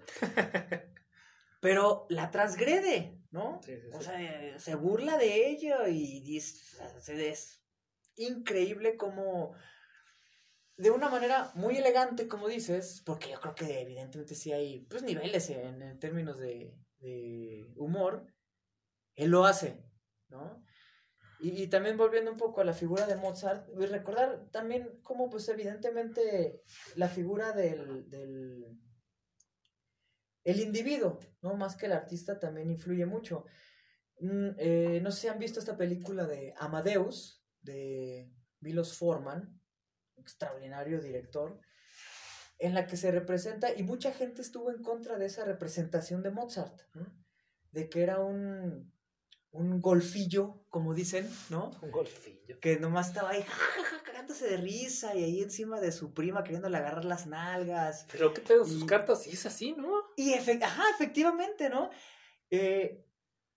Pero 1.61 2.05
la 2.11 2.30
transgrede, 2.30 3.16
¿no? 3.30 3.61
Sí, 3.64 3.76
sí, 3.80 3.88
O 3.95 4.03
sea, 4.03 4.20
eh, 4.20 4.59
se 4.59 4.74
burla 4.74 5.16
de 5.16 5.49
ello 5.49 5.86
y 5.86 6.20
dice, 6.20 6.82
o 6.97 7.01
sea, 7.01 7.14
es 7.14 7.62
increíble 8.16 8.97
como 8.99 9.55
de 10.77 10.91
una 10.91 11.09
manera 11.09 11.53
muy 11.55 11.77
elegante, 11.77 12.29
como 12.29 12.49
dices, 12.49 13.03
porque 13.05 13.31
yo 13.31 13.41
creo 13.41 13.55
que 13.55 13.81
evidentemente 13.81 14.35
sí 14.35 14.53
hay 14.53 14.87
pues 14.87 15.03
niveles 15.03 15.51
en, 15.51 15.99
términos 15.99 16.39
de, 16.39 16.77
de 16.99 17.73
humor, 17.77 18.27
él 19.14 19.31
lo 19.31 19.45
hace, 19.45 19.85
¿no? 20.29 20.64
Y, 21.41 21.62
y 21.62 21.66
también 21.66 21.97
volviendo 21.97 22.31
un 22.31 22.37
poco 22.37 22.61
a 22.61 22.64
la 22.64 22.73
figura 22.73 23.07
de 23.07 23.16
Mozart, 23.16 23.68
y 23.68 23.87
recordar 23.87 24.49
también 24.51 25.01
cómo 25.03 25.29
pues 25.29 25.49
evidentemente 25.49 26.62
la 26.97 27.09
figura 27.09 27.53
del, 27.53 28.09
del 28.09 28.79
el 30.45 30.61
individuo, 30.61 31.18
¿no? 31.41 31.55
Más 31.55 31.77
que 31.77 31.87
el 31.87 31.93
artista 31.93 32.39
también 32.39 32.70
influye 32.70 33.07
mucho. 33.07 33.45
Mm, 34.20 34.51
eh, 34.59 35.01
no 35.03 35.11
sé 35.11 35.23
si 35.23 35.29
han 35.29 35.39
visto 35.39 35.61
esta 35.61 35.77
película 35.77 36.27
de 36.27 36.55
Amadeus, 36.59 37.45
de 37.61 38.33
Milos 38.61 38.97
Forman, 38.97 39.61
extraordinario 40.23 41.01
director, 41.01 41.61
en 42.59 42.75
la 42.75 42.87
que 42.87 42.97
se 42.97 43.11
representa, 43.11 43.75
y 43.77 43.83
mucha 43.83 44.12
gente 44.12 44.41
estuvo 44.41 44.70
en 44.70 44.83
contra 44.83 45.18
de 45.18 45.27
esa 45.27 45.45
representación 45.45 46.23
de 46.23 46.31
Mozart, 46.31 46.81
¿no? 46.95 47.07
de 47.73 47.89
que 47.89 48.03
era 48.03 48.20
un, 48.20 48.93
un 49.51 49.81
golfillo, 49.81 50.64
como 50.68 50.95
dicen, 50.95 51.29
¿no? 51.51 51.70
Un 51.83 51.91
golfillo. 51.91 52.61
Que 52.61 52.79
nomás 52.79 53.09
estaba 53.09 53.31
ahí, 53.31 53.45
cagándose 54.05 54.47
de 54.49 54.59
risa, 54.59 55.14
y 55.14 55.25
ahí 55.25 55.43
encima 55.43 55.81
de 55.81 55.91
su 55.91 56.12
prima 56.14 56.45
queriéndole 56.45 56.77
agarrar 56.77 57.05
las 57.05 57.27
nalgas. 57.27 58.07
Pero 58.12 58.33
qué 58.35 58.43
pedo, 58.43 58.64
sus 58.64 58.83
Y- 58.83 58.87
cartas 58.87 59.23
sí 59.23 59.31
es 59.31 59.45
así, 59.47 59.73
¿no? 59.73 59.91
Y 60.16 60.35
ajá, 60.35 60.83
efectivamente, 60.95 61.68
¿no? 61.70 61.91
Eh, 62.51 63.05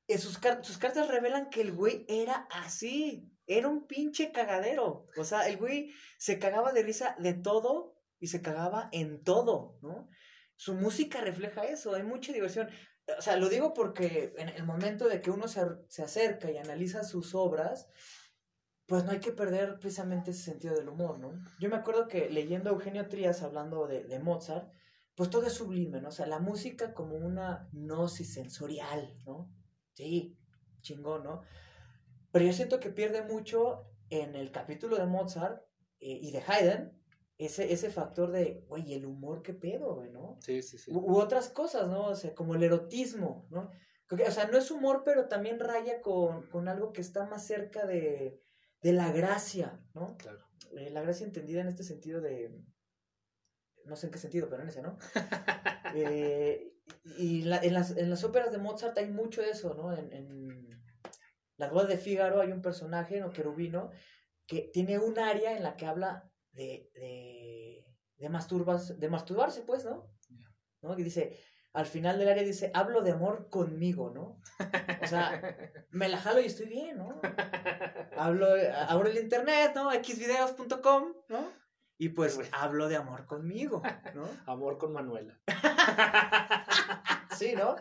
eh, 0.07 0.17
sus, 0.17 0.37
car- 0.37 0.63
sus 0.63 0.77
cartas 0.77 1.07
revelan 1.09 1.49
que 1.49 1.61
el 1.61 1.73
güey 1.73 2.05
era 2.07 2.47
así, 2.51 3.29
era 3.47 3.67
un 3.67 3.87
pinche 3.87 4.31
cagadero. 4.31 5.07
O 5.17 5.23
sea, 5.23 5.47
el 5.47 5.57
güey 5.57 5.91
se 6.17 6.39
cagaba 6.39 6.73
de 6.73 6.83
risa 6.83 7.15
de 7.19 7.33
todo 7.33 7.95
y 8.19 8.27
se 8.27 8.41
cagaba 8.41 8.89
en 8.91 9.23
todo, 9.23 9.77
¿no? 9.81 10.09
Su 10.55 10.73
música 10.73 11.21
refleja 11.21 11.65
eso, 11.65 11.93
hay 11.95 12.03
mucha 12.03 12.31
diversión. 12.31 12.69
O 13.17 13.21
sea, 13.21 13.37
lo 13.37 13.49
digo 13.49 13.73
porque 13.73 14.33
en 14.37 14.49
el 14.49 14.63
momento 14.63 15.07
de 15.07 15.21
que 15.21 15.31
uno 15.31 15.47
se, 15.47 15.61
se 15.89 16.01
acerca 16.01 16.49
y 16.49 16.57
analiza 16.57 17.03
sus 17.03 17.35
obras, 17.35 17.87
pues 18.87 19.03
no 19.03 19.11
hay 19.11 19.19
que 19.19 19.31
perder 19.31 19.79
precisamente 19.79 20.31
ese 20.31 20.43
sentido 20.43 20.75
del 20.75 20.89
humor, 20.89 21.19
¿no? 21.19 21.33
Yo 21.59 21.69
me 21.69 21.75
acuerdo 21.75 22.07
que 22.07 22.29
leyendo 22.29 22.69
a 22.69 22.73
Eugenio 22.73 23.07
Trías 23.07 23.41
hablando 23.41 23.87
de, 23.87 24.03
de 24.03 24.19
Mozart, 24.19 24.71
pues 25.15 25.29
todo 25.29 25.47
es 25.47 25.53
sublime, 25.53 26.01
¿no? 26.01 26.09
O 26.09 26.11
sea, 26.11 26.27
la 26.27 26.39
música 26.39 26.93
como 26.93 27.15
una 27.15 27.69
gnosis 27.71 28.33
sensorial, 28.33 29.17
¿no? 29.25 29.49
Sí, 29.93 30.37
chingón, 30.81 31.23
¿no? 31.23 31.41
Pero 32.35 32.47
yo 32.47 32.51
siento 32.51 32.81
que 32.81 32.89
pierde 32.89 33.21
mucho 33.21 33.85
en 34.09 34.35
el 34.35 34.51
capítulo 34.51 34.97
de 34.97 35.05
Mozart 35.05 35.63
eh, 36.01 36.19
y 36.21 36.31
de 36.31 36.43
Haydn 36.45 36.91
ese, 37.37 37.71
ese 37.71 37.89
factor 37.89 38.29
de, 38.29 38.65
güey, 38.67 38.93
el 38.93 39.05
humor, 39.05 39.41
qué 39.41 39.53
pedo, 39.53 39.95
güey, 39.95 40.11
¿no? 40.11 40.35
Sí, 40.41 40.61
sí, 40.61 40.77
sí. 40.77 40.91
U, 40.91 40.99
u 40.99 41.15
otras 41.17 41.47
cosas, 41.47 41.87
¿no? 41.87 42.07
O 42.07 42.15
sea, 42.17 42.35
como 42.35 42.55
el 42.55 42.63
erotismo, 42.63 43.47
¿no? 43.51 43.71
O 44.11 44.31
sea, 44.31 44.47
no 44.47 44.57
es 44.57 44.69
humor, 44.69 45.03
pero 45.05 45.29
también 45.29 45.61
raya 45.61 46.01
con, 46.01 46.45
con 46.49 46.67
algo 46.67 46.91
que 46.91 46.99
está 46.99 47.25
más 47.25 47.47
cerca 47.47 47.85
de, 47.85 48.41
de 48.81 48.91
la 48.91 49.13
gracia, 49.13 49.81
¿no? 49.93 50.17
Claro. 50.17 50.45
Eh, 50.77 50.89
la 50.89 51.03
gracia 51.03 51.25
entendida 51.25 51.61
en 51.61 51.69
este 51.69 51.83
sentido 51.83 52.19
de, 52.19 52.53
no 53.85 53.95
sé 53.95 54.07
en 54.07 54.11
qué 54.11 54.19
sentido, 54.19 54.49
pero 54.49 54.63
en 54.63 54.67
ese, 54.67 54.81
¿no? 54.81 54.97
Eh, 55.97 56.73
y 57.17 57.43
la- 57.43 57.59
en, 57.63 57.73
las, 57.73 57.95
en 57.95 58.09
las 58.09 58.25
óperas 58.25 58.51
de 58.51 58.57
Mozart 58.57 58.97
hay 58.97 59.09
mucho 59.09 59.41
de 59.41 59.51
eso, 59.51 59.73
¿no? 59.75 59.95
En, 59.95 60.11
en 60.11 60.74
Las 61.57 61.71
bodas 61.71 61.87
de 61.87 61.97
Fígaro 61.97 62.41
hay 62.41 62.51
un 62.51 62.61
personaje, 62.61 63.19
¿no? 63.19 63.31
Querubino, 63.31 63.91
que 64.45 64.69
tiene 64.73 64.99
un 64.99 65.17
área 65.19 65.55
en 65.55 65.63
la 65.63 65.75
que 65.75 65.85
habla 65.85 66.29
de, 66.51 66.89
de, 66.93 67.85
de, 68.17 68.29
masturbas, 68.29 68.99
de 68.99 69.09
masturbarse, 69.09 69.61
pues, 69.61 69.85
¿no? 69.85 70.11
¿no? 70.81 70.97
Y 70.97 71.03
dice, 71.03 71.39
al 71.73 71.85
final 71.85 72.17
del 72.17 72.29
área 72.29 72.43
dice, 72.43 72.71
hablo 72.73 73.01
de 73.01 73.11
amor 73.11 73.49
conmigo, 73.49 74.11
¿no? 74.11 74.41
O 75.01 75.07
sea, 75.07 75.41
me 75.91 76.07
la 76.07 76.17
jalo 76.17 76.39
y 76.41 76.45
estoy 76.45 76.67
bien, 76.67 76.97
¿no? 76.97 77.19
Hablo, 78.17 78.47
abro 78.87 79.09
el 79.09 79.17
internet, 79.17 79.71
¿no? 79.75 79.91
xvideos.com, 79.91 81.13
¿no? 81.29 81.65
Y 81.97 82.09
pues 82.09 82.39
hablo 82.51 82.89
de 82.89 82.97
amor 82.97 83.25
conmigo, 83.25 83.81
¿no? 84.13 84.27
Amor 84.47 84.77
con 84.77 84.91
Manuela. 84.91 85.39
Sí, 87.37 87.53
¿no? 87.55 87.75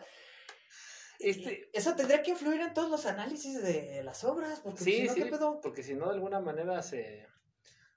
Este, 1.29 1.69
Eso 1.73 1.95
tendría 1.95 2.21
que 2.21 2.31
influir 2.31 2.61
en 2.61 2.73
todos 2.73 2.89
los 2.89 3.05
análisis 3.05 3.61
de 3.61 4.03
las 4.03 4.23
obras, 4.23 4.59
porque 4.61 4.83
sí, 4.83 4.91
si 4.93 5.03
no, 5.07 5.13
sí, 5.13 5.23
¿qué 5.23 5.29
pedo? 5.29 5.59
porque 5.61 5.83
si 5.83 5.95
no, 5.95 6.07
de 6.07 6.13
alguna 6.13 6.39
manera 6.39 6.81
se, 6.83 7.27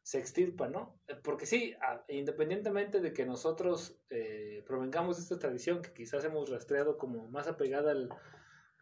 se 0.02 0.18
extirpa, 0.18 0.68
¿no? 0.68 0.98
Eh, 1.08 1.16
Porque 1.22 1.44
sí, 1.44 1.74
a- 1.82 2.04
independientemente 2.08 3.00
de 3.00 3.12
que 3.12 3.26
nosotros 3.26 4.00
eh, 4.10 4.62
provengamos 4.66 5.16
de 5.16 5.22
esta 5.24 5.38
tradición 5.38 5.82
que 5.82 5.92
quizás 5.92 6.24
hemos 6.24 6.48
rastreado 6.48 6.96
como 6.96 7.28
más 7.28 7.46
apegada 7.48 7.90
al, 7.92 8.08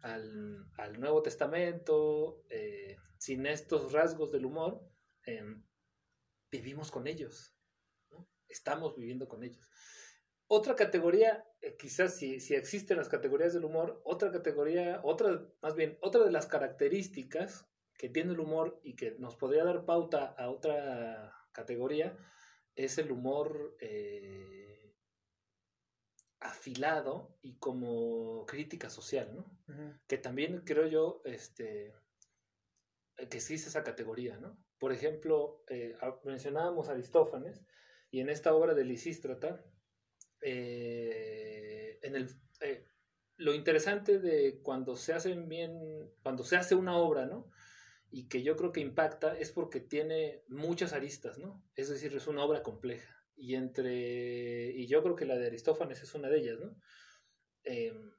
al, 0.02 0.66
al 0.78 1.00
Nuevo 1.00 1.22
Testamento, 1.22 2.44
eh, 2.48 2.96
sin 3.18 3.46
estos 3.46 3.92
rasgos 3.92 4.30
del 4.30 4.46
humor, 4.46 4.80
em, 5.24 5.64
vivimos 6.50 6.92
con 6.92 7.08
ellos, 7.08 7.52
¿no? 8.10 8.28
Estamos 8.48 8.94
viviendo 8.96 9.26
con 9.26 9.42
ellos. 9.42 9.68
Otra 10.48 10.76
categoría, 10.76 11.44
eh, 11.60 11.76
quizás 11.76 12.16
si, 12.16 12.40
si 12.40 12.54
existen 12.54 12.96
las 12.96 13.08
categorías 13.08 13.52
del 13.52 13.64
humor, 13.64 14.00
otra 14.04 14.30
categoría, 14.30 15.00
otra, 15.02 15.44
más 15.60 15.74
bien, 15.74 15.98
otra 16.00 16.24
de 16.24 16.30
las 16.30 16.46
características 16.46 17.66
que 17.98 18.08
tiene 18.08 18.32
el 18.32 18.40
humor 18.40 18.80
y 18.82 18.94
que 18.94 19.12
nos 19.18 19.36
podría 19.36 19.64
dar 19.64 19.84
pauta 19.84 20.26
a 20.38 20.50
otra 20.50 21.34
categoría 21.52 22.16
es 22.74 22.98
el 22.98 23.10
humor 23.10 23.76
eh, 23.80 24.94
afilado 26.40 27.38
y 27.42 27.56
como 27.56 28.44
crítica 28.46 28.90
social, 28.90 29.34
¿no? 29.34 29.98
Que 30.06 30.18
también 30.18 30.60
creo 30.60 30.86
yo, 30.86 31.22
este, 31.24 31.94
que 33.16 33.38
existe 33.38 33.70
esa 33.70 33.82
categoría, 33.82 34.38
¿no? 34.38 34.58
Por 34.78 34.92
ejemplo, 34.92 35.64
eh, 35.68 35.96
mencionábamos 36.24 36.88
a 36.88 36.92
Aristófanes 36.92 37.64
y 38.10 38.20
en 38.20 38.28
esta 38.28 38.54
obra 38.54 38.74
de 38.74 38.84
Lisístrata, 38.84 39.64
eh, 40.42 41.98
en 42.02 42.16
el, 42.16 42.28
eh, 42.60 42.84
lo 43.36 43.54
interesante 43.54 44.18
de 44.18 44.60
cuando 44.62 44.96
se 44.96 45.12
hacen 45.12 45.48
bien, 45.48 46.10
cuando 46.22 46.44
se 46.44 46.56
hace 46.56 46.74
una 46.74 46.96
obra, 46.96 47.26
¿no? 47.26 47.50
Y 48.10 48.28
que 48.28 48.42
yo 48.42 48.56
creo 48.56 48.72
que 48.72 48.80
impacta 48.80 49.36
es 49.36 49.50
porque 49.50 49.80
tiene 49.80 50.42
muchas 50.48 50.92
aristas, 50.92 51.38
¿no? 51.38 51.62
Es 51.74 51.88
decir, 51.88 52.14
es 52.14 52.26
una 52.26 52.44
obra 52.44 52.62
compleja. 52.62 53.14
Y 53.34 53.54
entre, 53.54 54.70
y 54.70 54.86
yo 54.86 55.02
creo 55.02 55.16
que 55.16 55.26
la 55.26 55.36
de 55.36 55.46
Aristófanes 55.46 56.02
es 56.02 56.14
una 56.14 56.30
de 56.30 56.38
ellas, 56.38 56.58
¿no? 56.58 56.76
Em, 57.64 58.12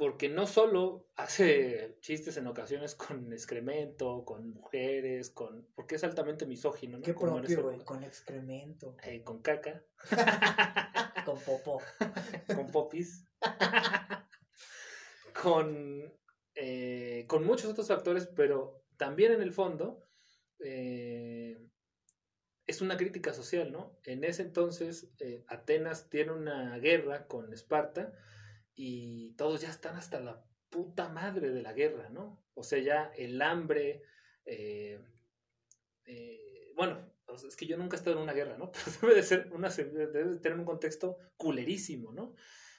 porque 0.00 0.30
no 0.30 0.46
solo 0.46 1.10
hace 1.14 1.98
chistes 2.00 2.38
en 2.38 2.46
ocasiones 2.46 2.94
con 2.94 3.34
excremento, 3.34 4.24
con 4.24 4.48
mujeres, 4.48 5.28
con 5.28 5.68
porque 5.74 5.96
es 5.96 6.04
altamente 6.04 6.46
misógino, 6.46 6.96
¿no? 6.96 7.04
Qué 7.04 7.12
propio, 7.12 7.64
güey, 7.64 7.84
con 7.84 8.02
excremento. 8.02 8.96
Eh, 9.02 9.22
con 9.22 9.42
caca. 9.42 9.84
con 11.26 11.38
popó. 11.40 11.82
con 12.56 12.68
popis. 12.68 13.26
con, 15.42 16.10
eh, 16.54 17.26
con 17.28 17.44
muchos 17.44 17.70
otros 17.70 17.88
factores, 17.88 18.26
pero 18.26 18.82
también 18.96 19.32
en 19.32 19.42
el 19.42 19.52
fondo 19.52 20.08
eh, 20.60 21.62
es 22.66 22.80
una 22.80 22.96
crítica 22.96 23.34
social, 23.34 23.70
¿no? 23.70 23.98
En 24.04 24.24
ese 24.24 24.40
entonces 24.40 25.10
Atenas 25.46 26.08
tiene 26.08 26.32
una 26.32 26.78
guerra 26.78 27.26
con 27.26 27.52
Esparta 27.52 28.14
y 28.74 29.32
todos 29.34 29.60
ya 29.60 29.70
están 29.70 29.96
hasta 29.96 30.20
la 30.20 30.44
puta 30.68 31.08
madre 31.08 31.50
de 31.50 31.62
la 31.62 31.72
guerra, 31.72 32.08
¿no? 32.10 32.44
O 32.54 32.62
sea, 32.62 32.78
ya 32.78 33.12
el 33.16 33.40
hambre, 33.42 34.02
eh, 34.44 35.00
eh, 36.04 36.72
bueno, 36.76 37.12
es 37.46 37.56
que 37.56 37.66
yo 37.66 37.76
nunca 37.76 37.96
he 37.96 37.98
estado 37.98 38.16
en 38.16 38.22
una 38.22 38.32
guerra, 38.32 38.56
¿no? 38.56 38.70
Pero 38.72 38.96
debe 39.00 39.14
de 39.14 39.22
ser 39.22 39.52
una, 39.52 39.68
debe 39.68 40.38
tener 40.38 40.58
un 40.58 40.64
contexto 40.64 41.16
culerísimo, 41.36 42.12
¿no? 42.12 42.34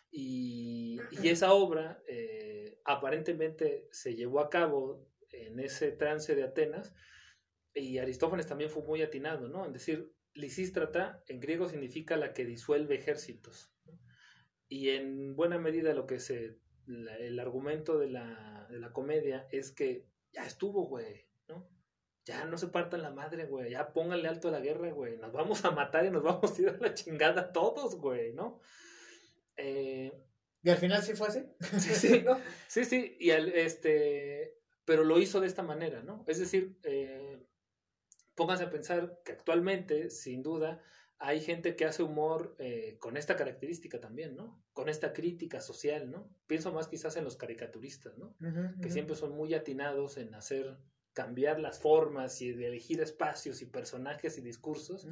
Y, 0.10 1.00
y 1.22 1.30
esa 1.30 1.54
obra 1.54 2.02
eh, 2.08 2.82
aparentemente 2.84 3.88
se 3.92 4.16
llevó 4.16 4.42
a 4.42 4.50
cabo 4.50 5.08
en 5.32 5.60
ese 5.60 5.92
trance 5.92 6.36
de 6.36 6.44
Atenas 6.44 6.94
y 7.74 7.98
Aristófanes 7.98 8.48
también 8.48 8.70
fue 8.70 8.84
muy 8.84 9.02
atinado, 9.02 9.48
¿no? 9.48 9.66
En 9.66 9.72
decir, 9.72 10.14
Lisístrata 10.34 11.24
en 11.28 11.40
griego 11.40 11.68
significa 11.68 12.16
la 12.16 12.34
que 12.34 12.46
disuelve 12.46 12.96
ejércitos. 12.96 13.71
Y 14.72 14.92
en 14.92 15.36
buena 15.36 15.58
medida 15.58 15.94
lo 15.94 16.08
que 16.08 16.22
se, 16.22 16.58
el 16.88 17.40
argumento 17.42 18.00
de 18.00 18.10
la, 18.10 18.66
de 18.70 18.80
la 18.80 18.94
comedia 18.94 19.46
es 19.52 19.74
que 19.74 20.08
ya 20.32 20.46
estuvo, 20.46 20.88
güey, 20.88 21.28
¿no? 21.50 21.70
Ya 22.24 22.46
no 22.46 22.58
se 22.58 22.70
partan 22.70 23.02
la 23.02 23.12
madre, 23.12 23.48
güey, 23.48 23.72
ya 23.72 23.92
pónganle 23.92 24.30
alto 24.30 24.48
a 24.48 24.52
la 24.52 24.62
guerra, 24.62 24.90
güey, 24.92 25.18
nos 25.18 25.34
vamos 25.34 25.66
a 25.66 25.72
matar 25.72 26.06
y 26.06 26.10
nos 26.10 26.24
vamos 26.24 26.58
a 26.58 26.62
ir 26.62 26.70
a 26.70 26.78
la 26.78 26.94
chingada 26.94 27.52
todos, 27.52 27.98
güey, 27.98 28.32
¿no? 28.32 28.62
Eh, 29.58 30.14
¿Y 30.64 30.70
al 30.70 30.78
final 30.78 31.04
sí 31.04 31.16
fue 31.16 31.28
así? 31.28 31.44
Sí, 31.78 31.94
sí, 31.94 32.24
sí, 32.70 32.86
sí, 32.86 33.18
y 33.20 33.32
al, 33.32 33.50
este, 33.50 34.58
pero 34.86 35.04
lo 35.04 35.20
hizo 35.20 35.42
de 35.42 35.48
esta 35.48 35.64
manera, 35.64 36.02
¿no? 36.02 36.24
Es 36.28 36.40
decir, 36.40 36.80
eh, 36.84 37.46
pónganse 38.36 38.64
a 38.64 38.70
pensar 38.70 39.20
que 39.26 39.34
actualmente, 39.34 40.10
sin 40.10 40.42
duda, 40.42 40.82
hay 41.24 41.40
gente 41.40 41.76
que 41.76 41.86
hace 41.86 42.02
humor 42.02 42.56
eh, 42.58 42.98
con 43.00 43.16
esta 43.16 43.36
característica 43.36 44.00
también, 44.00 44.36
¿no? 44.36 44.60
Con 44.74 44.90
esta 44.90 45.14
crítica 45.14 45.62
social, 45.62 46.10
¿no? 46.10 46.28
Pienso 46.48 46.74
más 46.74 46.88
quizás 46.88 47.16
en 47.16 47.24
los 47.24 47.38
caricaturistas, 47.38 48.18
¿no? 48.18 48.36
Que 48.82 48.90
siempre 48.90 49.16
son 49.16 49.32
muy 49.34 49.54
atinados 49.54 50.18
en 50.18 50.34
hacer 50.34 50.78
cambiar 51.14 51.60
las 51.60 51.78
formas 51.78 52.42
y 52.42 52.50
elegir 52.50 53.02
espacios 53.02 53.62
y 53.62 53.68
personajes 53.68 54.40
y 54.40 54.42
discursos. 54.42 55.08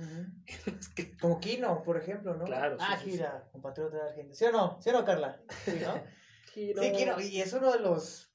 Como 1.22 1.40
Kino, 1.40 1.84
por 1.84 1.98
ejemplo, 1.98 2.36
¿no? 2.36 2.46
Claro. 2.46 2.78
Ah, 2.80 2.98
gira, 2.98 3.48
compatriota 3.52 3.98
de 3.98 4.04
Argentina. 4.10 4.36
¿Sí 4.36 4.46
o 4.46 4.52
no? 4.52 4.82
¿Sí 4.82 4.90
o 4.90 4.94
no, 4.94 5.06
Carla? 5.06 5.42
Sí, 5.64 5.80
¿no? 5.82 5.94
Sí, 6.52 6.74
Kino, 6.74 7.22
y 7.22 7.40
es 7.40 7.54
uno 7.54 7.72
de 7.72 7.80
los... 7.80 8.34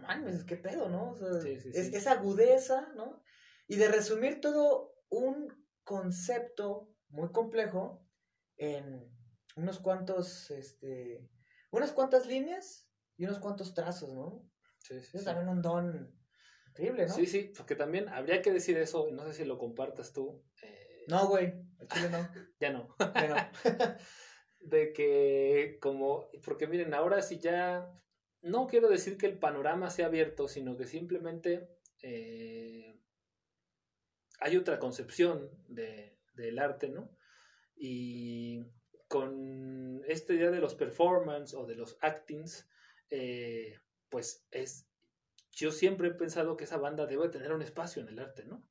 Mames, 0.00 0.44
qué 0.44 0.56
pedo, 0.56 0.88
¿no? 0.88 1.16
es, 1.44 1.66
esa 1.74 2.12
agudeza, 2.12 2.88
¿no? 2.94 3.20
Y 3.66 3.76
de 3.76 3.88
resumir 3.88 4.40
todo 4.40 4.94
un 5.08 5.48
concepto 5.82 6.88
muy 7.16 7.30
complejo 7.32 8.06
en 8.56 9.10
unos 9.56 9.80
cuantos, 9.80 10.50
este, 10.50 11.26
unas 11.70 11.92
cuantas 11.92 12.26
líneas 12.26 12.88
y 13.16 13.24
unos 13.24 13.38
cuantos 13.38 13.74
trazos, 13.74 14.12
¿no? 14.12 14.48
Sí, 14.78 15.00
sí. 15.00 15.16
Es 15.16 15.24
también 15.24 15.48
un 15.48 15.62
don 15.62 16.14
increíble, 16.68 17.06
¿no? 17.06 17.14
Sí, 17.14 17.26
sí, 17.26 17.52
porque 17.56 17.74
también 17.74 18.08
habría 18.10 18.42
que 18.42 18.52
decir 18.52 18.76
eso, 18.76 19.10
no 19.10 19.24
sé 19.24 19.32
si 19.32 19.44
lo 19.44 19.58
compartas 19.58 20.12
tú. 20.12 20.44
Eh... 20.62 21.04
No, 21.08 21.26
güey, 21.26 21.54
Chile 21.92 22.10
no. 22.10 22.18
ya 22.60 22.70
no. 22.70 22.94
Ya 23.14 23.28
no. 23.28 23.36
de 24.60 24.92
que 24.92 25.78
como, 25.80 26.28
porque 26.44 26.66
miren, 26.66 26.92
ahora 26.92 27.22
sí 27.22 27.38
ya, 27.38 27.90
no 28.42 28.66
quiero 28.66 28.88
decir 28.88 29.16
que 29.16 29.26
el 29.26 29.38
panorama 29.38 29.90
sea 29.90 30.06
abierto, 30.06 30.48
sino 30.48 30.76
que 30.76 30.86
simplemente 30.86 31.70
eh, 32.02 33.00
hay 34.40 34.56
otra 34.56 34.78
concepción 34.78 35.50
de, 35.68 36.15
del 36.36 36.58
arte, 36.58 36.88
¿no? 36.88 37.10
Y 37.74 38.64
con 39.08 40.02
esta 40.06 40.34
idea 40.34 40.50
de 40.50 40.60
los 40.60 40.74
performance 40.74 41.54
o 41.54 41.66
de 41.66 41.74
los 41.74 41.96
actings, 42.00 42.68
eh, 43.10 43.78
pues 44.08 44.46
es, 44.50 44.88
yo 45.52 45.72
siempre 45.72 46.08
he 46.08 46.12
pensado 46.12 46.56
que 46.56 46.64
esa 46.64 46.78
banda 46.78 47.06
debe 47.06 47.28
tener 47.28 47.52
un 47.52 47.62
espacio 47.62 48.02
en 48.02 48.08
el 48.08 48.18
arte, 48.18 48.44
¿no? 48.44 48.66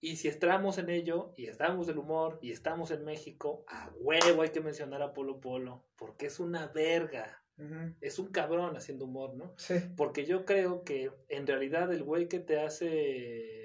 Y 0.00 0.16
si 0.16 0.26
estamos 0.26 0.78
en 0.78 0.90
ello, 0.90 1.32
y 1.36 1.46
estamos 1.46 1.86
del 1.86 1.98
humor, 1.98 2.40
y 2.42 2.50
estamos 2.50 2.90
en 2.90 3.04
México, 3.04 3.64
a 3.68 3.92
huevo 4.00 4.42
hay 4.42 4.50
que 4.50 4.60
mencionar 4.60 5.00
a 5.00 5.12
Polo 5.12 5.40
Polo, 5.40 5.86
porque 5.96 6.26
es 6.26 6.40
una 6.40 6.66
verga. 6.66 7.38
Es 8.00 8.18
un 8.18 8.32
cabrón 8.32 8.76
haciendo 8.76 9.04
humor, 9.04 9.36
¿no? 9.36 9.54
Sí. 9.56 9.74
Porque 9.96 10.24
yo 10.24 10.44
creo 10.44 10.82
que 10.82 11.12
en 11.28 11.46
realidad 11.46 11.92
el 11.92 12.02
güey 12.02 12.26
que 12.26 12.40
te 12.40 12.58
hace 12.58 13.61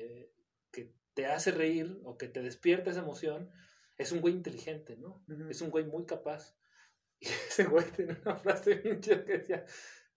te 1.18 1.26
hace 1.26 1.49
reír 1.49 1.99
o 2.03 2.15
que 2.15 2.28
te 2.28 2.43
despierta 2.43 2.91
esa 2.91 2.99
emoción, 2.99 3.49
es 3.97 4.11
un 4.11 4.22
güey 4.22 4.36
inteligente, 4.36 4.97
¿no? 4.97 5.26
Es 5.49 5.61
un 5.61 5.72
güey 5.72 5.84
muy 5.84 6.05
capaz. 6.05 6.55
Y 7.20 7.26
ese 7.26 7.63
güey 7.63 7.84
tiene 7.86 8.15
una 8.24 8.36
frase 8.36 8.76
bien 8.76 9.01
chida 9.01 9.26
que 9.26 9.39
decía, 9.39 9.65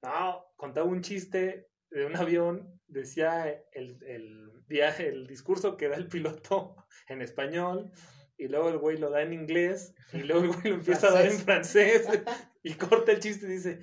no, 0.02 0.44
contaba 0.56 0.86
un 0.86 1.00
chiste 1.00 1.70
de 1.90 2.04
un 2.04 2.14
avión, 2.14 2.78
decía 2.86 3.48
el, 3.72 3.98
el 4.04 4.62
viaje, 4.66 5.08
el 5.08 5.26
discurso 5.26 5.78
que 5.78 5.88
da 5.88 5.96
el 5.96 6.08
piloto 6.08 6.76
en 7.08 7.22
español, 7.22 7.90
y 8.36 8.48
luego 8.48 8.68
el 8.68 8.76
güey 8.76 8.98
lo 8.98 9.08
da 9.08 9.22
en 9.22 9.32
inglés, 9.32 9.94
y 10.12 10.18
luego 10.18 10.42
el 10.42 10.48
güey 10.48 10.64
lo 10.64 10.74
empieza 10.74 11.08
a 11.08 11.12
dar 11.12 11.24
en 11.24 11.38
francés, 11.38 12.06
y 12.62 12.74
corta 12.74 13.12
el 13.12 13.20
chiste 13.20 13.46
y 13.46 13.52
dice, 13.52 13.80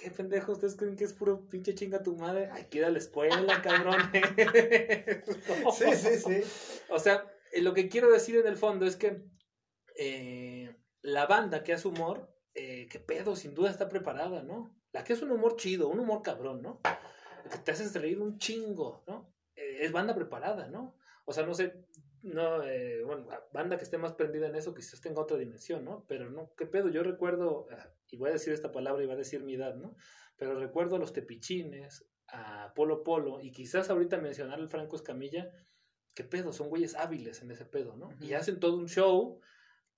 ¿Qué 0.00 0.10
pendejo? 0.10 0.52
¿Ustedes 0.52 0.76
creen 0.76 0.96
que 0.96 1.04
es 1.04 1.12
puro 1.12 1.48
pinche 1.48 1.74
chinga 1.74 2.02
tu 2.02 2.16
madre? 2.16 2.48
Ay, 2.52 2.66
que 2.70 2.78
ir 2.78 2.84
a 2.84 2.90
la 2.90 2.98
escuela, 2.98 3.62
cabrón. 3.62 3.96
sí, 5.72 5.94
sí, 5.94 6.16
sí. 6.18 6.42
O 6.88 6.98
sea, 6.98 7.26
eh, 7.52 7.60
lo 7.60 7.74
que 7.74 7.88
quiero 7.88 8.10
decir 8.10 8.36
en 8.36 8.46
el 8.46 8.56
fondo 8.56 8.86
es 8.86 8.96
que 8.96 9.22
eh, 9.96 10.74
la 11.02 11.26
banda 11.26 11.62
que 11.62 11.72
hace 11.72 11.88
humor, 11.88 12.34
eh, 12.54 12.88
qué 12.90 12.98
pedo, 12.98 13.36
sin 13.36 13.54
duda 13.54 13.70
está 13.70 13.88
preparada, 13.88 14.42
¿no? 14.42 14.74
La 14.92 15.04
que 15.04 15.12
es 15.12 15.22
un 15.22 15.30
humor 15.30 15.56
chido, 15.56 15.88
un 15.88 16.00
humor 16.00 16.22
cabrón, 16.22 16.62
¿no? 16.62 16.80
Que 17.50 17.58
te 17.58 17.72
haces 17.72 17.94
reír 17.94 18.20
un 18.20 18.38
chingo, 18.38 19.04
¿no? 19.06 19.34
es 19.54 19.92
banda 19.92 20.14
preparada, 20.14 20.68
¿no? 20.68 20.96
O 21.26 21.34
sea, 21.34 21.44
no 21.44 21.52
sé, 21.52 21.84
no, 22.22 22.62
eh, 22.64 23.02
bueno, 23.04 23.28
banda 23.52 23.76
que 23.78 23.84
esté 23.84 23.96
más 23.98 24.12
prendida 24.12 24.46
en 24.46 24.56
eso 24.56 24.74
quizás 24.74 25.00
tenga 25.00 25.22
otra 25.22 25.38
dimensión, 25.38 25.84
¿no? 25.84 26.04
Pero 26.06 26.30
no, 26.30 26.52
qué 26.56 26.66
pedo, 26.66 26.88
yo 26.88 27.02
recuerdo, 27.02 27.66
ah, 27.70 27.88
y 28.10 28.16
voy 28.16 28.30
a 28.30 28.34
decir 28.34 28.52
esta 28.52 28.72
palabra 28.72 29.02
y 29.02 29.06
voy 29.06 29.14
a 29.14 29.18
decir 29.18 29.42
mi 29.42 29.54
edad, 29.54 29.76
¿no? 29.76 29.96
Pero 30.36 30.58
recuerdo 30.58 30.96
a 30.96 30.98
los 30.98 31.12
tepichines, 31.12 32.06
a 32.28 32.72
Polo 32.74 33.02
Polo, 33.02 33.40
y 33.40 33.52
quizás 33.52 33.90
ahorita 33.90 34.18
mencionar 34.18 34.58
al 34.58 34.68
Franco 34.68 34.96
Escamilla, 34.96 35.50
qué 36.14 36.24
pedo, 36.24 36.52
son 36.52 36.68
güeyes 36.68 36.94
hábiles 36.94 37.42
en 37.42 37.50
ese 37.50 37.64
pedo, 37.64 37.96
¿no? 37.96 38.10
Y 38.20 38.32
hacen 38.34 38.60
todo 38.60 38.76
un 38.76 38.88
show 38.88 39.40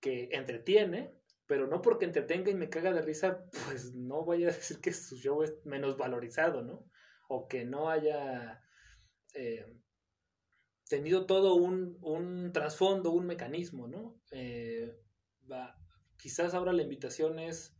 que 0.00 0.28
entretiene, 0.32 1.14
pero 1.46 1.66
no 1.66 1.82
porque 1.82 2.04
entretenga 2.04 2.50
y 2.50 2.54
me 2.54 2.68
caga 2.68 2.92
de 2.92 3.02
risa, 3.02 3.44
pues 3.66 3.94
no 3.94 4.24
voy 4.24 4.44
a 4.44 4.46
decir 4.48 4.80
que 4.80 4.92
su 4.92 5.16
show 5.16 5.42
es 5.42 5.54
menos 5.64 5.96
valorizado, 5.96 6.62
¿no? 6.62 6.86
O 7.28 7.48
que 7.48 7.64
no 7.64 7.90
haya... 7.90 8.62
Eh, 9.34 9.64
tenido 10.92 11.24
todo 11.24 11.54
un, 11.54 11.96
un 12.02 12.52
trasfondo, 12.52 13.12
un 13.12 13.24
mecanismo, 13.24 13.88
¿no? 13.88 14.20
Eh, 14.30 14.94
va, 15.50 15.74
quizás 16.18 16.52
ahora 16.52 16.74
la 16.74 16.82
invitación 16.82 17.38
es, 17.38 17.74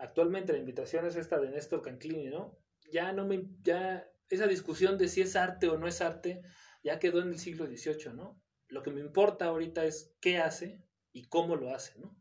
actualmente 0.00 0.52
la 0.52 0.58
invitación 0.58 1.06
es 1.06 1.16
esta 1.16 1.38
de 1.38 1.50
Néstor 1.50 1.82
Canclini, 1.82 2.28
¿no? 2.28 2.58
Ya 2.90 3.12
no 3.12 3.26
me, 3.26 3.44
ya 3.62 4.10
esa 4.28 4.46
discusión 4.46 4.98
de 4.98 5.08
si 5.08 5.20
es 5.20 5.36
arte 5.36 5.68
o 5.68 5.78
no 5.78 5.86
es 5.86 6.00
arte 6.00 6.42
ya 6.82 6.98
quedó 6.98 7.20
en 7.20 7.28
el 7.28 7.38
siglo 7.38 7.66
XVIII, 7.66 8.14
¿no? 8.14 8.42
Lo 8.68 8.82
que 8.82 8.90
me 8.90 9.00
importa 9.00 9.46
ahorita 9.46 9.84
es 9.84 10.16
qué 10.20 10.38
hace 10.38 10.82
y 11.12 11.28
cómo 11.28 11.56
lo 11.56 11.74
hace, 11.74 11.98
¿no? 11.98 12.16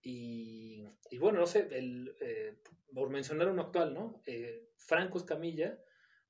Y, 0.00 0.84
y 1.10 1.18
bueno, 1.18 1.40
no 1.40 1.46
sé, 1.46 1.68
el, 1.70 2.14
eh, 2.20 2.58
por 2.94 3.10
mencionar 3.10 3.48
uno 3.48 3.62
actual, 3.62 3.92
¿no? 3.92 4.22
Eh, 4.26 4.70
Franco 4.76 5.18
Escamilla, 5.18 5.78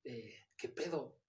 eh, 0.03 0.35
¿qué 0.57 0.69
pedo? 0.69 1.19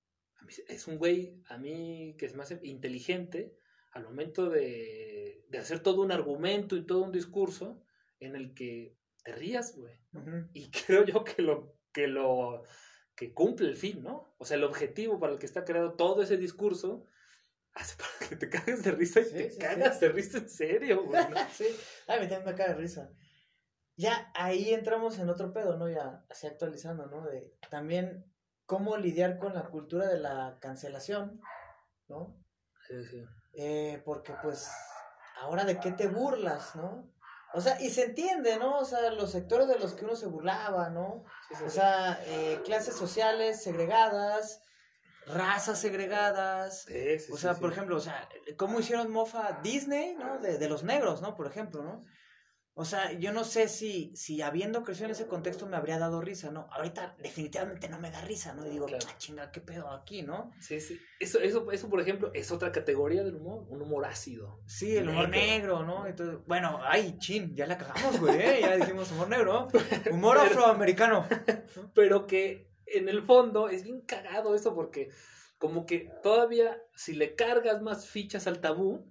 Es 0.68 0.86
un 0.86 0.99
güey, 0.99 1.42
a 1.49 1.59
mí, 1.59 2.16
que 2.18 2.26
es 2.26 2.34
más 2.34 2.53
inteligente 2.62 3.57
al 3.92 4.05
momento 4.05 4.49
de, 4.49 5.44
de 5.49 5.59
hacer 5.59 5.80
todo 5.80 6.03
un 6.03 6.12
argumento 6.12 6.76
y 6.76 6.86
todo 6.86 7.03
un 7.03 7.12
discurso 7.12 7.82
en 8.20 8.36
el 8.36 8.55
que 8.55 8.97
te 9.27 9.33
rías, 9.33 9.77
güey. 9.77 9.99
Y 10.53 10.70
creo 10.87 11.05
yo 11.05 11.24
que 11.24 11.43
lo, 11.43 11.74
que 11.93 12.07
lo, 12.07 12.62
que 13.16 13.35
cumple 13.35 13.68
el 13.68 13.77
fin, 13.77 14.03
¿no? 14.05 14.35
O 14.39 14.45
sea, 14.45 14.57
el 14.57 14.62
objetivo 14.64 15.18
para 15.18 15.33
el 15.33 15.39
que 15.41 15.47
está 15.47 15.64
creado 15.64 15.95
todo 15.95 16.22
ese 16.22 16.37
discurso 16.37 17.05
hace 17.74 17.97
para 17.97 18.29
que 18.31 18.37
te 18.37 18.49
cagas 18.49 18.85
de 18.85 18.93
risa 18.93 19.20
y 19.20 19.24
Sí, 19.24 19.31
te 19.33 19.51
sí, 19.51 19.59
cagas 19.59 19.99
sí. 19.99 20.07
de 20.07 20.12
risa 20.12 20.39
en 20.39 20.49
serio, 20.49 21.05
güey. 21.05 21.29
¿no? 21.29 21.37
sí, 21.53 21.66
ay, 22.07 22.20
me 22.20 22.29
también 22.29 22.45
me 22.45 22.55
cae 22.55 22.68
de 22.68 22.74
risa. 22.74 23.11
Ya 23.97 24.31
ahí 24.35 24.72
entramos 24.72 25.18
en 25.18 25.29
otro 25.29 25.53
pedo, 25.53 25.77
¿no? 25.77 25.89
Ya 25.89 26.24
así 26.29 26.47
actualizando, 26.47 27.07
¿no? 27.07 27.27
De 27.27 27.53
también 27.68 28.33
cómo 28.64 28.97
lidiar 28.97 29.39
con 29.39 29.55
la 29.55 29.64
cultura 29.70 30.07
de 30.07 30.20
la 30.20 30.59
cancelación, 30.61 31.41
¿no? 32.07 32.37
Sí, 32.87 33.05
sí. 33.07 33.24
Eh, 33.55 34.03
porque 34.05 34.35
pues, 34.43 34.70
ahora 35.41 35.64
de 35.64 35.81
qué 35.81 35.93
te 35.93 36.07
burlas, 36.09 36.77
¿no? 36.77 37.11
O 37.57 37.61
sea, 37.62 37.80
y 37.80 37.88
se 37.88 38.04
entiende, 38.04 38.59
¿no? 38.59 38.78
O 38.78 38.84
sea, 38.84 39.11
los 39.12 39.32
sectores 39.32 39.66
de 39.66 39.78
los 39.78 39.94
que 39.94 40.04
uno 40.04 40.14
se 40.14 40.26
burlaba, 40.26 40.90
¿no? 40.90 41.24
Sí, 41.48 41.54
sí, 41.57 41.64
O 41.64 41.70
sea, 41.70 42.20
eh, 42.26 42.61
clases 42.66 42.94
sociales 42.94 43.62
segregadas, 43.62 44.61
razas 45.26 45.80
segregadas. 45.80 46.82
Sí, 46.82 47.32
O 47.32 47.38
sea, 47.38 47.54
por 47.54 47.72
ejemplo, 47.72 47.96
o 47.96 48.00
sea, 48.00 48.28
cómo 48.59 48.78
hicieron 48.78 49.11
mofa 49.11 49.59
Disney, 49.62 50.14
¿no? 50.16 50.38
De, 50.38 50.59
de 50.59 50.68
los 50.68 50.84
negros, 50.84 51.22
¿no? 51.22 51.34
Por 51.34 51.46
ejemplo, 51.46 51.82
¿no? 51.82 52.04
O 52.79 52.85
sea, 52.85 53.12
yo 53.12 53.33
no 53.33 53.43
sé 53.45 53.68
si, 53.68 54.14
si 54.14 54.43
habiendo 54.43 54.85
crecido 54.85 55.07
en 55.07 55.12
ese 55.12 55.27
contexto 55.27 55.64
me 55.66 55.79
habría 55.79 55.99
dado 55.99 56.20
risa, 56.20 56.51
¿no? 56.51 56.68
Ahorita 56.72 57.16
definitivamente 57.22 57.89
no 57.89 57.99
me 57.99 58.11
da 58.11 58.20
risa, 58.20 58.53
¿no? 58.53 58.66
Y 58.66 58.68
digo, 58.68 58.85
Claro. 58.85 59.07
ah, 59.09 59.14
chinga, 59.16 59.51
¿qué 59.51 59.62
pedo 59.62 59.89
aquí, 59.91 60.20
no? 60.22 60.53
Sí, 60.61 60.79
sí. 60.83 61.01
Eso, 61.18 61.39
eso, 61.41 61.72
eso, 61.72 61.89
por 61.89 62.03
ejemplo, 62.03 62.31
es 62.35 62.53
otra 62.53 62.72
categoría 62.72 63.24
del 63.24 63.37
humor, 63.37 63.64
un 63.70 63.81
humor 63.81 64.05
ácido. 64.05 64.61
Sí, 64.66 64.95
el 64.95 65.09
humor 65.09 65.31
Negro. 65.31 65.47
negro, 65.47 65.83
¿no? 65.85 66.07
Entonces, 66.07 66.39
bueno, 66.47 66.79
ay, 66.85 67.16
chin, 67.18 67.57
ya 67.57 67.66
la 67.66 67.79
cagamos, 67.79 68.20
güey, 68.20 68.37
¿eh? 68.43 68.59
ya 68.61 68.77
dijimos 68.77 69.11
humor 69.11 69.31
negro. 69.31 69.68
Humor 70.12 70.37
Pero- 70.39 70.51
afroamericano. 70.51 71.27
Pero 71.95 72.27
que 72.27 72.70
en 72.85 73.09
el 73.09 73.22
fondo 73.22 73.70
es 73.70 73.85
bien 73.85 74.03
cagado 74.03 74.55
eso 74.55 74.74
porque 74.74 75.09
como 75.57 75.87
que 75.87 76.11
todavía 76.22 76.77
si 76.95 77.14
le 77.14 77.35
cargas 77.37 77.81
más 77.81 78.07
fichas 78.07 78.47
al 78.47 78.61
tabú, 78.61 79.11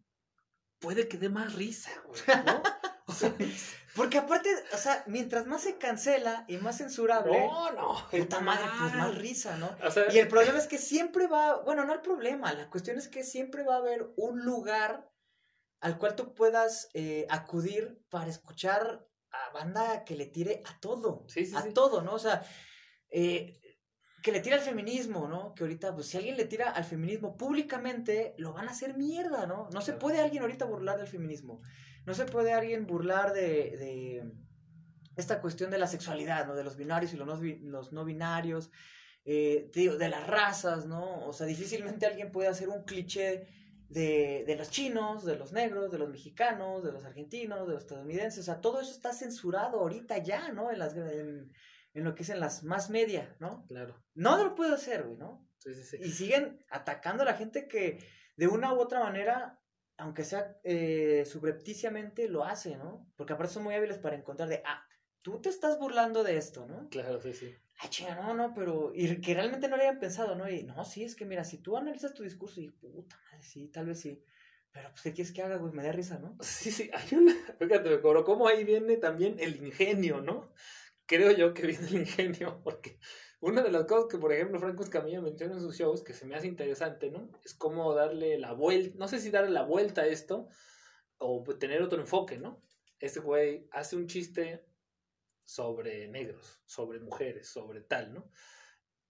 puede 0.78 1.08
que 1.08 1.18
dé 1.18 1.30
más 1.30 1.56
risa, 1.56 1.90
güey, 2.06 2.22
¿no? 2.46 2.62
O 3.08 3.14
sea, 3.14 3.36
Porque 3.96 4.18
aparte, 4.18 4.50
o 4.74 4.78
sea, 4.78 5.04
mientras 5.08 5.46
más 5.46 5.62
se 5.62 5.78
cancela 5.78 6.44
y 6.48 6.58
más 6.58 6.78
censurable, 6.80 7.38
no, 7.40 7.72
no. 7.72 8.10
puta 8.10 8.42
madre, 8.42 8.66
pues 8.80 8.94
más 8.96 9.16
risa, 9.16 9.58
¿no? 9.58 9.70
O 9.86 9.92
sea, 9.92 10.12
Y 10.12 10.18
el 10.18 10.28
problema 10.28 10.58
es 10.58 10.68
que 10.68 10.78
siempre 10.80 11.28
va, 11.28 11.62
bueno, 11.62 11.86
no 11.86 11.94
el 11.94 12.02
problema, 12.02 12.52
la 12.54 12.70
cuestión 12.70 12.98
es 12.98 13.08
que 13.08 13.24
siempre 13.24 13.64
va 13.64 13.76
a 13.76 13.78
haber 13.80 14.08
un 14.18 14.44
lugar 14.44 15.10
al 15.82 15.98
cual 16.00 16.16
tú 16.16 16.34
puedas 16.34 16.90
eh, 16.94 17.28
acudir 17.30 18.02
para 18.10 18.30
escuchar 18.30 19.08
a 19.32 19.52
banda 19.54 20.04
que 20.04 20.16
le 20.16 20.26
tire 20.26 20.64
a 20.66 20.80
todo, 20.80 21.26
Sí, 21.28 21.46
sí, 21.46 21.56
a 21.56 21.62
sí. 21.62 21.72
todo, 21.74 22.02
¿no? 22.02 22.14
O 22.14 22.20
sea, 22.20 22.44
eh, 23.12 23.62
que 24.24 24.32
le 24.32 24.40
tire 24.40 24.56
al 24.56 24.62
feminismo, 24.62 25.28
¿no? 25.28 25.54
Que 25.54 25.64
ahorita, 25.64 25.94
pues 25.94 26.08
si 26.08 26.18
alguien 26.18 26.38
le 26.38 26.46
tira 26.46 26.72
al 26.72 26.84
feminismo 26.86 27.38
públicamente, 27.38 28.34
lo 28.40 28.54
van 28.54 28.68
a 28.68 28.72
hacer 28.72 28.98
mierda, 28.98 29.46
¿no? 29.46 29.70
No 29.72 29.82
se 29.82 29.94
puede 29.94 30.20
alguien 30.20 30.42
ahorita 30.42 30.66
burlar 30.66 30.98
del 30.98 31.08
feminismo, 31.08 31.62
no 32.06 32.14
se 32.14 32.26
puede 32.26 32.54
alguien 32.54 32.86
burlar 32.86 33.34
de... 33.34 33.42
de 33.78 34.32
esta 35.18 35.40
cuestión 35.40 35.72
de 35.72 35.78
la 35.78 35.88
sexualidad, 35.88 36.46
¿no? 36.46 36.56
De 36.56 36.64
los 36.66 36.76
binarios 36.76 37.14
y 37.14 37.16
los 37.18 37.26
no, 37.26 37.38
bi- 37.38 37.60
los 37.62 37.94
no 37.94 38.04
binarios, 38.04 38.70
eh, 39.24 39.72
de 39.74 40.10
las 40.10 40.28
razas, 40.28 40.86
¿no? 40.88 41.26
O 41.26 41.32
sea, 41.32 41.48
difícilmente 41.48 42.06
alguien 42.06 42.34
puede 42.34 42.50
hacer 42.50 42.68
un 42.68 42.84
cliché 42.84 43.48
de, 43.88 44.44
de 44.46 44.56
los 44.58 44.70
chinos, 44.72 45.24
de 45.24 45.38
los 45.38 45.54
negros, 45.54 45.90
de 45.90 46.00
los 46.00 46.10
mexicanos, 46.10 46.84
de 46.84 46.92
los 46.92 47.06
argentinos, 47.06 47.66
de 47.66 47.76
los 47.76 47.84
estadounidenses. 47.84 48.42
O 48.42 48.44
sea, 48.44 48.60
todo 48.60 48.82
eso 48.82 48.92
está 48.92 49.14
censurado 49.14 49.80
ahorita 49.80 50.18
ya, 50.18 50.52
¿no? 50.52 50.70
En, 50.70 50.80
las, 50.80 50.94
en, 50.98 51.50
en 51.94 52.04
lo 52.04 52.14
que 52.14 52.24
es 52.24 52.30
en 52.30 52.42
las 52.42 52.66
más 52.66 52.90
media, 52.90 53.38
¿no? 53.40 53.66
Claro. 53.68 54.04
No 54.16 54.44
lo 54.44 54.54
puede 54.54 54.74
hacer, 54.74 55.04
güey, 55.04 55.18
¿no? 55.18 55.48
Sí, 55.60 55.74
sí, 55.76 55.84
sí. 55.84 55.98
Y 56.02 56.12
siguen 56.12 56.60
atacando 56.70 57.24
a 57.24 57.26
la 57.26 57.36
gente 57.36 57.70
que 57.70 58.06
de 58.36 58.48
una 58.48 58.74
u 58.74 58.82
otra 58.82 59.00
manera, 59.00 59.62
aunque 59.98 60.24
sea 60.24 60.58
eh, 60.64 61.24
subrepticiamente, 61.26 62.28
lo 62.28 62.44
hace, 62.44 62.78
¿no? 62.78 63.12
Porque 63.16 63.34
aparte 63.34 63.54
son 63.54 63.64
muy 63.64 63.76
hábiles 63.76 63.98
para 63.98 64.16
encontrar 64.16 64.50
de, 64.50 64.62
ah, 64.66 64.86
tú 65.22 65.42
te 65.42 65.50
estás 65.50 65.80
burlando 65.80 66.24
de 66.24 66.38
esto, 66.38 66.66
¿no? 66.68 66.90
Claro, 66.90 67.20
sí, 67.22 67.34
sí. 67.34 67.56
Ah, 67.80 67.90
chinga, 67.90 68.16
no, 68.16 68.34
no, 68.34 68.54
pero. 68.54 68.92
Y 68.94 69.20
que 69.20 69.34
realmente 69.34 69.68
no 69.68 69.76
lo 69.76 69.82
habían 69.82 70.00
pensado, 70.00 70.36
¿no? 70.36 70.50
Y 70.50 70.64
no, 70.64 70.86
sí, 70.86 71.04
es 71.04 71.16
que 71.16 71.26
mira, 71.26 71.44
si 71.44 71.58
tú 71.58 71.76
analizas 71.76 72.14
tu 72.14 72.24
discurso 72.24 72.62
y 72.62 72.70
puta 72.70 73.20
madre, 73.26 73.44
sí, 73.44 73.68
tal 73.68 73.88
vez 73.88 74.00
sí. 74.00 74.24
Pero 74.72 74.90
pues, 74.92 75.02
¿qué 75.04 75.14
quieres 75.14 75.34
que 75.34 75.42
haga, 75.42 75.58
güey? 75.58 75.74
Me 75.74 75.84
da 75.84 75.92
risa, 75.92 76.20
¿no? 76.20 76.38
Sí, 76.42 76.72
sí, 76.72 76.90
hay 76.94 77.18
una. 77.18 77.34
Fíjate, 77.60 77.90
me 77.90 78.02
cobró 78.02 78.24
cómo 78.24 78.48
ahí 78.48 78.64
viene 78.64 78.98
también 78.98 79.38
el 79.40 79.56
ingenio, 79.58 80.22
¿no? 80.22 80.54
Creo 81.06 81.32
yo 81.32 81.54
que 81.54 81.68
viene 81.68 81.88
el 81.88 81.96
ingenio, 81.96 82.62
porque 82.64 83.00
una 83.42 83.62
de 83.62 83.72
las 83.72 83.86
cosas 83.86 84.08
que, 84.10 84.18
por 84.18 84.34
ejemplo, 84.34 84.60
Franco 84.60 84.84
Escamilla 84.84 85.22
menciona 85.22 85.54
en 85.56 85.62
sus 85.62 85.78
shows, 85.78 86.04
que 86.04 86.14
se 86.14 86.26
me 86.26 86.36
hace 86.36 86.48
interesante, 86.48 87.12
¿no? 87.12 87.30
Es 87.44 87.54
cómo 87.54 87.94
darle 87.94 88.38
la 88.40 88.54
vuelta, 88.54 88.98
no 88.98 89.08
sé 89.08 89.20
si 89.20 89.30
darle 89.32 89.52
la 89.52 89.64
vuelta 89.64 90.02
a 90.02 90.08
esto, 90.08 90.48
o 91.18 91.44
tener 91.60 91.82
otro 91.82 92.00
enfoque, 92.02 92.38
¿no? 92.38 92.64
Este 93.00 93.20
güey 93.20 93.68
hace 93.72 93.96
un 93.96 94.08
chiste 94.08 94.66
sobre 95.46 96.08
negros, 96.08 96.62
sobre 96.66 97.00
mujeres, 97.00 97.48
sobre 97.50 97.82
tal, 97.82 98.14
¿no? 98.14 98.32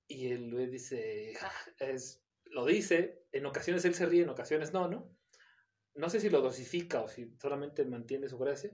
Y 0.07 0.31
el 0.31 0.51
güey 0.51 0.67
dice, 0.67 1.33
"Ja", 1.35 1.51
es, 1.79 2.23
lo 2.45 2.65
dice, 2.65 3.25
en 3.31 3.45
ocasiones 3.45 3.85
él 3.85 3.95
se 3.95 4.05
ríe, 4.05 4.23
en 4.23 4.29
ocasiones 4.29 4.73
no, 4.73 4.87
¿no? 4.87 5.15
No 5.95 6.09
sé 6.09 6.19
si 6.19 6.29
lo 6.29 6.41
dosifica 6.41 7.01
o 7.01 7.07
si 7.07 7.35
solamente 7.39 7.85
mantiene 7.85 8.29
su 8.29 8.37
gracia, 8.37 8.71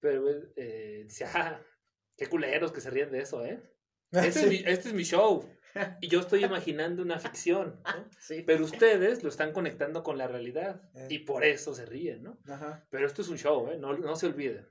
pero 0.00 0.28
él 0.28 0.52
eh, 0.56 1.04
dice, 1.06 1.24
ajá, 1.24 1.64
qué 2.16 2.26
culeros 2.28 2.72
que 2.72 2.80
se 2.80 2.90
ríen 2.90 3.10
de 3.12 3.20
eso, 3.22 3.44
¿eh? 3.44 3.62
Este, 4.12 4.40
es 4.40 4.46
mi, 4.48 4.56
este 4.66 4.88
es 4.88 4.94
mi 4.94 5.02
show. 5.04 5.48
Y 6.00 6.08
yo 6.08 6.18
estoy 6.20 6.44
imaginando 6.44 7.00
una 7.02 7.20
ficción, 7.20 7.80
¿no? 7.84 8.08
Sí. 8.18 8.42
Pero 8.44 8.64
ustedes 8.64 9.22
lo 9.22 9.28
están 9.28 9.52
conectando 9.52 10.02
con 10.02 10.18
la 10.18 10.26
realidad 10.26 10.82
Eh. 10.94 11.06
y 11.10 11.18
por 11.20 11.44
eso 11.44 11.74
se 11.74 11.86
ríen, 11.86 12.24
¿no? 12.24 12.38
Ajá, 12.48 12.84
Pero 12.90 13.06
esto 13.06 13.22
es 13.22 13.28
un 13.28 13.38
show, 13.38 13.70
¿eh? 13.70 13.78
No, 13.78 13.96
no 13.96 14.16
se 14.16 14.26
olviden. 14.26 14.66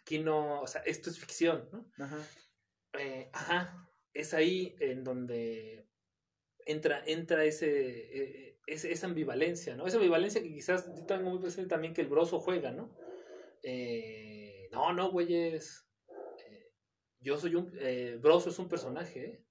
Aquí 0.00 0.20
no, 0.20 0.60
o 0.60 0.66
sea, 0.68 0.82
esto 0.82 1.10
es 1.10 1.18
ficción, 1.18 1.68
¿no? 1.72 1.90
ajá. 2.04 2.18
Eh, 2.96 3.28
ajá, 3.32 3.88
es 4.12 4.32
ahí 4.34 4.76
en 4.78 5.02
donde 5.02 5.88
entra, 6.66 7.02
entra 7.04 7.44
ese, 7.44 7.70
eh, 7.70 8.60
ese- 8.68 8.92
esa 8.92 9.08
ambivalencia, 9.08 9.74
¿no? 9.74 9.88
Esa 9.88 9.96
ambivalencia 9.96 10.40
que 10.40 10.52
quizás 10.52 10.86
yo 10.94 11.04
tengo 11.04 11.30
muy 11.30 11.40
presente 11.40 11.70
también 11.70 11.92
que 11.94 12.02
el 12.02 12.06
broso 12.06 12.38
juega, 12.38 12.70
¿no? 12.70 12.96
Eh, 13.64 14.68
no, 14.70 14.92
no, 14.92 15.10
güeyes. 15.10 15.83
Eh, 17.24 17.26
yo 17.26 17.38
soy 17.38 17.54
un... 17.54 17.72
eh, 17.78 18.18
broso 18.20 18.50
es 18.50 18.58
un 18.58 18.68
personaje, 18.68 19.24
¿eh? 19.24 19.44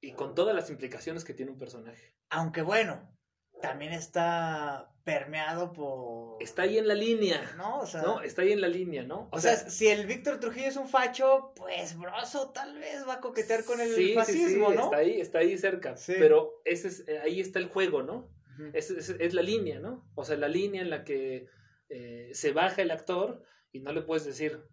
Y 0.00 0.12
con 0.12 0.34
todas 0.34 0.54
las 0.54 0.70
implicaciones 0.70 1.24
que 1.24 1.34
tiene 1.34 1.50
un 1.52 1.58
personaje. 1.58 2.14
Aunque 2.30 2.62
bueno, 2.62 3.16
también 3.60 3.92
está 3.92 4.94
permeado 5.04 5.72
por. 5.72 6.42
Está 6.42 6.62
ahí 6.62 6.78
en 6.78 6.88
la 6.88 6.94
línea, 6.94 7.54
¿No? 7.56 7.80
O 7.80 7.86
sea. 7.86 8.02
¿no? 8.02 8.20
Está 8.20 8.42
ahí 8.42 8.52
en 8.52 8.60
la 8.60 8.68
línea, 8.68 9.02
¿no? 9.04 9.28
O 9.32 9.40
sea, 9.40 9.56
si 9.56 9.88
el 9.88 10.06
Víctor 10.06 10.40
Trujillo 10.40 10.68
es 10.68 10.76
un 10.76 10.88
facho, 10.88 11.52
pues 11.56 11.96
Broso 11.96 12.50
tal 12.50 12.78
vez 12.78 13.06
va 13.08 13.14
a 13.14 13.20
coquetear 13.20 13.64
con 13.64 13.80
el 13.80 13.94
sí, 13.94 14.08
sí, 14.08 14.14
fascismo, 14.14 14.70
sí, 14.70 14.76
¿no? 14.76 14.84
Está 14.84 14.96
ahí, 14.98 15.20
está 15.20 15.38
ahí 15.38 15.56
cerca. 15.56 15.96
Sí. 15.96 16.14
Pero 16.18 16.60
ese 16.64 16.88
es, 16.88 17.08
eh, 17.08 17.20
ahí 17.20 17.40
está 17.40 17.58
el 17.58 17.68
juego, 17.68 18.02
¿no? 18.02 18.30
Es, 18.72 18.90
es 18.90 19.34
la 19.34 19.42
línea, 19.42 19.80
¿no? 19.80 20.08
O 20.14 20.24
sea, 20.24 20.36
la 20.36 20.48
línea 20.48 20.80
en 20.80 20.90
la 20.90 21.02
que 21.02 21.48
eh, 21.88 22.30
se 22.32 22.52
baja 22.52 22.82
el 22.82 22.90
actor 22.92 23.42
y 23.72 23.80
no 23.80 23.92
le 23.92 24.02
puedes 24.02 24.24
decir, 24.24 24.64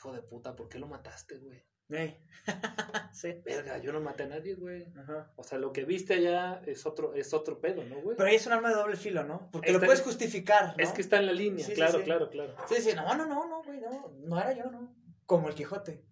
hijo 0.00 0.12
de 0.12 0.22
puta, 0.22 0.56
¿por 0.56 0.68
qué 0.68 0.78
lo 0.78 0.86
mataste, 0.86 1.36
güey? 1.36 1.62
Ey. 1.90 2.16
sí. 3.12 3.34
Verga, 3.44 3.78
yo 3.78 3.92
no 3.92 4.00
maté 4.00 4.22
a 4.22 4.28
nadie, 4.28 4.54
güey. 4.54 4.86
Ajá. 4.96 5.30
O 5.36 5.42
sea, 5.42 5.58
lo 5.58 5.72
que 5.72 5.84
viste 5.84 6.14
allá 6.14 6.62
es 6.64 6.86
otro, 6.86 7.14
es 7.14 7.34
otro 7.34 7.60
pedo, 7.60 7.84
¿no, 7.84 8.00
güey? 8.00 8.16
Pero 8.16 8.28
ahí 8.28 8.36
es 8.36 8.46
un 8.46 8.52
arma 8.52 8.70
de 8.70 8.76
doble 8.76 8.96
filo, 8.96 9.24
¿no? 9.24 9.50
Porque 9.52 9.72
lo 9.72 9.80
puedes 9.80 10.00
justificar, 10.00 10.74
¿no? 10.76 10.82
Es 10.82 10.92
que 10.92 11.02
está 11.02 11.18
en 11.18 11.26
la 11.26 11.32
línea, 11.32 11.66
Sí, 11.66 11.74
claro, 11.74 11.98
sí. 11.98 12.04
claro, 12.04 12.30
claro. 12.30 12.54
Sí, 12.68 12.76
sí, 12.80 12.92
no, 12.94 13.14
no, 13.14 13.26
no, 13.26 13.46
no, 13.46 13.62
güey, 13.62 13.80
no, 13.80 14.08
no 14.24 14.40
era 14.40 14.52
yo, 14.54 14.70
¿no? 14.70 14.96
Como 15.26 15.48
el 15.48 15.54
Quijote. 15.54 16.02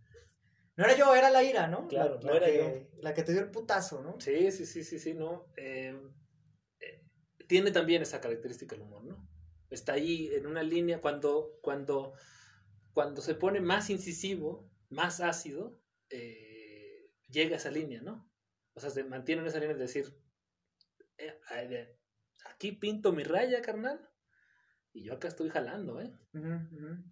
No 0.77 0.85
era 0.85 0.95
yo, 0.95 1.15
era 1.15 1.31
la 1.31 1.43
ira, 1.43 1.67
¿no? 1.67 1.89
Claro, 1.89 2.17
La- 2.17 2.21
no 2.21 2.31
la 2.31 2.37
era 2.37 2.47
que, 2.47 2.91
La 3.01 3.15
que 3.15 3.23
te 3.23 3.33
dio 3.33 3.41
el 3.41 3.51
putazo, 3.51 4.03
¿no? 4.03 4.21
Sí, 4.21 4.53
sí, 4.53 4.67
sí, 4.67 4.85
sí, 4.85 4.99
sí, 4.99 5.15
no. 5.15 5.47
Eh, 5.57 5.99
eh, 6.81 7.05
tiene 7.47 7.71
también 7.71 8.03
esa 8.03 8.21
característica 8.21 8.77
el 8.77 8.83
humor, 8.83 9.05
¿no? 9.05 9.29
Está 9.71 9.95
ahí 9.95 10.29
en 10.35 10.47
una 10.47 10.63
línea 10.63 11.01
cuando, 11.01 11.59
cuando, 11.63 12.13
cuando 12.99 13.21
se 13.23 13.37
pone 13.37 13.61
más 13.61 13.91
incisivo, 13.91 14.69
más 14.89 15.21
ácido, 15.21 15.81
eh, 16.11 17.13
llega 17.29 17.55
a 17.55 17.59
esa 17.59 17.71
línea, 17.71 18.03
¿no? 18.03 18.29
O 18.75 18.81
sea, 18.81 18.91
se 18.91 19.05
mantienen 19.05 19.47
esa 19.47 19.61
línea 19.61 19.77
de 19.77 19.83
decir, 19.83 20.21
eh, 21.17 21.39
aquí 22.51 22.73
pinto 22.73 23.13
mi 23.13 23.23
raya, 23.23 23.63
carnal, 23.63 24.11
y 24.93 25.05
yo 25.05 25.13
acá 25.15 25.29
estoy 25.29 25.49
jalando, 25.49 26.01
¿eh? 26.01 26.13
Ujú. 26.35 27.05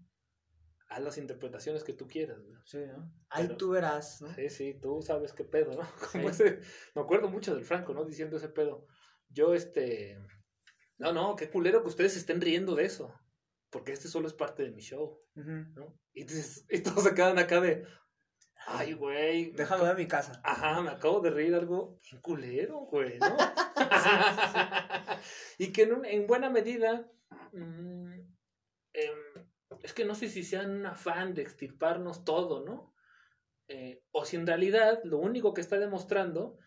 Haz 0.89 1.03
las 1.05 1.18
interpretaciones 1.18 1.84
que 1.84 1.93
tú 1.93 2.09
quieras, 2.09 2.43
güey. 2.43 2.59
Sí, 2.64 2.78
¿no? 2.78 3.09
Ahí 3.28 3.45
Pero- 3.47 3.57
tú 3.57 3.70
verás, 3.70 4.20
¿no? 4.22 4.34
Sí, 4.34 4.51
sí, 4.51 4.74
tú 4.82 5.01
sabes 5.03 5.32
qué 5.34 5.45
pedo, 5.45 5.70
¿no? 5.72 5.82
Como 6.12 6.32
Sí. 6.32 6.43
ese- 6.43 6.61
me 6.97 7.03
acuerdo 7.03 7.28
mucho 7.28 7.55
del 7.55 7.64
Franco, 7.64 7.95
¿no? 7.95 8.05
Diciendo 8.05 8.39
ese 8.39 8.49
pedo. 8.49 8.89
Yo, 9.28 9.55
este, 9.55 10.18
no, 10.99 11.12
no, 11.12 11.37
qué 11.37 11.49
culero 11.49 11.82
que 11.82 11.89
ustedes 11.91 12.16
estén 12.16 12.41
riendo 12.41 12.74
de 12.74 12.87
eso, 12.87 13.14
porque 13.71 13.93
este 13.93 14.09
solo 14.09 14.27
es 14.29 14.35
parte 14.35 14.62
de 14.62 14.71
mi 14.71 14.83
show. 14.83 15.21
¿no? 15.35 15.99
Y, 16.12 16.23
entonces, 16.23 16.67
y 16.71 16.81
todos 16.83 17.05
se 17.05 17.14
quedan 17.14 17.39
acá 17.39 17.61
de, 17.61 17.87
ay, 18.67 18.95
güey, 18.95 19.51
me 19.53 19.59
Déjame 19.59 19.85
ver 19.85 19.97
mi 19.97 20.09
casa. 20.09 20.41
Ajá, 20.45 20.81
me 20.83 20.91
acabo 20.91 21.21
de 21.21 21.31
reír 21.31 21.55
algo 21.55 21.99
bien 22.03 22.21
culero, 22.21 22.81
güey, 22.81 23.19
¿no? 23.19 23.37
y 25.59 25.73
que 25.73 25.83
en, 25.83 25.93
un- 25.95 26.05
en 26.05 26.27
buena 26.27 26.51
medida, 26.51 27.11
mm, 27.53 28.12
em, 28.95 29.47
es 29.83 29.93
que 29.93 30.05
no 30.05 30.14
sé 30.14 30.29
si 30.29 30.43
sean 30.43 30.71
un 30.71 30.87
afán 30.87 31.35
de 31.35 31.43
extirparnos 31.43 32.25
todo, 32.25 32.64
¿no? 32.64 32.95
Eh, 33.69 34.03
o 34.12 34.25
si 34.25 34.37
en 34.37 34.47
realidad 34.47 35.01
lo 35.05 35.19
único 35.19 35.53
que 35.53 35.61
está 35.61 35.79
demostrando 35.79 36.59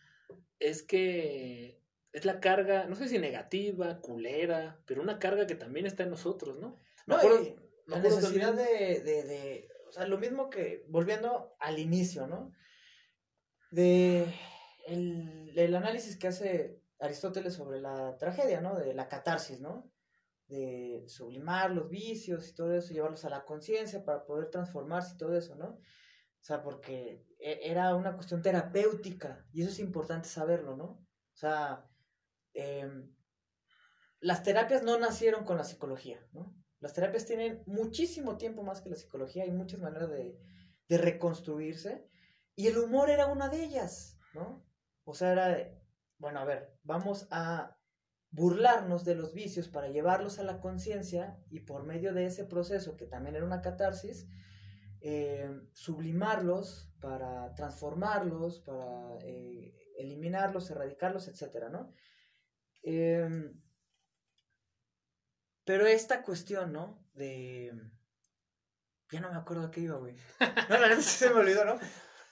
es 0.60 0.84
que 0.84 1.82
es 2.12 2.26
la 2.26 2.40
carga, 2.40 2.86
no 2.88 2.96
sé 2.96 3.08
si 3.08 3.20
negativa, 3.20 4.02
culera, 4.02 4.82
pero 4.86 5.02
una 5.02 5.20
carga 5.20 5.48
que 5.48 5.56
también 5.56 5.86
está 5.86 6.04
en 6.04 6.10
nosotros, 6.10 6.60
¿no? 6.60 6.78
Me 7.10 7.16
No, 7.16 7.22
acuerdo- 7.22 7.42
y 7.44 7.56
me 7.88 7.96
la 7.96 8.00
necesidad 8.02 8.54
de, 8.54 9.02
de, 9.02 9.24
de, 9.24 9.68
o 9.88 9.92
sea, 9.92 10.06
lo 10.08 10.20
mismo 10.20 10.50
que, 10.50 10.86
volviendo 10.90 11.56
al 11.60 11.80
inicio, 11.80 12.28
¿no? 12.28 12.52
De 13.72 14.32
el, 14.88 15.54
el 15.58 15.76
análisis 15.76 16.18
que 16.18 16.28
hace 16.28 16.82
Aristóteles 17.00 17.54
sobre 17.54 17.80
la 17.80 18.18
tragedia, 18.18 18.62
¿no? 18.62 18.76
De 18.78 18.94
la 18.94 19.08
catarsis, 19.08 19.60
¿no? 19.60 19.92
De 20.48 21.04
sublimar 21.08 21.72
los 21.72 21.90
vicios 21.90 22.48
y 22.50 22.54
todo 22.56 22.74
eso, 22.76 22.94
llevarlos 22.94 23.26
a 23.26 23.30
la 23.30 23.46
conciencia 23.46 24.04
para 24.04 24.26
poder 24.26 24.50
transformarse 24.50 25.14
y 25.16 25.18
todo 25.18 25.36
eso, 25.38 25.56
¿no? 25.56 25.68
O 25.70 26.44
sea, 26.44 26.62
porque 26.62 27.26
e- 27.40 27.60
era 27.64 27.96
una 27.96 28.16
cuestión 28.16 28.42
terapéutica 28.42 29.46
y 29.52 29.62
eso 29.62 29.72
es 29.72 29.80
importante 29.80 30.28
saberlo, 30.30 30.76
¿no? 30.76 30.86
O 30.86 31.38
sea, 31.38 31.86
em, 32.54 33.16
las 34.20 34.44
terapias 34.44 34.84
no 34.84 35.00
nacieron 35.00 35.44
con 35.46 35.58
la 35.58 35.64
psicología, 35.64 36.20
¿no? 36.34 36.56
Las 36.80 36.94
terapias 36.94 37.26
tienen 37.26 37.64
muchísimo 37.66 38.38
tiempo 38.38 38.64
más 38.64 38.82
que 38.82 38.90
la 38.90 38.96
psicología, 38.96 39.44
hay 39.44 39.52
muchas 39.52 39.80
maneras 39.80 40.10
de, 40.10 40.38
de 40.88 40.98
reconstruirse 40.98 42.08
y 42.56 42.68
el 42.68 42.78
humor 42.78 43.10
era 43.10 43.28
una 43.28 43.50
de 43.50 43.64
ellas, 43.64 44.18
¿no? 44.34 44.66
O 45.04 45.14
sea, 45.14 45.32
era, 45.32 45.58
bueno, 46.18 46.40
a 46.40 46.46
ver, 46.46 46.78
vamos 46.84 47.28
a 47.32 47.78
burlarnos 48.32 49.06
de 49.06 49.16
los 49.16 49.34
vicios 49.34 49.70
para 49.70 49.90
llevarlos 49.90 50.40
a 50.40 50.44
la 50.44 50.60
conciencia 50.60 51.38
y 51.50 51.62
por 51.62 51.84
medio 51.86 52.14
de 52.14 52.26
ese 52.26 52.46
proceso, 52.46 52.96
que 52.96 53.06
también 53.06 53.36
era 53.36 53.46
una 53.46 53.62
catarsis, 53.62 54.28
eh, 55.02 55.50
sublimarlos 55.74 56.94
para 57.00 57.54
transformarlos, 57.56 58.60
para 58.60 59.18
eh, 59.24 59.74
eliminarlos, 59.98 60.70
erradicarlos, 60.70 61.28
etcétera, 61.28 61.70
¿no? 61.70 61.94
Em, 62.84 63.54
pero 65.70 65.86
esta 65.86 66.24
cuestión, 66.24 66.74
¿no? 66.74 67.00
De... 67.14 67.72
Ya 69.12 69.20
no 69.20 69.30
me 69.30 69.38
acuerdo 69.38 69.68
a 69.68 69.70
qué 69.70 69.82
iba, 69.82 69.98
güey. 69.98 70.16
No, 70.68 70.80
la 70.80 70.90
neta 70.90 71.04
sí 71.04 71.16
se 71.20 71.30
me 71.30 71.42
olvidó, 71.42 71.64
¿no? 71.64 71.78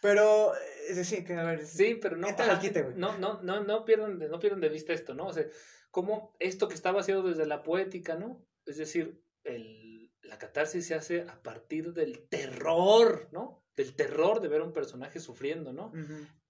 Pero, 0.01 0.53
es 0.89 0.95
decir, 0.95 1.23
que 1.23 1.35
a 1.35 1.43
ver... 1.43 1.63
Sí, 1.63 1.99
pero 2.01 2.17
no, 2.17 2.29
ajá, 2.29 2.59
quite, 2.59 2.81
güey. 2.81 2.95
no, 2.95 3.15
no, 3.19 3.39
no, 3.43 3.63
no 3.63 3.85
pierdan, 3.85 4.17
de, 4.17 4.27
no 4.27 4.39
pierdan 4.39 4.59
de 4.59 4.69
vista 4.69 4.91
esto, 4.91 5.13
¿no? 5.13 5.27
O 5.27 5.33
sea, 5.33 5.45
como 5.91 6.35
esto 6.39 6.67
que 6.67 6.73
estaba 6.73 7.01
haciendo 7.01 7.29
desde 7.29 7.45
la 7.45 7.61
poética, 7.61 8.15
¿no? 8.15 8.43
Es 8.65 8.77
decir, 8.77 9.23
el, 9.43 10.11
la 10.23 10.39
catarsis 10.39 10.87
se 10.87 10.95
hace 10.95 11.21
a 11.21 11.39
partir 11.43 11.93
del 11.93 12.27
terror, 12.29 13.29
¿no? 13.31 13.63
Del 13.75 13.95
terror 13.95 14.41
de 14.41 14.47
ver 14.47 14.61
a 14.61 14.65
un 14.65 14.73
personaje 14.73 15.19
sufriendo, 15.19 15.73
¿no? 15.73 15.91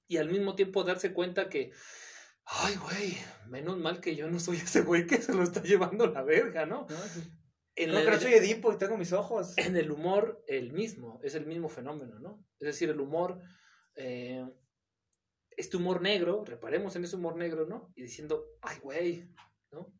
Y 0.07 0.19
al 0.19 0.29
mismo 0.29 0.55
tiempo 0.55 0.85
darse 0.85 1.11
cuenta 1.11 1.49
que, 1.49 1.73
ay, 2.49 2.75
güey, 2.77 3.17
menos 3.47 3.77
mal 3.77 3.99
que 4.01 4.15
yo 4.15 4.29
no 4.29 4.39
soy 4.39 4.57
ese 4.57 4.81
güey 4.81 5.05
que 5.05 5.21
se 5.21 5.33
lo 5.33 5.43
está 5.43 5.61
llevando 5.61 6.07
la 6.07 6.23
verga, 6.23 6.65
¿no? 6.65 6.87
¿No? 6.89 6.97
Sí. 7.13 7.21
En 7.75 7.91
el- 7.91 8.19
soy 8.19 8.33
Edipo 8.33 8.73
y 8.73 8.77
tengo 8.77 8.97
mis 8.97 9.13
ojos. 9.13 9.55
en 9.57 9.77
el 9.77 9.91
humor 9.91 10.43
el 10.47 10.73
mismo, 10.73 11.19
es 11.23 11.35
el 11.35 11.45
mismo 11.45 11.69
fenómeno, 11.69 12.19
¿no? 12.19 12.43
Es 12.59 12.67
decir, 12.67 12.89
el 12.89 12.99
humor, 12.99 13.39
eh, 13.95 14.43
este 15.51 15.77
humor 15.77 16.01
negro, 16.01 16.43
reparemos 16.45 16.95
en 16.95 17.03
ese 17.03 17.15
humor 17.15 17.35
negro, 17.35 17.67
¿no? 17.67 17.91
Y 17.95 18.03
diciendo, 18.03 18.45
ay, 18.61 18.79
güey, 18.79 19.29
¿no? 19.71 19.93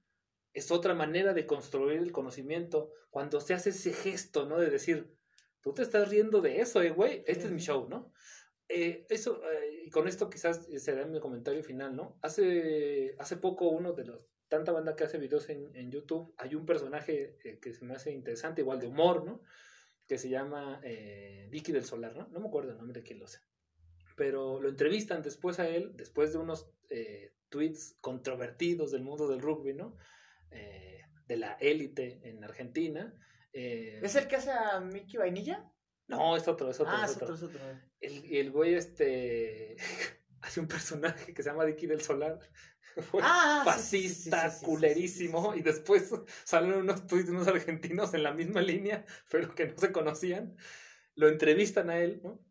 Es 0.54 0.72
otra 0.72 0.96
manera 0.96 1.34
de 1.34 1.46
construir 1.46 2.00
el 2.00 2.12
conocimiento 2.12 2.92
cuando 3.12 3.42
se 3.42 3.54
hace 3.54 3.70
ese 3.70 3.94
gesto, 3.94 4.48
¿no? 4.48 4.58
De 4.58 4.72
decir, 4.72 5.16
tú 5.62 5.74
te 5.74 5.84
estás 5.84 6.10
riendo 6.10 6.42
de 6.42 6.62
eso, 6.62 6.82
eh, 6.82 6.90
güey, 6.90 7.24
este 7.28 7.46
es 7.46 7.52
mi 7.52 7.60
show, 7.62 7.88
¿no? 7.90 8.12
Eh, 8.70 9.06
eso, 9.10 9.42
eh, 9.50 9.84
y 9.86 9.90
con 9.90 10.08
esto 10.08 10.30
quizás 10.30 10.68
será 10.78 11.06
mi 11.06 11.20
comentario 11.20 11.64
final, 11.64 11.96
¿no? 11.96 12.18
Hace, 12.22 13.16
hace 13.18 13.38
poco 13.38 13.70
uno 13.70 13.94
de 13.94 14.06
los, 14.06 14.28
tanta 14.50 14.72
banda 14.72 14.96
que 14.96 15.04
hace 15.04 15.18
videos 15.18 15.50
en, 15.50 15.76
en 15.76 15.92
YouTube, 15.92 16.34
hay 16.38 16.56
un 16.56 16.66
personaje 16.66 17.38
eh, 17.44 17.60
que 17.60 17.74
se 17.74 17.86
me 17.86 17.96
hace 17.96 18.12
interesante, 18.12 18.62
igual 18.62 18.80
de 18.80 18.88
humor, 18.88 19.26
¿no? 19.26 19.42
Que 20.08 20.18
se 20.18 20.30
llama 20.30 20.82
eh, 20.84 21.48
Vicky 21.52 21.72
del 21.72 21.86
Solar, 21.86 22.16
¿no? 22.16 22.28
No 22.30 22.40
me 22.40 22.48
acuerdo 22.48 22.72
el 22.72 22.78
nombre 22.78 23.00
de 23.00 23.06
quién 23.06 23.20
lo 23.20 23.26
hace. 23.26 23.40
Pero 24.16 24.60
lo 24.60 24.70
entrevistan 24.70 25.22
después 25.22 25.60
a 25.60 25.68
él, 25.68 25.92
después 25.96 26.34
de 26.34 26.40
unos 26.40 26.72
eh, 26.90 27.34
tweets 27.50 27.98
controvertidos 28.02 28.92
del 28.92 29.04
mundo 29.04 29.28
del 29.28 29.42
rugby, 29.42 29.74
¿no? 29.74 29.96
Eh, 30.52 31.02
de 31.28 31.38
la 31.38 31.54
élite 31.54 32.22
en 32.24 32.44
Argentina. 32.44 33.14
Eh, 33.52 34.00
¿Es 34.02 34.16
el 34.16 34.28
que 34.28 34.38
hace 34.38 34.52
a 34.52 34.80
Mickey 34.80 35.18
Vainilla? 35.18 35.70
No, 36.08 36.38
es 36.38 36.48
otro, 36.48 36.70
es 36.70 36.80
otro. 36.80 36.94
ah, 36.96 37.06
es 37.06 37.12
es 37.12 37.22
otro. 37.22 37.36
es 37.36 37.44
otro. 37.44 37.60
El, 38.00 38.36
el 38.36 38.52
güey, 38.52 38.76
este, 38.76 39.76
hace 40.42 40.60
un 40.60 40.68
personaje 40.68 41.34
que 41.34 41.44
se 41.44 41.50
llama 41.50 41.66
Dicky 41.66 41.88
del 41.88 42.02
Solar. 42.02 42.40
Ah, 43.22 43.62
fascista, 43.64 44.50
sí, 44.50 44.54
sí, 44.56 44.60
sí, 44.60 44.66
culerísimo. 44.66 45.54
Y 45.56 45.62
después 45.62 46.10
salen 46.44 46.74
unos 46.74 47.06
tweets 47.06 47.28
de 47.28 47.32
unos 47.34 47.48
argentinos 47.48 48.16
en 48.16 48.24
la 48.24 48.34
misma 48.34 48.60
línea, 48.62 49.06
pero 49.30 49.54
que 49.54 49.68
no 49.68 49.78
se 49.78 49.92
conocían. 49.92 50.56
Lo 51.14 51.28
entrevistan 51.28 51.92
a 51.92 52.00
él, 52.00 52.22
¿no? 52.24 52.44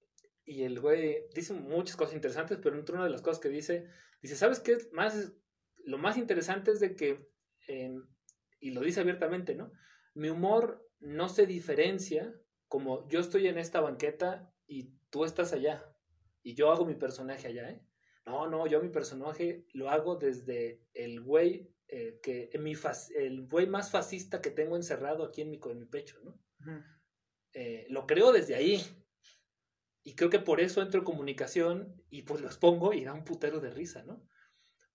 Y 0.45 0.63
el 0.63 0.79
güey 0.79 1.27
dice 1.35 1.53
muchas 1.53 1.97
cosas 1.97 2.15
interesantes, 2.15 2.59
pero 2.63 2.79
entre 2.79 2.95
una 2.95 3.03
de 3.03 3.11
las 3.11 3.23
cosas 3.23 3.41
que 3.41 3.49
dice, 3.49 3.89
dice, 4.23 4.37
¿sabes 4.37 4.61
qué? 4.61 4.79
Más, 4.93 5.33
lo 5.85 5.99
más 5.99 6.17
interesante 6.17 6.71
es 6.71 6.79
de 6.79 6.95
que, 6.95 7.29
eh, 7.67 7.97
y 8.61 8.71
lo 8.71 8.83
dice 8.83 9.01
abiertamente, 9.01 9.57
¿no? 9.57 9.73
Mi 10.15 10.29
humor 10.29 10.89
no 11.01 11.29
se 11.29 11.47
diferencia 11.47 12.33
como 12.69 13.09
yo 13.09 13.21
estoy 13.21 13.47
en 13.49 13.59
esta 13.59 13.81
banqueta 13.81 14.53
y 14.67 14.95
tú 15.11 15.25
estás 15.25 15.53
allá 15.53 15.85
y 16.43 16.55
yo 16.55 16.71
hago 16.73 16.85
mi 16.85 16.95
personaje 16.95 17.49
allá, 17.49 17.71
¿eh? 17.71 17.83
No, 18.25 18.49
no, 18.49 18.67
yo 18.67 18.83
mi 18.83 18.89
personaje 18.89 19.67
lo 19.73 19.89
hago 19.89 20.17
desde 20.17 20.83
el 20.95 21.21
güey 21.23 21.73
eh, 21.89 22.19
que 22.21 22.51
mi 22.59 22.75
fas- 22.75 23.11
el 23.15 23.47
güey 23.47 23.69
más 23.69 23.91
fascista 23.93 24.41
que 24.41 24.51
tengo 24.51 24.75
encerrado 24.75 25.25
aquí 25.25 25.43
en 25.43 25.51
mi, 25.51 25.61
en 25.71 25.79
mi 25.79 25.87
pecho, 25.87 26.19
¿no? 26.25 26.43
Eh, 27.53 27.87
lo 27.89 28.07
creo 28.07 28.33
desde 28.33 28.57
ahí. 28.57 28.83
Y 30.03 30.15
creo 30.17 30.29
que 30.31 30.41
por 30.41 30.61
eso 30.61 30.83
entro 30.83 30.99
en 31.01 31.05
comunicación 31.05 32.03
y 32.11 32.23
pues 32.23 32.41
los 32.41 32.59
pongo 32.59 32.93
y 32.93 33.05
da 33.05 33.13
un 33.13 33.25
putero 33.25 33.61
de 33.61 33.71
risa, 33.71 34.03
¿no? 34.05 34.29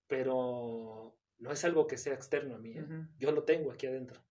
Pero 0.06 1.18
no 1.38 1.50
es 1.52 1.64
algo 1.64 1.86
que 1.86 1.96
sea 1.98 2.14
externo 2.14 2.54
a 2.54 2.58
mí, 2.58 2.76
¿eh? 2.76 2.84
Yo 3.18 3.32
lo 3.32 3.44
tengo 3.44 3.72
aquí 3.72 3.86
adentro. 3.86 4.22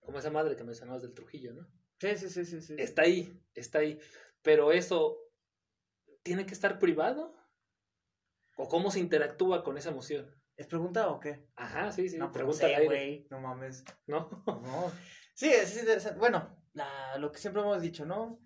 Como 0.00 0.18
esa 0.18 0.30
madre 0.30 0.56
que 0.56 0.64
mencionabas 0.64 1.02
del 1.02 1.14
Trujillo, 1.14 1.54
¿no? 1.54 1.68
Sí, 2.00 2.16
sí, 2.16 2.28
sí, 2.30 2.44
sí, 2.44 2.60
sí. 2.62 2.74
Está 2.78 3.02
ahí, 3.02 3.40
está 3.54 3.80
ahí. 3.80 4.00
Pero 4.42 4.72
eso 4.72 5.18
tiene 6.22 6.46
que 6.46 6.54
estar 6.54 6.78
privado. 6.78 7.36
¿O 8.56 8.68
cómo 8.68 8.90
se 8.90 9.00
interactúa 9.00 9.62
con 9.62 9.76
esa 9.78 9.90
emoción? 9.90 10.34
¿Es 10.56 10.66
pregunta 10.66 11.08
o 11.08 11.20
qué? 11.20 11.46
Ajá, 11.56 11.90
sí, 11.92 12.08
sí. 12.08 12.18
no, 12.18 12.26
pues, 12.30 12.34
pregunta 12.58 12.84
güey. 12.84 13.26
No 13.30 13.40
mames. 13.40 13.84
¿no? 14.06 14.42
No. 14.46 14.92
Sí, 15.34 15.50
es 15.50 15.76
interesante. 15.78 16.18
Bueno, 16.18 16.62
la- 16.74 17.16
lo 17.18 17.32
que 17.32 17.38
siempre 17.38 17.62
hemos 17.62 17.80
dicho, 17.80 18.04
¿no? 18.04 18.38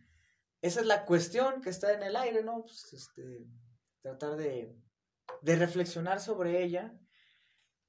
Esa 0.61 0.81
es 0.81 0.87
la 0.87 1.05
cuestión 1.05 1.61
que 1.61 1.71
está 1.71 1.93
en 1.93 2.03
el 2.05 2.15
aire, 2.17 2.43
¿no? 2.45 2.63
Pues, 2.63 2.93
este, 2.93 3.47
tratar 4.01 4.37
de, 4.37 4.77
de 5.43 5.57
reflexionar 5.57 6.21
sobre 6.21 6.63
ella. 6.63 6.97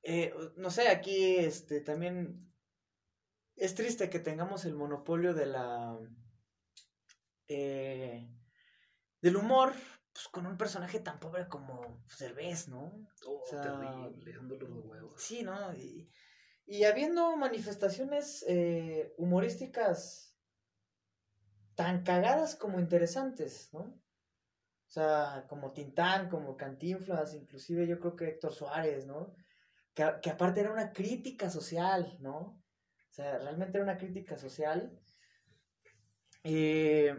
Eh, 0.02 0.34
no 0.58 0.70
sé, 0.72 0.90
aquí 0.90 1.38
este, 1.38 1.82
también 1.82 2.52
es 3.56 3.76
triste 3.76 4.10
que 4.10 4.20
tengamos 4.20 4.66
el 4.66 4.76
monopolio 4.76 5.34
de 5.34 5.46
la 5.46 5.98
eh, 7.48 8.28
del 9.22 9.36
humor 9.38 9.74
pues, 10.14 10.28
con 10.30 10.46
un 10.46 10.58
personaje 10.58 11.00
tan 11.00 11.20
pobre 11.20 11.48
como 11.48 12.04
Cervez, 12.08 12.68
¿no? 12.68 12.94
Oh, 13.28 13.42
O 13.42 13.46
sea, 13.46 13.62
terrible, 13.62 14.58
dolor 14.58 14.82
de 14.82 14.88
huevos. 14.88 15.22
Sí, 15.22 15.44
¿no? 15.44 15.74
Y, 15.74 16.10
y 16.66 16.84
habiendo 16.84 17.36
manifestaciones 17.38 18.44
eh, 18.48 19.14
humorísticas 19.18 20.36
tan 21.76 22.04
cagadas 22.04 22.56
como 22.56 22.80
interesantes, 22.80 23.70
¿no? 23.74 23.82
O 23.82 24.92
sea, 24.96 25.46
como 25.50 25.74
Tintán, 25.74 26.30
como 26.30 26.56
Cantinflas, 26.56 27.34
inclusive 27.34 27.86
yo 27.86 28.00
creo 28.00 28.16
que 28.16 28.30
Héctor 28.30 28.54
Suárez, 28.54 29.06
¿no? 29.06 29.36
Que, 29.94 30.06
que 30.22 30.30
aparte 30.30 30.62
era 30.62 30.72
una 30.72 30.94
crítica 30.94 31.50
social, 31.50 32.18
¿no? 32.20 32.65
O 33.16 33.22
sea, 33.22 33.38
realmente 33.38 33.78
era 33.78 33.86
una 33.86 33.98
crítica 33.98 34.38
social. 34.38 34.92
Eh, 36.44 37.16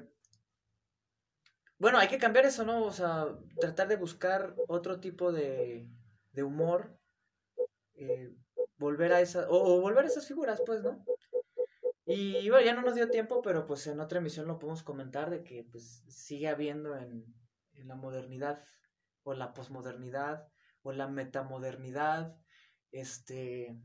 bueno, 1.79 1.97
hay 1.97 2.09
que 2.09 2.19
cambiar 2.19 2.45
eso, 2.45 2.67
¿no? 2.67 2.85
O 2.85 2.93
sea, 2.93 3.29
tratar 3.59 3.89
de 3.89 3.97
buscar 3.97 4.55
otro 4.69 5.01
tipo 5.01 5.33
de, 5.33 5.89
de 6.33 6.43
humor. 6.43 7.01
Eh, 7.95 8.31
volver 8.77 9.15
a 9.15 9.23
esa, 9.23 9.47
o, 9.49 9.81
volver 9.81 10.05
a 10.05 10.09
esas 10.09 10.29
figuras, 10.29 10.61
pues, 10.67 10.83
¿no? 10.83 11.03
Y 12.05 12.51
bueno, 12.51 12.67
ya 12.67 12.75
no 12.75 12.83
nos 12.83 12.95
dio 12.95 13.09
tiempo, 13.09 13.41
pero 13.41 13.67
pues 13.67 13.87
en 13.87 13.99
otra 13.99 14.19
emisión 14.19 14.47
lo 14.47 14.59
podemos 14.59 14.83
comentar 14.83 15.31
de 15.31 15.43
que 15.45 15.65
pues 15.65 16.05
sigue 16.11 16.49
habiendo 16.49 16.95
en, 16.95 17.25
en 17.73 17.89
la 17.89 17.95
modernidad 17.95 18.63
o 19.23 19.33
la 19.33 19.55
posmodernidad 19.55 20.47
o 20.83 20.93
la 20.93 21.09
metamodernidad, 21.09 22.37
este, 22.93 23.81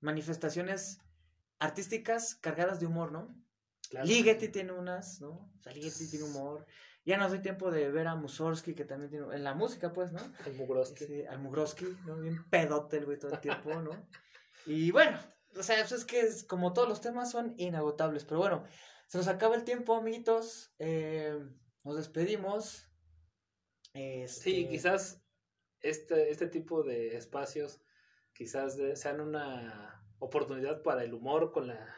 manifestaciones 0.00 1.00
artísticas 1.64 2.36
cargadas 2.36 2.80
de 2.80 2.86
humor, 2.86 3.12
¿no? 3.12 3.34
Ligeti 4.04 4.48
tiene 4.48 4.72
unas, 4.72 5.20
¿no? 5.20 5.30
O 5.30 5.62
sea, 5.62 5.72
Ligeti 5.72 6.08
tiene 6.10 6.24
humor. 6.24 6.66
Ya 7.04 7.18
no 7.18 7.28
doy 7.28 7.40
tiempo 7.40 7.70
de 7.70 7.90
ver 7.90 8.06
a 8.06 8.16
Mussorgsky, 8.16 8.74
que 8.74 8.84
también 8.84 9.10
tiene. 9.10 9.34
En 9.34 9.44
la 9.44 9.54
música, 9.54 9.92
pues, 9.92 10.12
¿no? 10.12 10.20
Al 10.44 10.54
Mugroski. 10.54 11.04
Sí, 11.04 11.24
al 11.26 11.38
Mugroski, 11.38 11.86
¿no? 12.06 12.18
Bien 12.18 12.48
pedote 12.48 12.96
el 12.96 13.04
güey 13.04 13.18
todo 13.18 13.32
el 13.32 13.40
tiempo, 13.40 13.74
¿no? 13.80 14.08
Y 14.66 14.90
bueno, 14.90 15.18
o 15.56 15.62
sea, 15.62 15.80
eso 15.80 15.94
es 15.94 16.04
que 16.04 16.20
es, 16.20 16.44
como 16.44 16.72
todos 16.72 16.88
los 16.88 17.02
temas 17.02 17.30
son 17.30 17.54
inagotables. 17.58 18.24
Pero 18.24 18.38
bueno, 18.38 18.64
se 19.06 19.18
nos 19.18 19.28
acaba 19.28 19.54
el 19.54 19.64
tiempo, 19.64 19.94
amiguitos. 19.94 20.74
Eh, 20.78 21.38
nos 21.82 21.96
despedimos. 21.96 22.88
Este... 23.92 24.42
Sí, 24.42 24.68
quizás 24.68 25.22
este, 25.80 26.30
este 26.30 26.46
tipo 26.48 26.82
de 26.82 27.16
espacios 27.16 27.82
quizás 28.32 28.76
sean 28.94 29.20
una 29.20 30.03
oportunidad 30.18 30.82
para 30.82 31.04
el 31.04 31.14
humor 31.14 31.52
con 31.52 31.66
la 31.68 31.96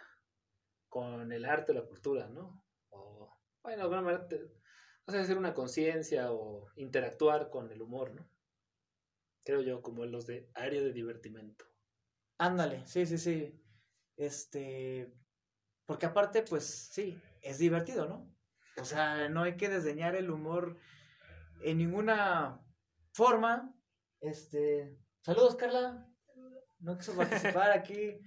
con 0.89 1.31
el 1.31 1.45
arte 1.45 1.73
o 1.73 1.75
la 1.75 1.85
cultura, 1.85 2.29
¿no? 2.29 2.64
O, 2.91 3.31
bueno, 3.62 3.77
de 3.77 3.83
alguna 3.83 4.01
manera, 4.01 4.27
no 5.07 5.12
sé, 5.12 5.19
hacer 5.19 5.37
una 5.37 5.53
conciencia 5.53 6.33
o 6.33 6.69
interactuar 6.77 7.51
con 7.51 7.71
el 7.71 7.83
humor, 7.83 8.14
¿no? 8.14 8.27
Creo 9.45 9.61
yo, 9.61 9.83
como 9.83 10.07
los 10.07 10.27
de 10.27 10.51
área 10.55 10.81
de 10.81 10.93
divertimento. 10.93 11.67
Ándale, 12.39 12.87
sí, 12.87 13.05
sí, 13.05 13.19
sí. 13.19 13.62
Este, 14.17 15.12
porque 15.85 16.07
aparte, 16.07 16.43
pues 16.43 16.64
sí, 16.64 17.21
es 17.43 17.59
divertido, 17.59 18.09
¿no? 18.09 18.35
O 18.81 18.85
sea, 18.85 19.29
no 19.29 19.43
hay 19.43 19.57
que 19.57 19.69
desdeñar 19.69 20.17
el 20.17 20.31
humor 20.31 20.79
en 21.62 21.79
ninguna 21.79 22.64
forma. 23.12 23.75
Este, 24.21 24.99
saludos, 25.21 25.57
Carla. 25.57 26.09
No 26.81 26.99
quiso 26.99 27.16
participar 27.16 27.70
aquí 27.72 28.20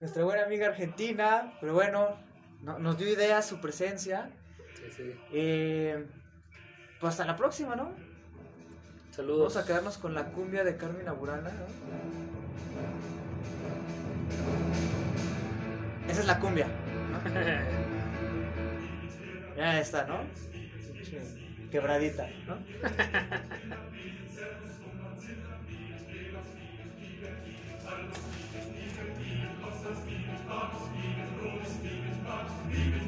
nuestra 0.00 0.24
buena 0.24 0.42
amiga 0.44 0.66
argentina, 0.66 1.56
pero 1.60 1.74
bueno, 1.74 2.18
nos 2.60 2.98
dio 2.98 3.08
idea 3.08 3.40
su 3.42 3.60
presencia. 3.60 4.30
Sí, 4.74 4.82
sí. 4.96 5.14
Eh, 5.32 6.04
pues 7.00 7.12
hasta 7.12 7.24
la 7.24 7.36
próxima, 7.36 7.76
¿no? 7.76 7.92
Saludos. 9.10 9.54
Vamos 9.54 9.56
a 9.56 9.64
quedarnos 9.66 9.98
con 9.98 10.14
la 10.14 10.32
cumbia 10.32 10.64
de 10.64 10.76
Carmen 10.76 11.06
Aburana, 11.08 11.50
¿no? 11.50 11.66
Esa 16.10 16.20
es 16.20 16.26
la 16.26 16.40
cumbia. 16.40 16.66
¿no? 16.66 17.24
ya 19.56 19.80
está, 19.80 20.04
¿no? 20.06 20.20
Quebradita, 21.70 22.28
¿no? 22.46 22.58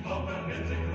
Willkommen 0.08 0.48
in 0.50 0.85